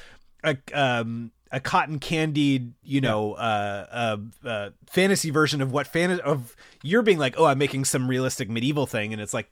[0.44, 6.20] a um a cotton candied, you know, uh, uh, uh, fantasy version of what fan
[6.20, 9.50] of you're being like, oh, I'm making some realistic medieval thing, and it's like,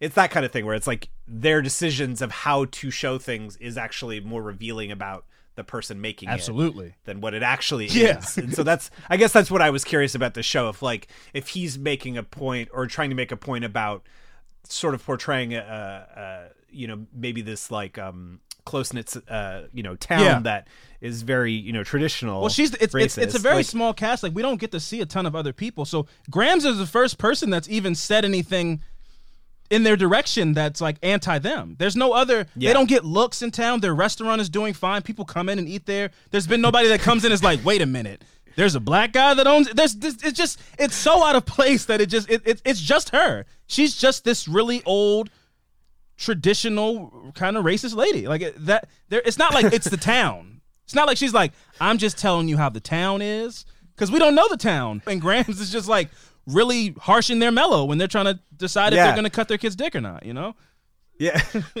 [0.00, 3.56] it's that kind of thing where it's like their decisions of how to show things
[3.58, 5.24] is actually more revealing about
[5.54, 6.94] the person making it Absolutely.
[7.04, 8.18] than what it actually Yeah.
[8.18, 8.36] is.
[8.36, 10.68] And so that's, I guess that's what I was curious about the show.
[10.68, 14.02] If like, if he's making a point or trying to make a point about
[14.64, 19.62] sort of portraying a, a, a you know, maybe this like, um, close knit, uh,
[19.72, 20.40] you know, town Yeah.
[20.40, 20.68] that
[21.00, 22.40] is very, you know, traditional.
[22.42, 24.22] Well, she's it's, it's it's a very Like, small cast.
[24.22, 25.86] Like we don't get to see a ton of other people.
[25.86, 28.82] So Grams is the first person that's even said anything
[29.70, 31.76] in their direction that's like anti them.
[31.78, 32.46] There's no other.
[32.56, 32.68] Yeah.
[32.70, 33.80] They don't get looks in town.
[33.80, 35.02] Their restaurant is doing fine.
[35.02, 36.10] People come in and eat there.
[36.30, 38.22] There's been nobody that comes in is like, wait a minute.
[38.56, 39.68] There's a black guy that owns.
[39.70, 40.16] There's this.
[40.22, 40.58] It's just.
[40.78, 42.30] It's so out of place that it just.
[42.30, 43.44] It, it, it's just her.
[43.66, 45.28] She's just this really old
[46.16, 48.26] traditional kind of racist lady.
[48.26, 50.60] Like that there it's not like it's the town.
[50.84, 53.64] It's not like she's like, I'm just telling you how the town is.
[53.96, 55.02] Cause we don't know the town.
[55.06, 56.10] And Grams is just like
[56.46, 59.06] really harsh in their mellow when they're trying to decide if Yeah.
[59.06, 60.54] they're gonna cut their kid's dick or not, you know?
[61.18, 61.40] Yeah,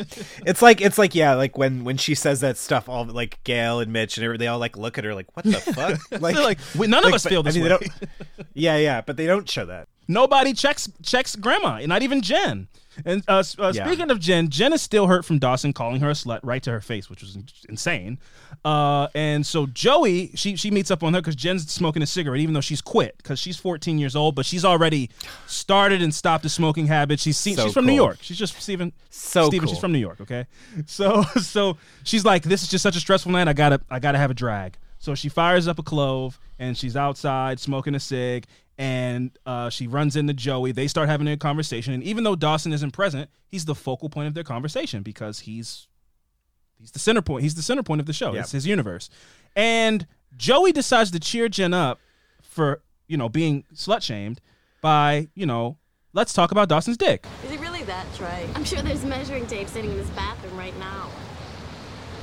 [0.46, 3.80] it's like it's like yeah, like when when she says that stuff, all like Gail
[3.80, 6.00] and Mitch and every, they all like look at her like, what the fuck?
[6.08, 7.86] They're like, "We- none of us but- feel this they way." don't-
[8.54, 9.88] yeah, yeah, but they don't show that.
[10.08, 12.68] Nobody checks checks grandma, not even Jen.
[13.04, 13.86] And uh, uh, Yeah.
[13.86, 16.70] speaking of Jen, Jen is still hurt from Dawson calling her a slut right to
[16.70, 17.36] her face, which was
[17.68, 18.18] insane.
[18.64, 22.40] Uh, and so Joey, she she meets up on her because Jen's smoking a cigarette,
[22.40, 25.10] even though she's quit because she's 14 years old, but she's already
[25.46, 27.20] started and stopped the smoking habit.
[27.20, 27.94] She's seen, So she's from New.
[27.94, 28.18] York.
[28.22, 28.92] She's just Steven.
[29.10, 30.20] So Steven, she's from New York.
[30.20, 30.46] Okay,
[30.86, 33.48] so so she's like, this is just such a stressful night.
[33.48, 34.76] I gotta I gotta have a drag.
[34.98, 38.46] So she fires up a clove and she's outside smoking a cig
[38.78, 40.72] and uh, she runs into Joey.
[40.72, 44.28] They start having a conversation, and even though Dawson isn't present, he's the focal point
[44.28, 45.88] of their conversation because he's
[46.78, 47.42] he's the center point.
[47.42, 48.32] He's the center point of the show.
[48.34, 48.42] Yep.
[48.42, 49.08] It's his universe.
[49.54, 50.06] And
[50.36, 52.00] Joey decides to cheer Jen up
[52.42, 54.40] for you know being slut shamed
[54.82, 55.78] by you know
[56.12, 57.26] let's talk about Dawson's dick.
[57.44, 58.48] Is it really that, Trey?
[58.54, 61.08] I'm sure there's measuring tape sitting in his bathroom right now.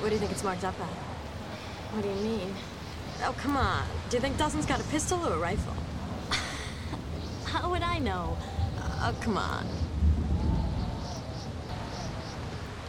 [0.01, 1.12] What do you think it's marked up at?
[1.93, 2.55] What do you mean?
[3.23, 3.83] Oh, come on.
[4.09, 5.75] Do you think Dawson's got a pistol or a rifle?
[7.45, 8.35] How would I know?
[8.79, 9.67] Uh, oh, come on.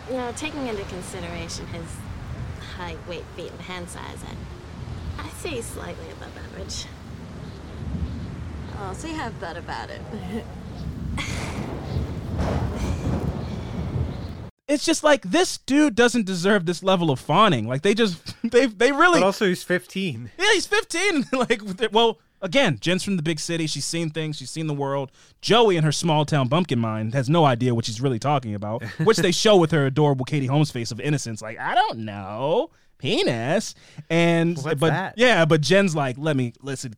[0.09, 1.85] You know, taking into consideration his
[2.79, 4.25] height, weight, feet, and hand size,
[5.19, 6.87] I, I say he's slightly above average.
[8.79, 10.01] Oh, so you have thought about it.
[14.67, 17.69] It's just like this dude doesn't deserve this level of fawning.
[17.69, 20.31] Like they just they they really But also, he's 15.
[20.39, 21.27] Yeah, he's 15.
[21.33, 21.61] like,
[21.93, 23.67] well, again, Jen's from the big city.
[23.67, 24.37] She's seen things.
[24.37, 25.13] She's seen the world.
[25.43, 28.83] Joey, in her small town bumpkin mind, has no idea what she's really talking about,
[29.01, 31.43] which they show with her adorable Katie Holmes face of innocence.
[31.43, 32.71] Like, I don't know,
[33.05, 33.75] penis.
[34.09, 35.15] And What's but that?
[35.17, 36.95] yeah, but Jen's like, let me listen,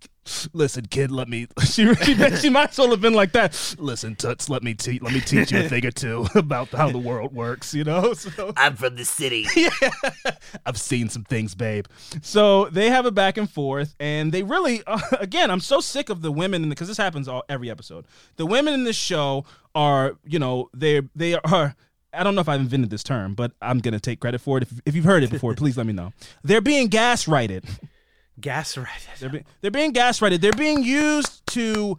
[0.52, 1.48] listen, kid, let me.
[1.66, 3.74] She she, she might as well have been like that.
[3.78, 6.90] Listen, toots, let me teach, let me teach you a thing or two about how
[6.90, 7.74] the world works.
[7.74, 9.46] You know, so I'm from the city.
[9.54, 9.70] yeah.
[10.64, 11.86] I've seen some things, babe.
[12.22, 16.08] So they have a back and forth, and they really, uh, again, I'm so sick
[16.08, 18.06] of the women in because this happens all every episode.
[18.36, 21.74] The women in this show are, you know, they they are.
[22.16, 24.62] I don't know if I've invented this term, but I'm gonna take credit for it.
[24.64, 26.12] If, if you've heard it before, please let me know.
[26.42, 27.64] They're being gaslighted.
[28.40, 29.18] Gaslighted.
[29.18, 30.40] They're, be, they're being gaslighted.
[30.40, 31.98] They're being used to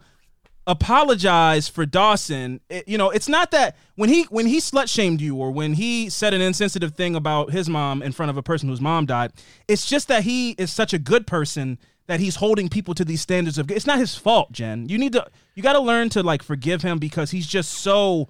[0.66, 2.60] apologize for Dawson.
[2.68, 5.74] It- you know, it's not that when he when he slut shamed you or when
[5.74, 9.06] he said an insensitive thing about his mom in front of a person whose mom
[9.06, 9.32] died.
[9.66, 13.20] It's just that he is such a good person that he's holding people to these
[13.20, 13.70] standards of.
[13.70, 14.88] It's not his fault, Jen.
[14.88, 18.28] You need to you got to learn to like forgive him because he's just so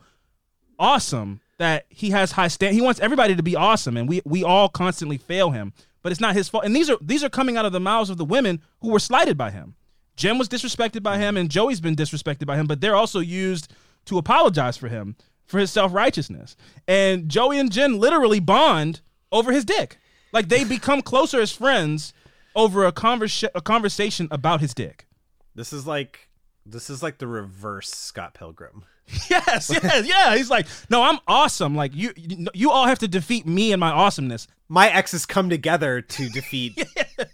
[0.79, 2.75] awesome that he has high stand.
[2.75, 5.73] He wants everybody to be awesome, and we we all constantly fail him.
[6.03, 6.65] But it's not his fault.
[6.65, 9.01] And these are these are coming out of the mouths of the women who were
[9.01, 9.75] slighted by him.
[10.17, 12.67] Jen was disrespected by him, and Joey's been disrespected by him.
[12.67, 13.73] But they're also used
[14.07, 15.17] to apologize for him
[15.47, 16.57] for his self righteousness.
[16.87, 19.01] And Joey and Jen literally bond
[19.33, 19.99] over his dick.
[20.33, 22.13] Like they become closer as friends
[22.55, 25.07] over a conversa- a conversation about his dick.
[25.55, 26.29] This is like
[26.65, 28.85] This is like the reverse Scott Pilgrim.
[29.31, 30.37] yes, yes, yeah.
[30.37, 31.75] He's like, no, I'm awesome.
[31.75, 34.47] Like you, you, you all have to defeat me and my awesomeness.
[34.69, 36.83] My exes come together to defeat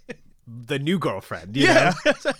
[0.47, 1.55] the new girlfriend.
[1.57, 1.93] You Yeah.
[2.05, 2.13] know?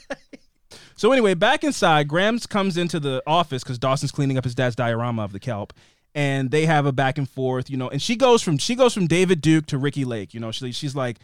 [0.98, 4.78] So anyway, back inside, Grams comes into the office because Dawson's cleaning up his dad's
[4.78, 5.74] diorama of the kelp,
[6.16, 7.90] and they have a back and forth, you know.
[7.90, 10.52] And she goes from she goes from David Duke to Ricki Lake, you know.
[10.53, 11.18] She, she's like,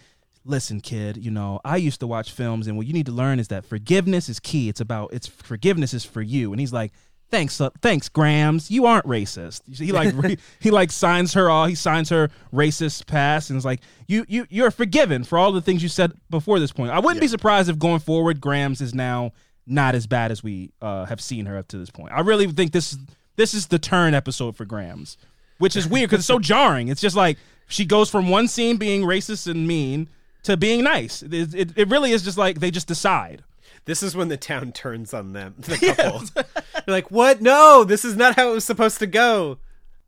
[0.43, 3.39] "Listen, kid, you know, I used to watch films, and what you need to learn
[3.39, 4.67] is that forgiveness is key.
[4.67, 6.91] It's about it's forgiveness is for you." And he's like,
[7.31, 8.69] "Thanks, uh, thanks, Grams.
[8.69, 11.65] You aren't racist." He like re- he like signs her all.
[11.65, 15.61] He signs her racist pass, and is like, "You you you're forgiven for all the
[15.61, 18.93] things you said before this point." I wouldn't be surprised if going forward, Grams is
[18.93, 19.31] now
[19.65, 22.11] not as bad as we uh, have seen her up to this point.
[22.11, 22.97] I really think this
[23.35, 25.17] this is the turn episode for Grams,
[25.57, 26.89] which is weird because it's so jarring.
[26.89, 27.37] It's just like
[27.67, 30.09] she goes from one scene being racist and mean
[30.43, 31.23] to being nice.
[31.23, 33.43] It, it, it really is just like they just decide.
[33.85, 36.23] This is when the town turns on them, the couple.
[36.35, 37.41] They're like, "What?
[37.41, 39.57] No, this is not how it was supposed to go."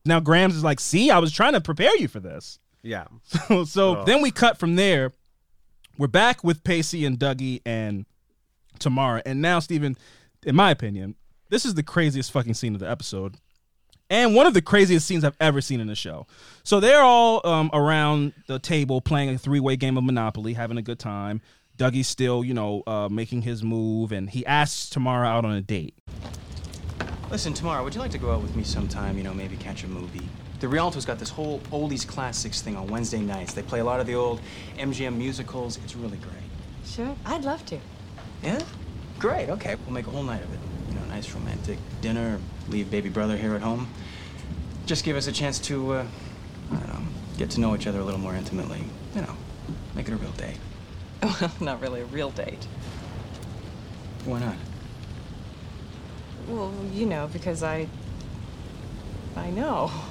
[0.06, 3.06] Now Grams is like, "See, I was trying to prepare you for this." Yeah.
[3.48, 4.04] So, so Oh.
[4.06, 5.12] then we cut from there.
[5.98, 8.06] We're back with Pacey and Dougie and
[8.80, 9.96] Tamara, and now Stephen,
[10.46, 11.16] in my opinion,
[11.50, 13.38] this is the craziest fucking scene of the episode,
[14.10, 16.26] and one of the craziest scenes I've ever seen in the show.
[16.64, 20.82] So they're all um, around the table playing a three-way game of Monopoly, having a
[20.82, 21.42] good time.
[21.76, 25.62] Dougie's still, you know, uh, making his move, and he asks Tamara out on a
[25.62, 25.96] date.
[27.32, 29.18] Listen, Tamara, would you like to go out with me sometime?
[29.18, 30.30] You know, maybe catch a movie.
[30.60, 33.54] The Rialto's got this whole oldies classics thing on Wednesday nights.
[33.54, 34.40] They play a lot of the old
[34.78, 35.78] MGM musicals.
[35.84, 36.36] It's really great.
[36.86, 37.80] Sure, I'd love to.
[38.44, 38.62] Yeah?
[39.18, 39.76] Great, okay.
[39.84, 40.60] We'll make a whole night of it.
[40.90, 42.40] You know, nice romantic dinner,
[42.70, 43.88] leave baby brother here at home.
[44.86, 46.06] Just give us a chance to, uh,
[46.72, 47.02] I don't know,
[47.38, 48.84] get to know each other a little more intimately.
[49.16, 49.36] You know,
[49.96, 50.58] make it a real date.
[51.42, 52.66] Well, not really a real date.
[54.26, 54.56] Why not?
[56.48, 57.88] Well, you know, because I.
[59.36, 59.92] I know.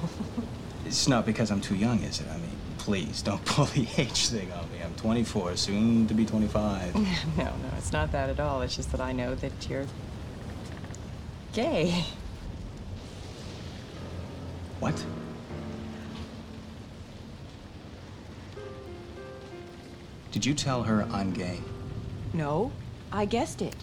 [0.85, 2.27] It's not because I'm too young, is it?
[2.29, 4.79] I mean, please don't pull the age thing on me.
[4.83, 6.93] I'm 24, soon to be 25.
[6.95, 7.01] no,
[7.37, 8.61] no, it's not that at all.
[8.61, 9.85] It's just that I know that you're.
[11.53, 12.03] gay.
[14.81, 15.05] What?
[20.33, 21.59] Did you tell her I'm gay?
[22.33, 22.71] No,
[23.11, 23.75] I guessed it.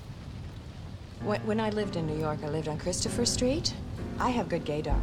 [1.23, 3.73] When, when I lived in New York, I lived on Christopher Street.
[4.19, 4.99] I have good gaydar.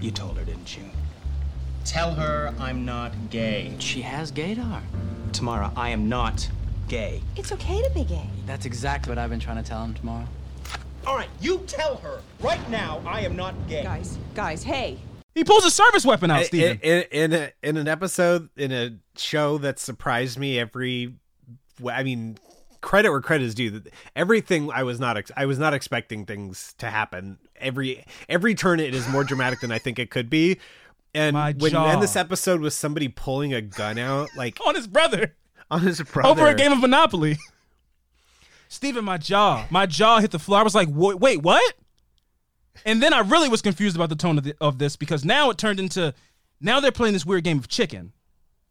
[0.00, 0.82] You told her, didn't you?
[1.84, 3.72] Tell her I'm not gay.
[3.78, 4.82] She has gaydar.
[5.32, 6.50] Tamara, I am not
[6.88, 7.22] gay.
[7.36, 8.28] It's okay to be gay.
[8.46, 10.26] That's exactly what I've been trying to tell him Tamara.
[11.06, 13.84] All right, you tell her right now I am not gay.
[13.84, 14.98] Guys, guys, hey.
[15.36, 16.80] He pulls a service weapon out, In, Steven.
[16.80, 21.14] in, in, a, in an episode, in a show that surprised me every,
[21.86, 22.38] I mean,
[22.80, 23.82] credit where credit is due.
[24.16, 27.36] Everything I was not, ex- I was not expecting things to happen.
[27.60, 30.58] Every every turn, it is more dramatic than I think it could be.
[31.14, 34.74] And My when you end this episode with somebody pulling a gun out, like on
[34.74, 35.34] his brother,
[35.70, 37.36] on his brother, over a game of Monopoly.
[38.68, 40.60] Steven, my jaw, my jaw hit the floor.
[40.60, 41.74] I was like, "Wait, wait, what?"
[42.84, 45.50] And then I really was confused about the tone of, the, of this because now
[45.50, 46.12] it turned into
[46.60, 48.12] now they're playing this weird game of chicken,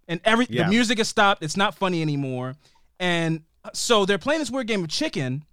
[0.07, 0.63] and every Yeah.
[0.63, 1.43] the music has stopped.
[1.43, 2.55] It's not funny anymore,
[2.99, 3.41] and
[3.73, 5.43] so they're playing this weird game of chicken,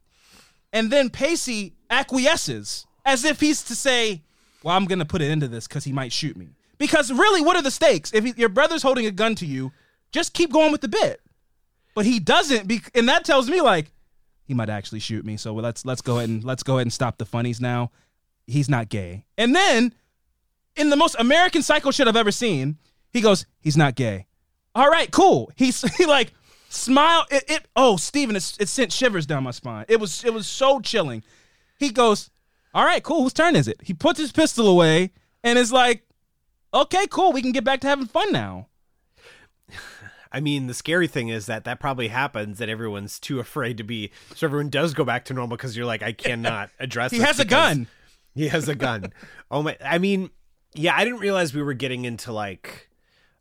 [0.72, 4.22] and then Pacey acquiesces as if he's to say,
[4.62, 6.48] "Well, I'm gonna put it into this because he might shoot me."
[6.78, 8.12] Because really, what are the stakes?
[8.12, 9.72] If he, your brother's holding a gun to you,
[10.10, 11.20] just keep going with the bit.
[11.94, 13.92] But he doesn't, be, and that tells me like
[14.46, 15.36] he might actually shoot me.
[15.36, 17.90] So let's let's go ahead and let's go ahead and stop the funnies now.
[18.52, 19.24] He's not gay.
[19.38, 19.94] And then,
[20.76, 22.78] in the most American psycho shit I've ever seen,
[23.10, 24.26] he goes, "He's not gay."
[24.74, 25.50] All right, cool.
[25.56, 26.32] He's he like
[26.68, 27.26] smile.
[27.30, 29.86] It, it oh Steven, it's, it sent shivers down my spine.
[29.88, 31.22] It was it was so chilling.
[31.78, 32.30] He goes,
[32.74, 33.22] "All right, cool.
[33.22, 35.12] Whose turn is it?" He puts his pistol away
[35.42, 36.04] and is like,
[36.74, 37.32] "Okay, cool.
[37.32, 38.68] We can get back to having fun now."
[40.34, 43.84] I mean, the scary thing is that that probably happens, that everyone's too afraid to
[43.84, 44.10] be.
[44.34, 47.10] So everyone does go back to normal because you're like, I cannot address.
[47.10, 47.86] He has a gun.
[48.34, 49.12] He has a gun.
[49.50, 49.76] oh my!
[49.84, 50.30] I mean,
[50.74, 52.88] yeah, I didn't realize we were getting into like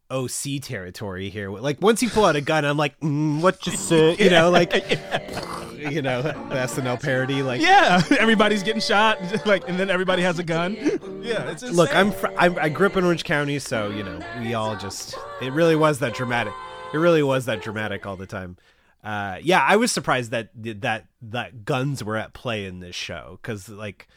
[0.09, 1.49] OC territory here.
[1.49, 4.49] Like once you pull out a gun, I'm like, mm, what you uh, you know,
[4.49, 4.73] like
[5.89, 7.41] you know, the SNL parody.
[7.41, 10.75] Like, Yeah, everybody's getting shot, like, and then everybody has a gun.
[11.21, 11.75] Yeah, it's insane.
[11.77, 14.75] look, I'm, fr- I'm I grew up in Orange County, so you know, we all
[14.75, 16.53] just it really was that dramatic.
[16.93, 18.57] It really was that dramatic all the time.
[19.03, 23.39] Uh, yeah, I was surprised that that that guns were at play in this show
[23.41, 24.07] because like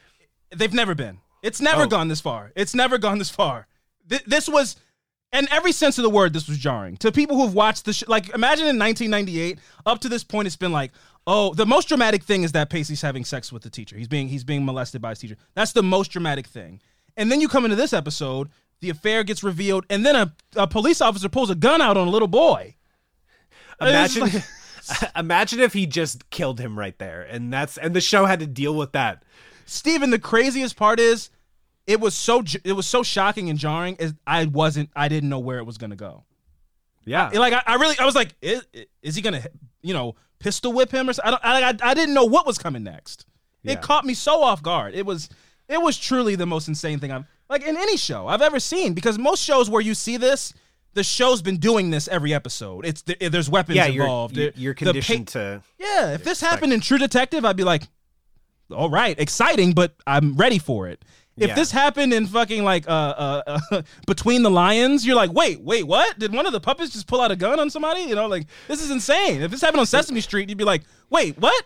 [0.55, 1.19] they've never been.
[1.43, 1.87] It's never Oh.
[1.87, 2.53] gone this far.
[2.57, 3.67] It's never gone this far.
[4.09, 4.77] Th- this was,
[5.33, 8.07] in every sense of the word, this was jarring to people who've watched the show.
[8.09, 10.93] Like, imagine in 1998, up to this point, it's been like,
[11.27, 13.97] oh, the most dramatic thing is that Pacey's having sex with the teacher.
[13.97, 15.37] He's being he's being molested by his teacher.
[15.55, 16.81] That's the most dramatic thing.
[17.17, 18.49] And then you come into this episode,
[18.81, 22.09] the affair gets revealed, and then a, a police officer pulls a gun out on
[22.09, 22.75] a little boy.
[23.81, 24.29] Imagine,
[25.17, 28.47] imagine if he just killed him right there, and that's and the show had to
[28.47, 29.23] deal with that.
[29.67, 31.31] Steven, the craziest part is
[31.87, 35.39] it was so it was so shocking and jarring is I wasn't I didn't know
[35.39, 36.25] where it was gonna go.
[37.05, 38.67] Yeah, like I, I really I was like, is,
[39.03, 39.43] is he gonna
[39.83, 41.35] you know pistol whip him or something?
[41.43, 43.27] I don't I, I, I didn't know what was coming next.
[43.63, 43.73] Yeah.
[43.75, 44.95] It caught me so off guard.
[44.95, 45.29] It was
[45.69, 48.95] it was truly the most insane thing I've like in any show I've ever seen
[48.95, 50.55] because most shows where you see this.
[50.95, 52.87] The show's been doing this every episode.
[52.87, 54.37] It's there's weapons yeah, you're, involved.
[54.37, 55.61] you're- You're the pa- conditioned to.
[55.77, 57.89] yeah, if this happened in True Detective, I'd be like,
[58.71, 61.05] all right, exciting, but I'm ready for it.
[61.37, 61.55] If Yeah.
[61.57, 62.91] this happened in fucking like uh,
[63.47, 66.17] uh, uh Between the Lions, you're like, wait, wait, what?
[66.19, 68.03] Did one of the puppets just pull out a gun on somebody?
[68.03, 69.43] You know, like this is insane.
[69.43, 71.65] If this happened on Sesame Street, you'd be like, wait, what?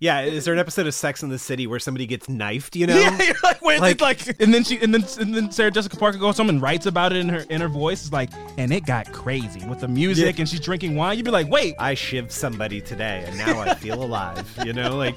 [0.00, 2.74] Yeah, is there an episode of Sex in the City where somebody gets knifed?
[2.74, 5.50] You know, Yeah, you're like, wait, Like- like, and then she, and then, and then
[5.52, 8.04] Sarah Jessica Parker goes home and writes about it in her in her voice.
[8.04, 10.40] It's like, and it got crazy with the music, Yeah.
[10.40, 11.18] and she's drinking wine.
[11.18, 14.50] You'd be like, wait, I shivved somebody today, and now I feel alive.
[14.64, 15.16] You know, like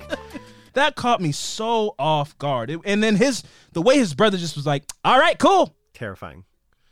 [0.73, 2.69] that caught me so off guard.
[2.69, 5.75] It- and then his the way his brother just was like, "All right, cool.
[5.93, 6.43] terrifying.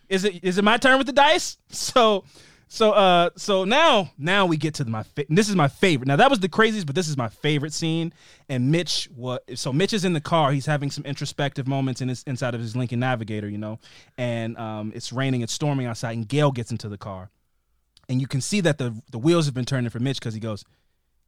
[0.09, 2.23] Is it is it my turn with the dice?" So
[2.67, 6.07] so uh so now now we get to my fa- this is my favorite.
[6.07, 8.11] Now that was the craziest, but this is my favorite scene.
[8.49, 10.51] And Mitch what so Mitch is in the car.
[10.51, 13.79] He's having some introspective moments in his inside of his Lincoln Navigator, you know.
[14.17, 17.29] And um it's raining, it's storming outside, and Gail gets into the car.
[18.09, 20.39] And you can see that the the wheels have been turning for Mitch because he
[20.39, 20.63] goes,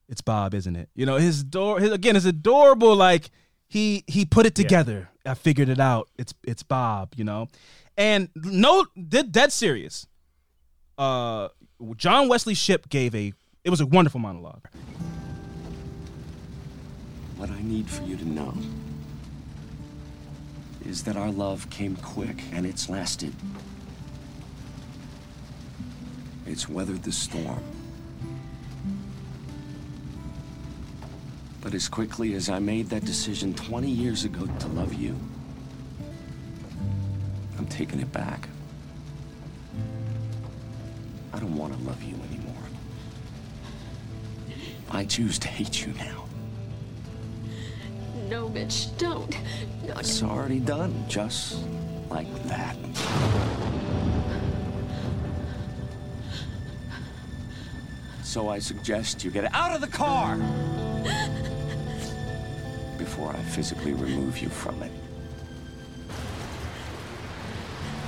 [0.10, 0.90] it's Bob, isn't it?
[0.96, 2.96] You know, his door his, again is adorable.
[2.96, 3.30] Like
[3.68, 5.10] he he put it together.
[5.26, 6.10] I figured it out.
[6.18, 7.48] It's it's Bob, you know,
[7.98, 10.08] and no, dead, dead serious.
[10.98, 11.50] Uh,
[11.96, 13.34] John Wesley Shipp gave a.
[13.64, 14.68] It was a wonderful monologue.
[17.36, 18.54] What I need for you to know
[20.86, 23.34] is that our love came quick and it's lasted.
[26.46, 27.62] It's weathered the storm.
[31.68, 35.14] But as quickly as I made that decision 20 years ago to love you,
[37.58, 38.48] I'm taking it back.
[41.34, 42.64] I don't want to love you anymore.
[44.90, 46.24] I choose to hate you now.
[48.30, 49.38] No, Mitch, don't.
[49.86, 51.66] No, It's already done, just
[52.10, 52.78] like that.
[58.24, 60.40] So I suggest you get out of the car
[63.08, 64.92] before I physically remove you from it.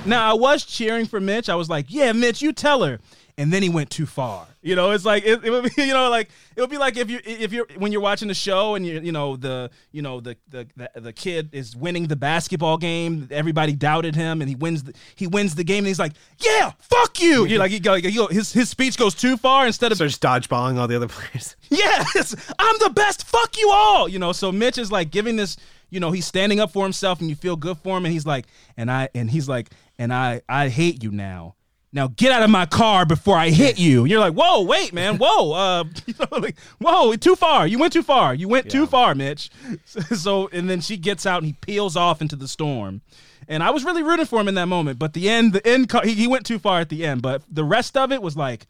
[0.04, 1.48] Now I was cheering for Mitch.
[1.48, 3.00] I was like, "Yeah, Mitch, you tell her."
[3.40, 4.46] And then he went too far.
[4.60, 6.98] You know, it's like it, it would be, you know, like it would be like
[6.98, 10.02] if you if you're when you're watching the show and you you know the you
[10.02, 13.28] know the, the the the kid is winning the basketball game.
[13.30, 16.72] Everybody doubted him, and he wins the he wins the game, and he's like, "Yeah,
[16.80, 19.90] fuck you." You're like, he go, he go, his his speech goes too far instead
[19.90, 21.56] of starts dodgeballing all the other players.
[21.70, 23.26] Yes, I'm the best.
[23.26, 24.08] Fuck you all.
[24.08, 25.56] You know, so Mitch is like giving this,
[25.88, 28.04] you know, he's standing up for himself and you feel good for him.
[28.04, 28.46] And he's like,
[28.76, 31.54] and I, and he's like, and I, I hate you now.
[31.92, 34.02] Now get out of my car before I hit you.
[34.02, 37.66] And you're like, whoa, wait, man, whoa, uh, you know, like, whoa, too far.
[37.66, 38.32] You went too far.
[38.34, 39.50] You went too far, Mitch.
[39.86, 43.00] So, and then she gets out and he peels off into the storm.
[43.48, 44.98] And I was really rooting for him in that moment.
[44.98, 47.22] But the end, the end, he, he went too far at the end.
[47.22, 48.66] But the rest of it was like,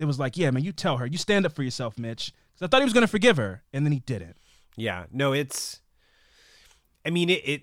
[0.00, 2.32] it was like, yeah, man, you tell her, you stand up for yourself, Mitch.
[2.52, 4.36] Because I thought he was going to forgive her, and then he didn't.
[4.76, 5.80] Yeah, no, it's.
[7.06, 7.62] I mean, it, it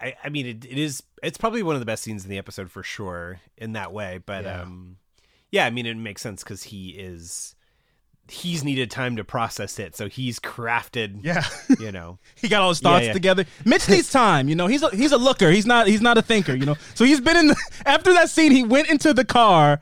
[0.00, 1.02] I, I mean, it, it is.
[1.22, 4.20] It's probably one of the best scenes in the episode for sure in that way.
[4.24, 4.62] But Yeah.
[4.62, 4.96] um,
[5.50, 7.54] yeah, I mean, it makes sense because he is.
[8.30, 11.20] He's needed time to process it, so he's crafted.
[11.24, 11.44] Yeah.
[11.80, 13.12] you know, He got all his Yeah, thoughts yeah.
[13.12, 13.44] together.
[13.64, 14.66] Mitch needs time, you know.
[14.66, 15.50] He's a, he's a looker.
[15.50, 16.76] He's not he's not a thinker, you know.
[16.94, 17.56] So he's been in the,
[17.86, 18.52] after that scene.
[18.52, 19.80] He went into the car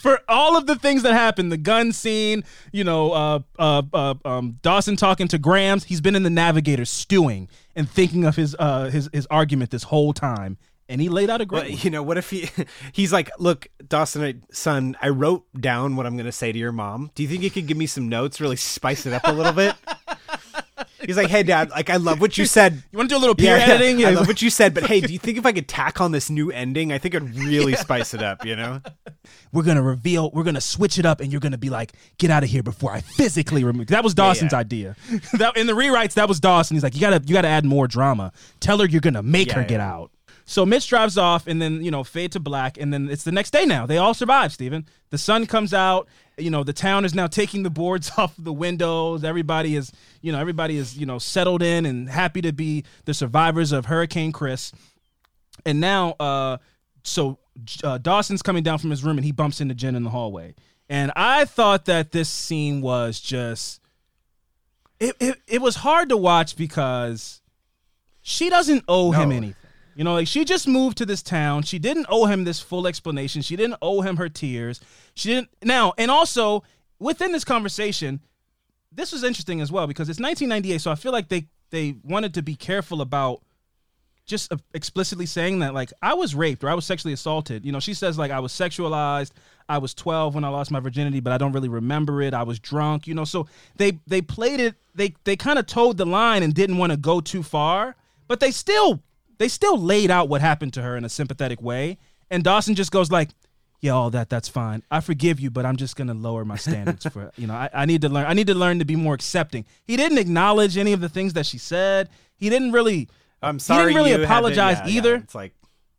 [0.00, 1.50] for all of the things that happened.
[1.52, 5.84] The gun scene, you know, uh, uh, uh, um, Dawson talking to Grams.
[5.84, 9.84] He's been in the Navigator stewing and thinking of his uh his his argument this
[9.84, 10.56] whole time,
[10.88, 11.84] and he laid out a great.
[11.84, 12.48] You know, what if he
[12.92, 16.72] he's like, look, Dawson, son, I wrote down what I'm going to say to your
[16.72, 17.10] mom.
[17.14, 19.52] Do you think you could give me some notes, really spice it up a little
[19.52, 19.74] bit?
[21.04, 22.82] He's like, hey, dad, like I love what you said.
[22.92, 24.00] You want to do a little peer editing?
[24.00, 26.00] Yeah, I love what you said, but hey, do you think if I could tack
[26.00, 28.80] on this new ending, I think it'd really spice it up, you know?
[29.52, 32.42] we're gonna reveal, we're gonna switch it up, and you're gonna be like, "Get out
[32.42, 34.58] of here before I physically remove." That was Dawson's yeah.
[34.58, 34.96] idea.
[35.34, 36.76] that in the rewrites, that was Dawson.
[36.76, 38.32] He's like, "You gotta, you gotta add more drama.
[38.60, 40.10] Tell her you're gonna make Yeah, her get out."
[40.48, 43.32] So Mitch drives off, and then you know, fade to black, and then it's the
[43.32, 43.66] next day.
[43.66, 43.84] Now.
[43.86, 44.52] They all survive.
[44.52, 46.08] Steven, the sun comes out,
[46.38, 49.24] you know the town is now taking the boards off the windows.
[49.24, 49.92] Everybody is
[50.22, 53.86] you know everybody is you know settled in and happy to be the survivors of
[53.86, 54.72] hurricane chris.
[55.66, 56.58] And now uh
[57.02, 57.38] so
[57.82, 60.54] uh, dawson's coming down from his room and he bumps into jen in the hallway.
[60.88, 63.80] And i thought that this scene was just
[65.00, 67.40] it, it, it was hard to watch because
[68.20, 69.67] she doesn't owe him anything
[69.98, 71.64] you know, like she just moved to this town.
[71.64, 73.42] She didn't owe him this full explanation.
[73.42, 74.80] She didn't owe him her tears.
[75.14, 75.48] She didn't.
[75.64, 76.62] Now, and also
[77.00, 78.20] within this conversation,
[78.92, 80.80] this was interesting as well because it's 1998.
[80.80, 83.42] So I feel like they they wanted to be careful about
[84.24, 87.66] just uh, explicitly saying that like I was raped or I was sexually assaulted.
[87.66, 89.32] You know, she says like I was sexualized.
[89.68, 92.34] I was 12 when I lost my virginity, but I don't really remember it.
[92.34, 93.08] I was drunk.
[93.08, 94.76] You know, so they they played it.
[94.94, 97.96] They they kind of towed the line and didn't want to go too far,
[98.28, 99.02] but they still
[99.38, 101.98] they still laid out what happened to her in a sympathetic way.
[102.30, 103.30] And Dawson just goes like,
[103.80, 104.82] "Yeah, all that that's fine.
[104.90, 107.54] I forgive you, but I'm just gonna lower my standards for you know.
[107.54, 108.26] I, I need to learn.
[108.26, 111.32] I need to learn to be more accepting." He didn't acknowledge any of the things
[111.34, 112.08] that she said.
[112.36, 113.08] He didn't really.
[113.42, 113.80] I'm sorry.
[113.80, 114.96] He didn't really you had to- apologize yeah, yeah.
[114.96, 115.14] either.
[115.16, 115.52] It's like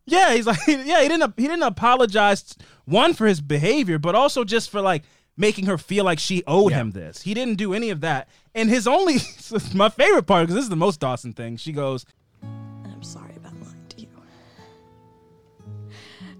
[0.05, 2.55] Yeah, he's like, yeah, he didn't he didn't apologize
[2.85, 5.03] one for his behavior, but also just for like
[5.37, 7.21] making her feel like she owed him this.
[7.21, 8.27] He didn't do any of that.
[8.53, 9.19] And his only
[9.73, 11.55] my favorite part because this is the most Dawson thing.
[11.55, 12.05] She goes,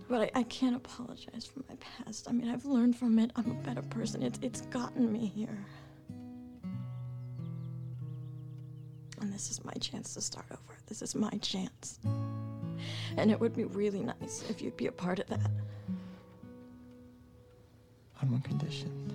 [0.10, 2.28] But I, I can't apologize for my past.
[2.28, 3.32] I mean, I've learned from it.
[3.36, 4.24] I'm a better person.
[4.24, 5.66] It's, it's gotten me here.
[9.22, 10.78] And this is my chance to start over.
[10.88, 12.00] This is my chance.
[13.18, 15.52] And it would be really nice if you'd be a part of that.
[18.22, 19.14] On one condition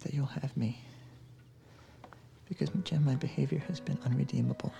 [0.00, 0.78] that you'll have me.
[2.48, 4.72] Because, Jen, my behavior has been unredeemable.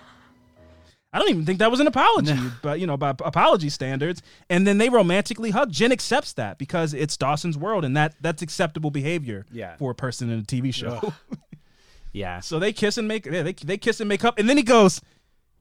[1.13, 4.21] I don't even think that was an apology, but you know, by apology standards.
[4.49, 5.69] And then they romantically hug.
[5.71, 9.75] Jen accepts that because it's Dawson's world, and that that's acceptable behavior Yeah.
[9.75, 11.13] for a person in a TV show.
[12.13, 12.41] Yeah.
[12.41, 14.63] so they kiss and make yeah, they they kiss and make up, and then he
[14.63, 14.99] goes,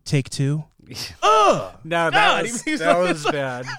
[0.05, 0.65] "Take two.
[1.23, 1.75] Ugh.
[1.85, 3.67] No, that God, was, that was bad.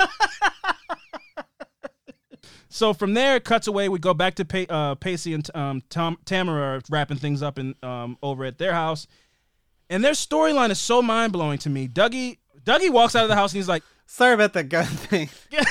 [2.74, 3.90] So from there, it cuts away.
[3.90, 7.76] We go back to pa- uh, Pacey and um, Tom Tamara wrapping things up in
[7.84, 9.08] um, over at their house,
[9.92, 11.88] and their storyline is so mind blowing to me.
[11.88, 15.30] Dougie Dougie walks out of the house and he's like, "Sorry about that gun thing."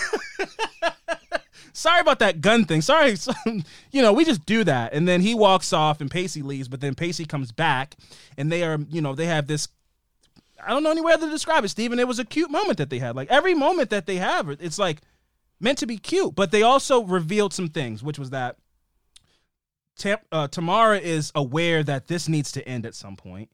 [1.72, 2.82] Sorry about that gun thing.
[2.82, 3.16] Sorry,
[3.90, 4.92] you know we just do that.
[4.92, 7.96] And then he walks off and Pacey leaves, but then Pacey comes back,
[8.36, 9.68] and they are you know they have this.
[10.62, 11.98] I don't know any way to describe it, Steven.
[11.98, 13.16] It was a cute moment that they had.
[13.16, 15.00] Like every moment that they have, it's like
[15.58, 16.34] meant to be cute.
[16.34, 18.56] But they also revealed some things, which was that
[19.96, 23.48] Tam- uh, Tamara is aware that this needs to end at some point,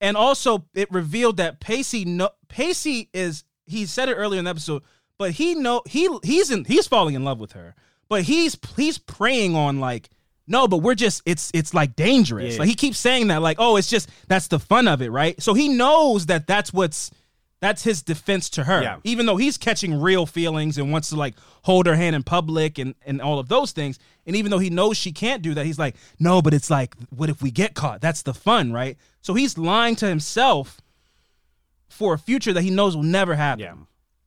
[0.00, 4.50] and also it revealed that Pacey no Pacey is he said it earlier in the
[4.50, 4.82] episode,
[5.18, 7.74] but he know he he's in he's falling in love with her,
[8.08, 10.10] but he's he's preying on like
[10.46, 12.54] no, but we're just it's it's like dangerous.
[12.54, 12.60] Yeah.
[12.60, 15.40] Like he keeps saying that like oh it's just that's the fun of it, right?
[15.42, 17.10] So he knows that that's what's
[17.60, 18.82] that's his defense to her.
[18.82, 18.98] Yeah.
[19.04, 22.78] Even though he's catching real feelings and wants to like hold her hand in public
[22.78, 25.64] and and all of those things, and even though he knows she can't do that,
[25.64, 28.00] he's like, no, but it's like, what if we get caught?
[28.00, 28.96] That's the fun, right?
[29.26, 30.80] So he's lying to himself
[31.88, 33.64] for a future that he knows will never happen.
[33.64, 33.74] Yeah.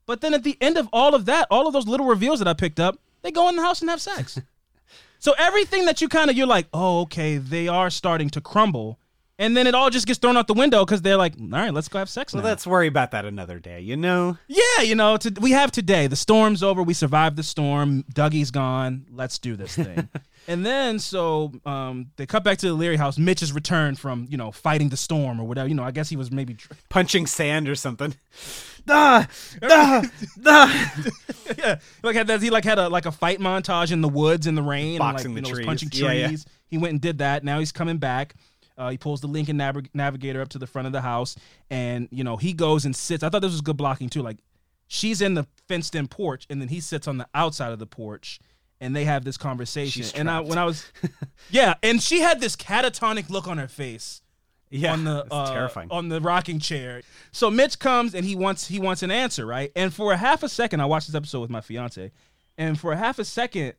[0.06, 2.50] But then at the end of all of that, all of those little reveals that
[2.50, 4.42] I picked up, they go in the house and have sex.
[5.20, 9.00] so everything that you kind of you're like, oh, okay, they are starting to crumble.
[9.38, 11.74] And then it all just gets thrown out the window because they're like, all right,
[11.74, 12.50] let's go have sex Well, now.
[12.50, 13.80] let's worry about that another day.
[13.80, 14.38] You know.
[14.50, 16.08] Yeah, you know, to, we have today.
[16.08, 16.84] The storm's over.
[16.84, 18.04] We survived the storm.
[18.14, 19.06] Dougie's gone.
[19.14, 20.10] Let's do this thing.
[20.48, 23.18] and then so um, they cut back to the Leery house.
[23.18, 25.68] Mitch has returned from you know fighting the storm or whatever.
[25.68, 28.16] You know, I guess he was maybe tr- punching sand or something.
[28.90, 29.28] Ah,
[29.64, 30.03] ah,
[30.45, 30.95] ah.
[31.57, 32.41] yeah, like had that.
[32.41, 35.28] He like had a like a fight montage in the woods in the rain, Boxing
[35.28, 35.66] and, like, the know, was trees.
[35.66, 36.28] punching Yeah, yeah.
[36.28, 36.45] trees.
[36.68, 37.44] He went and did that.
[37.44, 38.36] Now he's coming back.
[38.78, 41.36] Uh, he pulls the Lincoln Nav- Navigator up to the front of the house,
[41.70, 43.24] and you know he goes and sits.
[43.24, 44.22] I thought this was good blocking too.
[44.22, 44.38] Like
[44.88, 48.40] she's in the fenced-in porch, and then he sits on the outside of the porch,
[48.82, 50.04] and they have this conversation.
[50.04, 50.92] She's and I, when I was,
[51.50, 54.22] yeah, and she had this catatonic look on her face.
[54.72, 55.88] Yeah, on the uh, terrifying.
[55.90, 57.02] on the rocking chair.
[57.32, 59.72] So Mitch comes and he wants he wants an answer, right?
[59.76, 62.12] And for a half a second, I watched this episode with my fiance,
[62.56, 63.74] and for a half a second,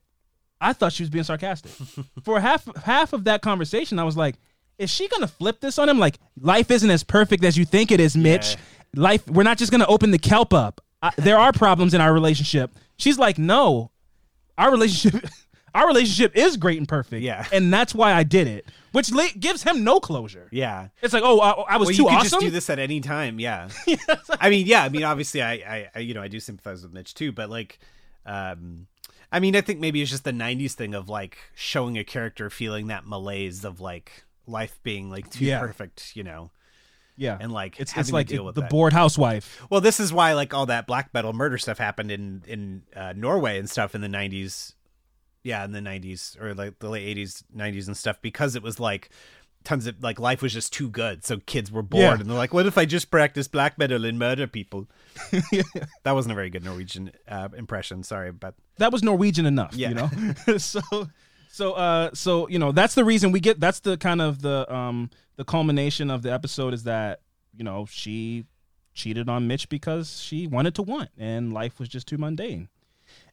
[0.60, 1.70] I thought she was being sarcastic.
[2.24, 4.34] for half half of that conversation, I was like,
[4.78, 6.00] is she gonna flip this on him?
[6.00, 8.56] Like, life isn't as perfect as you think it is, Mitch.
[8.96, 10.80] Life, we're not just gonna open the kelp up.
[11.00, 12.72] I, there are problems in our relationship.
[12.96, 13.92] She's like, no,
[14.60, 15.24] our relationship.
[15.72, 17.46] Our relationship is great and perfect, Yeah.
[17.52, 20.48] and that's why I did it, which la- gives him no closure.
[20.50, 20.88] Yeah.
[21.00, 22.28] It's like, oh, I, I was well, too you could awesome.
[22.30, 23.38] just do this at any time.
[23.38, 23.68] Yeah.
[24.40, 24.82] I mean, yeah.
[24.82, 27.50] I mean, obviously, I, I, I, you know, I do sympathize with Mitch too, but
[27.50, 27.78] like,
[28.26, 28.88] Um,
[29.30, 32.50] I mean, I think maybe it's just the '90s thing of like showing a character
[32.50, 35.60] feeling that malaise of like life being like too Yeah.
[35.60, 36.50] perfect, you know.
[37.20, 38.70] Yeah, and like It's- it's like to deal it- the that.
[38.70, 39.60] bored housewife.
[39.68, 43.12] Well, this is why like all that black metal murder stuff happened in in uh,
[43.14, 44.74] Norway and stuff in the '90s.
[45.42, 48.80] Yeah, in the '90s or like the late '80s, '90s and stuff because it was
[48.80, 49.10] like
[49.64, 52.14] tons of like life was just too good, so kids were bored Yeah.
[52.14, 54.88] and they're like, "What if I just practice black metal and murder people?"
[56.04, 58.02] That wasn't a very good Norwegian uh, impression.
[58.02, 59.88] Sorry, but that was Norwegian enough, Yeah.
[59.90, 60.10] you know.
[60.58, 60.80] so
[61.52, 64.72] so uh so you know that's the reason we get that's the kind of the
[64.72, 67.20] um the culmination of the episode is that
[67.56, 68.44] you know she
[68.94, 72.68] cheated on Mitch because she wanted to want and life was just too mundane.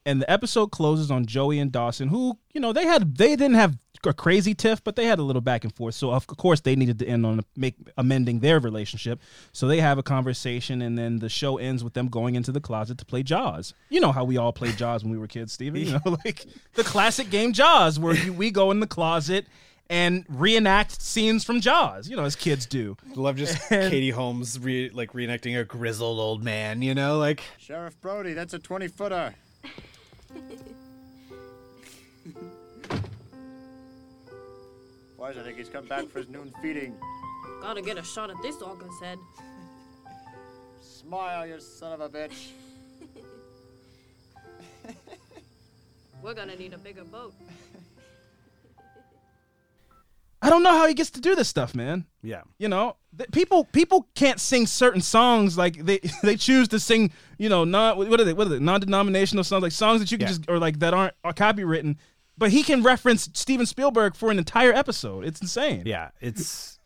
[0.08, 3.56] And the episode closes on Joey and Dawson who, you know, they had they didn't
[3.56, 5.96] have a crazy tiff, but they had a little back and forth.
[5.96, 9.20] So of course they needed to end on make amending their relationship.
[9.52, 12.62] So they have a conversation, and then the show ends with them going into the
[12.62, 13.74] closet to play Jaws.
[13.90, 15.82] You know how we all played Jaws when we were kids, Stephen.
[15.82, 19.46] You know, like the classic game Jaws, where you, we go in the closet
[19.90, 22.08] and reenact scenes from Jaws.
[22.10, 22.96] You know, as kids do.
[23.16, 26.82] love just And- Katie Holmes re- like reenacting a grizzled old man.
[26.82, 29.36] You know, like Sheriff Brody, that's a 20 footer.
[35.16, 36.96] Why does I think he's come back for his noon feeding?
[37.62, 39.18] Gotta get a shot at this August head.
[40.82, 42.52] Smile, you son of a bitch.
[46.22, 47.34] We're gonna need a bigger boat.
[50.48, 52.06] I don't know how he gets to do this stuff, man.
[52.24, 52.42] Yeah.
[52.58, 57.12] You know, th- people people can't sing certain songs like they they choose to sing.
[57.38, 58.34] You know, non what are they?
[58.34, 58.60] What are they?
[58.60, 60.34] Non-denominational songs, like songs that you can Yeah.
[60.34, 61.98] just or like that aren't are copywritten.
[62.38, 65.26] But he can reference Steven Spielberg for an entire episode.
[65.26, 65.84] It's insane.
[65.86, 66.80] Yeah, it's.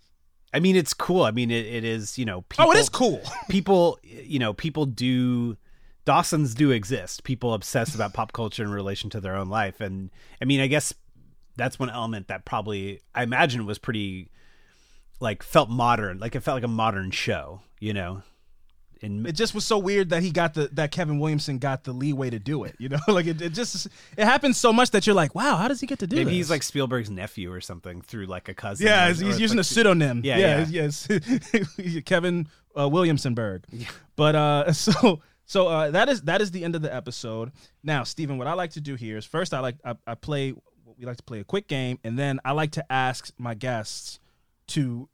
[0.53, 1.23] I mean, it's cool.
[1.23, 2.17] I mean, it, it is.
[2.17, 3.21] You know, people, Oh, it is cool.
[3.49, 5.55] people, you know, people do.
[6.03, 7.23] Dawson's do exist.
[7.23, 10.09] People obsessed about pop culture in relation to their own life, and
[10.41, 10.93] I mean, I guess
[11.61, 14.29] that's one element that probably I imagine was pretty,
[15.19, 16.19] like, felt modern.
[16.19, 17.61] Like it felt like a modern show.
[17.79, 18.21] You know,
[19.01, 21.91] in It just was so weird that he got the that Kevin Williamson got the
[21.93, 22.75] leeway to do it.
[22.77, 25.67] You know, like it, it just it happens so much that you're like, wow, how
[25.67, 26.33] does he get to do maybe this?
[26.35, 28.85] he's like Spielberg's nephew or something through like a cousin.
[28.85, 30.21] Yeah, or- he's, or using like- a pseudonym.
[30.23, 30.89] Yeah, yeah, yeah.
[30.89, 31.07] yes,
[32.05, 33.63] Kevin uh, Williamsonberg.
[34.15, 37.51] But uh, so so uh, that is that is the end of the episode.
[37.83, 40.53] Now, Stephen, what I like to do here is first I like I, I play
[41.01, 44.19] we like to play a quick game, and then I like to ask my guests
[44.67, 45.09] to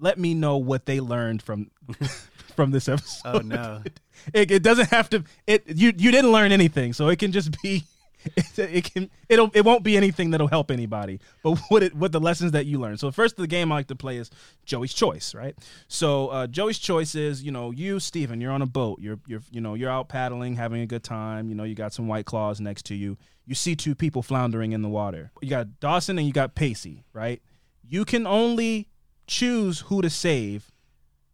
[0.00, 1.70] let me know what they learned from
[2.56, 3.20] from this episode.
[3.26, 3.82] Oh, no.
[4.34, 5.22] it, it doesn't have to.
[5.46, 7.84] It you you didn't learn anything, so it can just be.
[8.24, 12.12] It, it can it'll it won't be anything that'll help anybody, but what it what
[12.12, 12.96] the lessons that you learn.
[12.96, 14.30] So first, the game I like to play is
[14.64, 15.56] Joey's choice, right?
[15.88, 19.42] So uh, Joey's choice is you know you Stephen, you're on a boat, you're you're
[19.50, 21.48] you know you're out paddling, having a good time.
[21.48, 23.16] You know you got some white claws next to you.
[23.46, 25.30] You see two people floundering in the water.
[25.42, 27.42] You got Dawson and you got Pacey, right?
[27.86, 28.88] You can only
[29.26, 30.72] choose who to save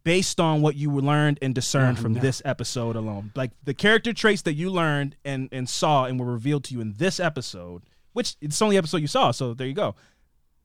[0.03, 3.31] based on what you learned and discerned Oh, from this episode alone.
[3.35, 6.81] Like the character traits that you learned and and saw and were revealed to you
[6.81, 7.83] in this episode,
[8.13, 9.95] which it's the only episode you saw, so there you go.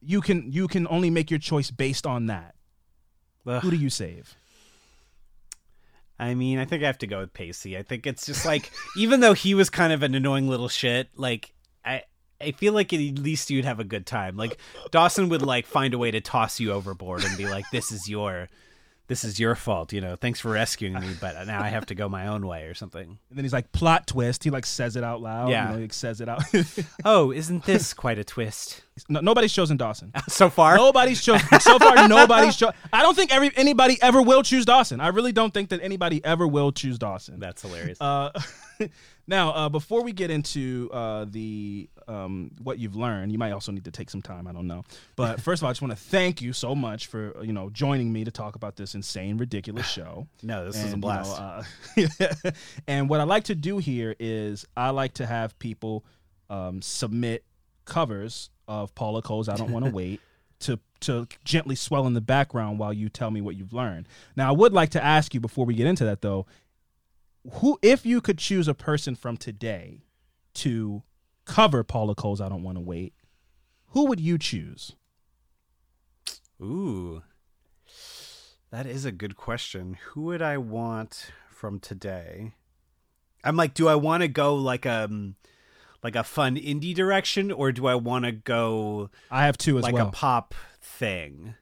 [0.00, 2.54] You can you can only make your choice based on that.
[3.44, 4.34] Who do you save?
[6.18, 7.76] I mean, I think I have to go with Pacey.
[7.76, 11.10] I think it's just like, even though he was kind of an annoying little shit,
[11.14, 11.52] like
[11.84, 12.02] I,
[12.40, 14.36] I feel like at least you'd have a good time.
[14.36, 14.58] Like
[14.90, 18.08] Dawson would like find a way to toss you overboard and be like, "This is
[18.08, 18.48] your,
[19.08, 21.94] this is your fault." You know, thanks for rescuing me, but now I have to
[21.94, 23.18] go my own way or something.
[23.28, 24.44] And then he's like plot twist.
[24.44, 25.50] He like says it out loud.
[25.50, 25.68] Yeah.
[25.68, 26.42] you know, he says it out.
[27.04, 28.82] oh, isn't this quite a twist?
[29.08, 30.76] No, nobody's chosen Dawson so far.
[30.76, 32.08] Nobody's chosen so far.
[32.08, 32.74] Nobody's chosen.
[32.92, 35.00] I don't think every anybody ever will choose Dawson.
[35.00, 37.38] I really don't think that anybody ever will choose Dawson.
[37.40, 38.00] That's hilarious.
[38.00, 38.30] Uh,
[39.26, 43.72] now, uh, before we get into uh, the um, what you've learned, you might also
[43.72, 44.46] need to take some time.
[44.46, 44.84] I don't know,
[45.16, 47.70] but first of all, I just want to thank you so much for you know
[47.70, 50.26] joining me to talk about this insane, ridiculous show.
[50.42, 51.40] No, this is a And, you blast.
[51.40, 52.06] know,
[52.46, 52.50] uh,
[52.86, 56.04] and what I like to do here is I like to have people
[56.48, 57.44] um, submit
[57.84, 60.20] covers of Paula Cole's "I Don't Want to Wait."
[60.60, 64.08] To, to gently swell in the background while you tell me what you've learned.
[64.36, 66.46] Now, I would like to ask you before we get into that, though,
[67.54, 70.02] who if you could choose a person from today
[70.54, 71.02] to
[71.44, 73.14] cover Paula Cole's I Don't Want to Wait,
[73.88, 74.92] who would you choose?
[76.60, 77.22] Ooh.
[78.70, 79.96] That is a good question.
[80.08, 82.52] Who would I want from today?
[83.44, 85.36] I'm like, do I want to go like um
[86.02, 89.84] like a fun indie direction or do I want to go I have two as
[89.84, 90.08] like well.
[90.08, 91.54] a pop thing?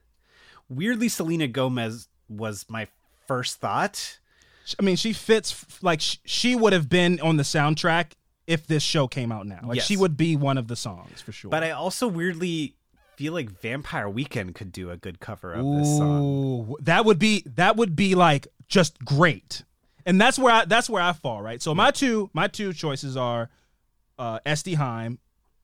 [0.67, 2.87] Weirdly Selena Gomez was my
[3.27, 4.19] first thought.
[4.79, 8.11] I mean, she fits like she would have been on the soundtrack
[8.47, 9.59] if this show came out now.
[9.63, 9.85] Like Yes.
[9.85, 11.51] she would be one of the songs for sure.
[11.51, 12.75] But I also weirdly
[13.15, 16.75] feel like Vampire Weekend could do a good cover of this song.
[16.81, 19.63] That would be that would be like just great.
[20.05, 21.61] And that's where I that's where I fall, right?
[21.61, 23.49] So my two my two choices are
[24.19, 25.19] uh SD Haim,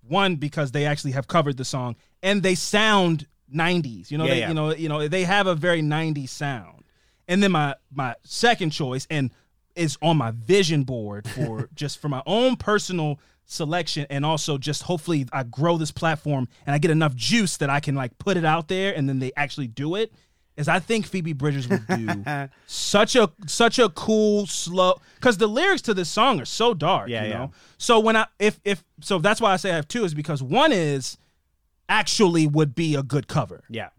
[0.08, 4.10] one because they actually have covered the song and they sound 90s.
[4.12, 4.48] You know, Yeah, they, yeah.
[4.50, 6.84] you know, you know, they have a very 90s sound.
[7.28, 9.32] And then my my second choice and
[9.76, 14.84] is on my vision board for just for my own personal selection and also just
[14.84, 18.38] hopefully I grow this platform and I get enough juice that I can like put
[18.38, 20.12] it out there and then they actually do it
[20.58, 22.24] is I think Phoebe Bridgers would do
[22.68, 27.10] such a such a cool slow cuz the lyrics to this song are so dark,
[27.10, 27.38] Yeah, you yeah.
[27.38, 27.52] know.
[27.78, 30.44] So when I if if so that's why I say I have two is because
[30.44, 31.18] one is
[31.90, 33.64] actually would be a good cover.
[33.70, 33.90] Yeah.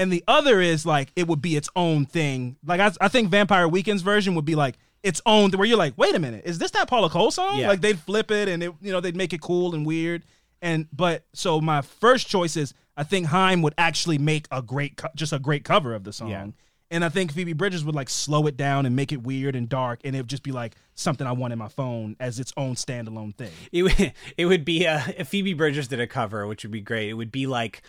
[0.00, 2.56] And the other is like it would be its own thing.
[2.64, 5.92] Like I, I think Vampire Weekend's version would be like its own where you're like,
[5.98, 7.58] wait a minute, is this that Paula Cole song?
[7.58, 7.68] Yeah.
[7.68, 10.24] Like they'd flip it and it, you know they'd make it cool and weird.
[10.62, 14.96] And but so my first choice is I think Haim would actually make a great
[14.96, 16.30] co- just a great cover of the song.
[16.30, 16.46] Yeah.
[16.90, 19.68] And I think Phoebe Bridgers would like slow it down and make it weird and
[19.68, 22.54] dark, and it would just be like something I want in my phone as its
[22.56, 23.52] own standalone thing.
[23.70, 26.80] It would it would be a, if Phoebe Bridgers did a cover, which would be
[26.80, 27.10] great.
[27.10, 27.82] It would be like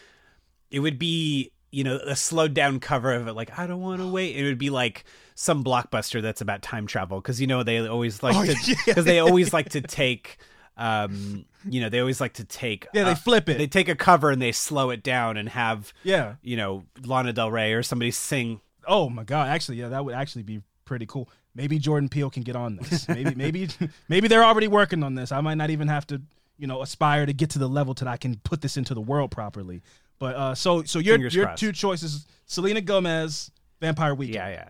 [0.69, 4.01] it would be you know a slowed down cover of it, like I don't want
[4.01, 4.35] to wait.
[4.35, 5.03] It would be like
[5.35, 8.75] some blockbuster that's about time travel because you know they always like Oh, to yeah.
[8.85, 10.37] because they always like to take.
[10.77, 12.87] Um, you know, they always like to take.
[12.93, 13.57] Yeah, they uh, flip it.
[13.57, 15.93] They take a cover and they slow it down and have.
[16.03, 16.35] Yeah.
[16.41, 18.61] You know, Lana Del Rey or somebody sing.
[18.87, 19.49] Oh my god!
[19.49, 21.29] Actually, yeah, that would actually be pretty cool.
[21.53, 23.07] Maybe Jordan Peele can get on this.
[23.07, 23.69] Maybe, maybe,
[24.09, 25.31] maybe they're already working on this.
[25.31, 26.21] I might not even have to,
[26.57, 29.01] you know, aspire to get to the level that I can put this into the
[29.01, 29.83] world properly.
[30.21, 31.59] But uh, so, so your Fingers your crossed.
[31.59, 33.49] two choices: Selena Gomez,
[33.79, 34.35] Vampire Weekend.
[34.35, 34.69] Yeah, yeah.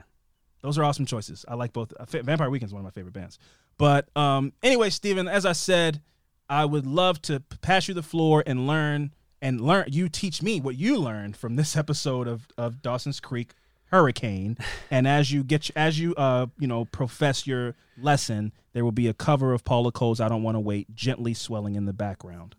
[0.61, 1.43] Those are awesome choices.
[1.45, 1.91] I like both.
[1.91, 3.37] Uh, Vampire Weekend is one of my favorite bands.
[3.77, 6.01] But um, anyway, Stephen, as I said,
[6.49, 9.11] I would love to pass you the floor and learn
[9.41, 9.87] and learn.
[9.89, 13.53] You teach me what you learned from this episode of of Dawson's Creek
[13.87, 14.57] Hurricane.
[14.89, 19.09] and as you get as you uh you know profess your lesson, there will be
[19.09, 22.55] a cover of Paula Cole's "I Don't Want to Wait" gently swelling in the background.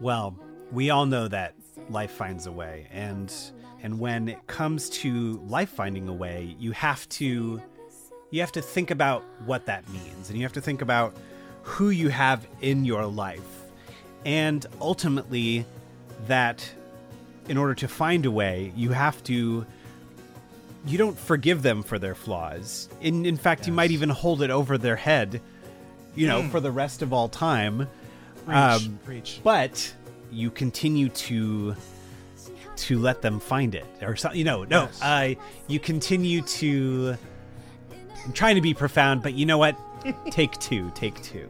[0.00, 0.36] Well,
[0.72, 1.54] we all know that
[1.90, 3.32] life finds a way, and
[3.82, 7.60] and when it comes to life finding a way, you have to
[8.30, 11.14] you have to think about what that means, and you have to think about
[11.62, 13.62] who you have in your life,
[14.24, 15.64] and ultimately
[16.26, 16.68] that
[17.48, 19.66] in order to find a way, you have to
[20.86, 22.88] you don't forgive them for their flaws.
[23.00, 25.40] In in fact, you might even hold it over their head,
[26.14, 26.50] you know, Mm.
[26.50, 27.88] for the rest of all time.
[28.46, 29.40] Preach, preach.
[29.42, 29.94] But
[30.34, 31.74] you continue to
[32.76, 35.00] to let them find it, or so, you know, no, Yes.
[35.02, 35.34] uh,
[35.68, 37.16] you continue to.
[38.24, 39.76] I'm trying to be profound, but you know what?
[40.30, 41.48] take two, take two.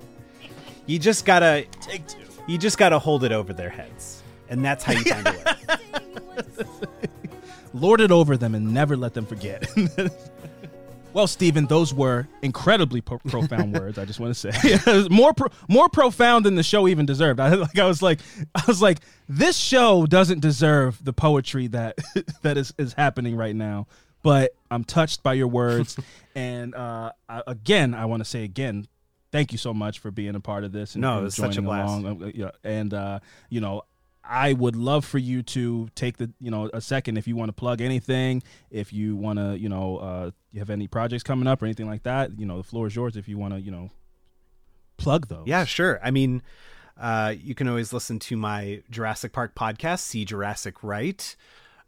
[0.86, 2.18] You just gotta take two.
[2.46, 6.64] You just gotta hold it over their heads, and that's how you find a way.
[7.72, 9.68] lord it over them and never let them forget.
[11.14, 13.98] well, Stephen, those were incredibly pro- profound words.
[13.98, 17.40] I just want to say more pro- more profound than the show even deserved.
[17.40, 18.20] I like I was like
[18.54, 21.96] I was like this show doesn't deserve the poetry that
[22.42, 23.86] that is is happening right now.
[24.22, 25.98] But I'm touched by your words,
[26.34, 28.88] and uh, I, again, I want to say again,
[29.32, 30.94] thank you so much for being a part of this.
[30.94, 32.02] And, No, it and was such a blast.
[32.02, 32.32] along.
[32.42, 33.20] Uh, and uh,
[33.50, 33.82] you know,
[34.26, 37.48] I would love for you to take the you know a second if you want
[37.50, 41.46] to plug anything, if you want to you know uh, you have any projects coming
[41.46, 42.38] up or anything like that.
[42.38, 43.90] You know, the floor is yours if you want to you know
[44.96, 45.46] plug those.
[45.46, 46.00] Yeah, sure.
[46.02, 46.42] I mean,
[46.98, 51.36] uh, you can always listen to my Jurassic Park podcast, See Jurassic Right.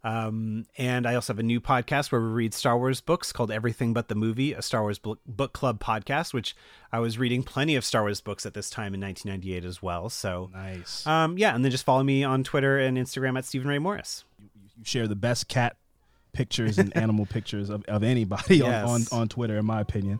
[0.03, 3.51] Um, and I also have a new podcast where we read Star Wars books called
[3.51, 6.55] Everything But the Movie, a Star Wars book, book club podcast, which
[6.93, 10.09] I was reading plenty of Star Wars books at this time in 1998 as well.
[10.09, 11.05] So nice.
[11.05, 14.23] Um, yeah, and then just follow me on Twitter and Instagram at Stephen Ray Morris.
[14.77, 15.75] you share the best cat
[16.31, 20.19] pictures and animal pictures of, of anybody on, on, on Twitter, in my opinion.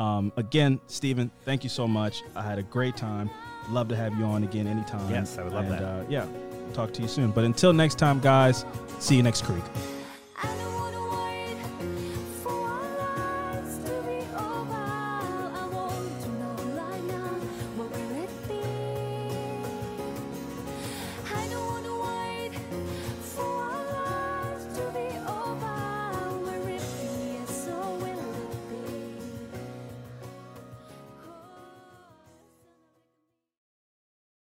[0.00, 2.22] Um, again, Stephen, thank you so much.
[2.34, 3.30] I had a great time.
[3.70, 5.08] Love to have you on again anytime.
[5.10, 5.82] Yes, I would love And, that.
[5.82, 6.26] Uh, yeah,
[6.74, 7.30] talk to you soon.
[7.30, 8.64] But until next time, guys,
[8.98, 9.64] see you next creek.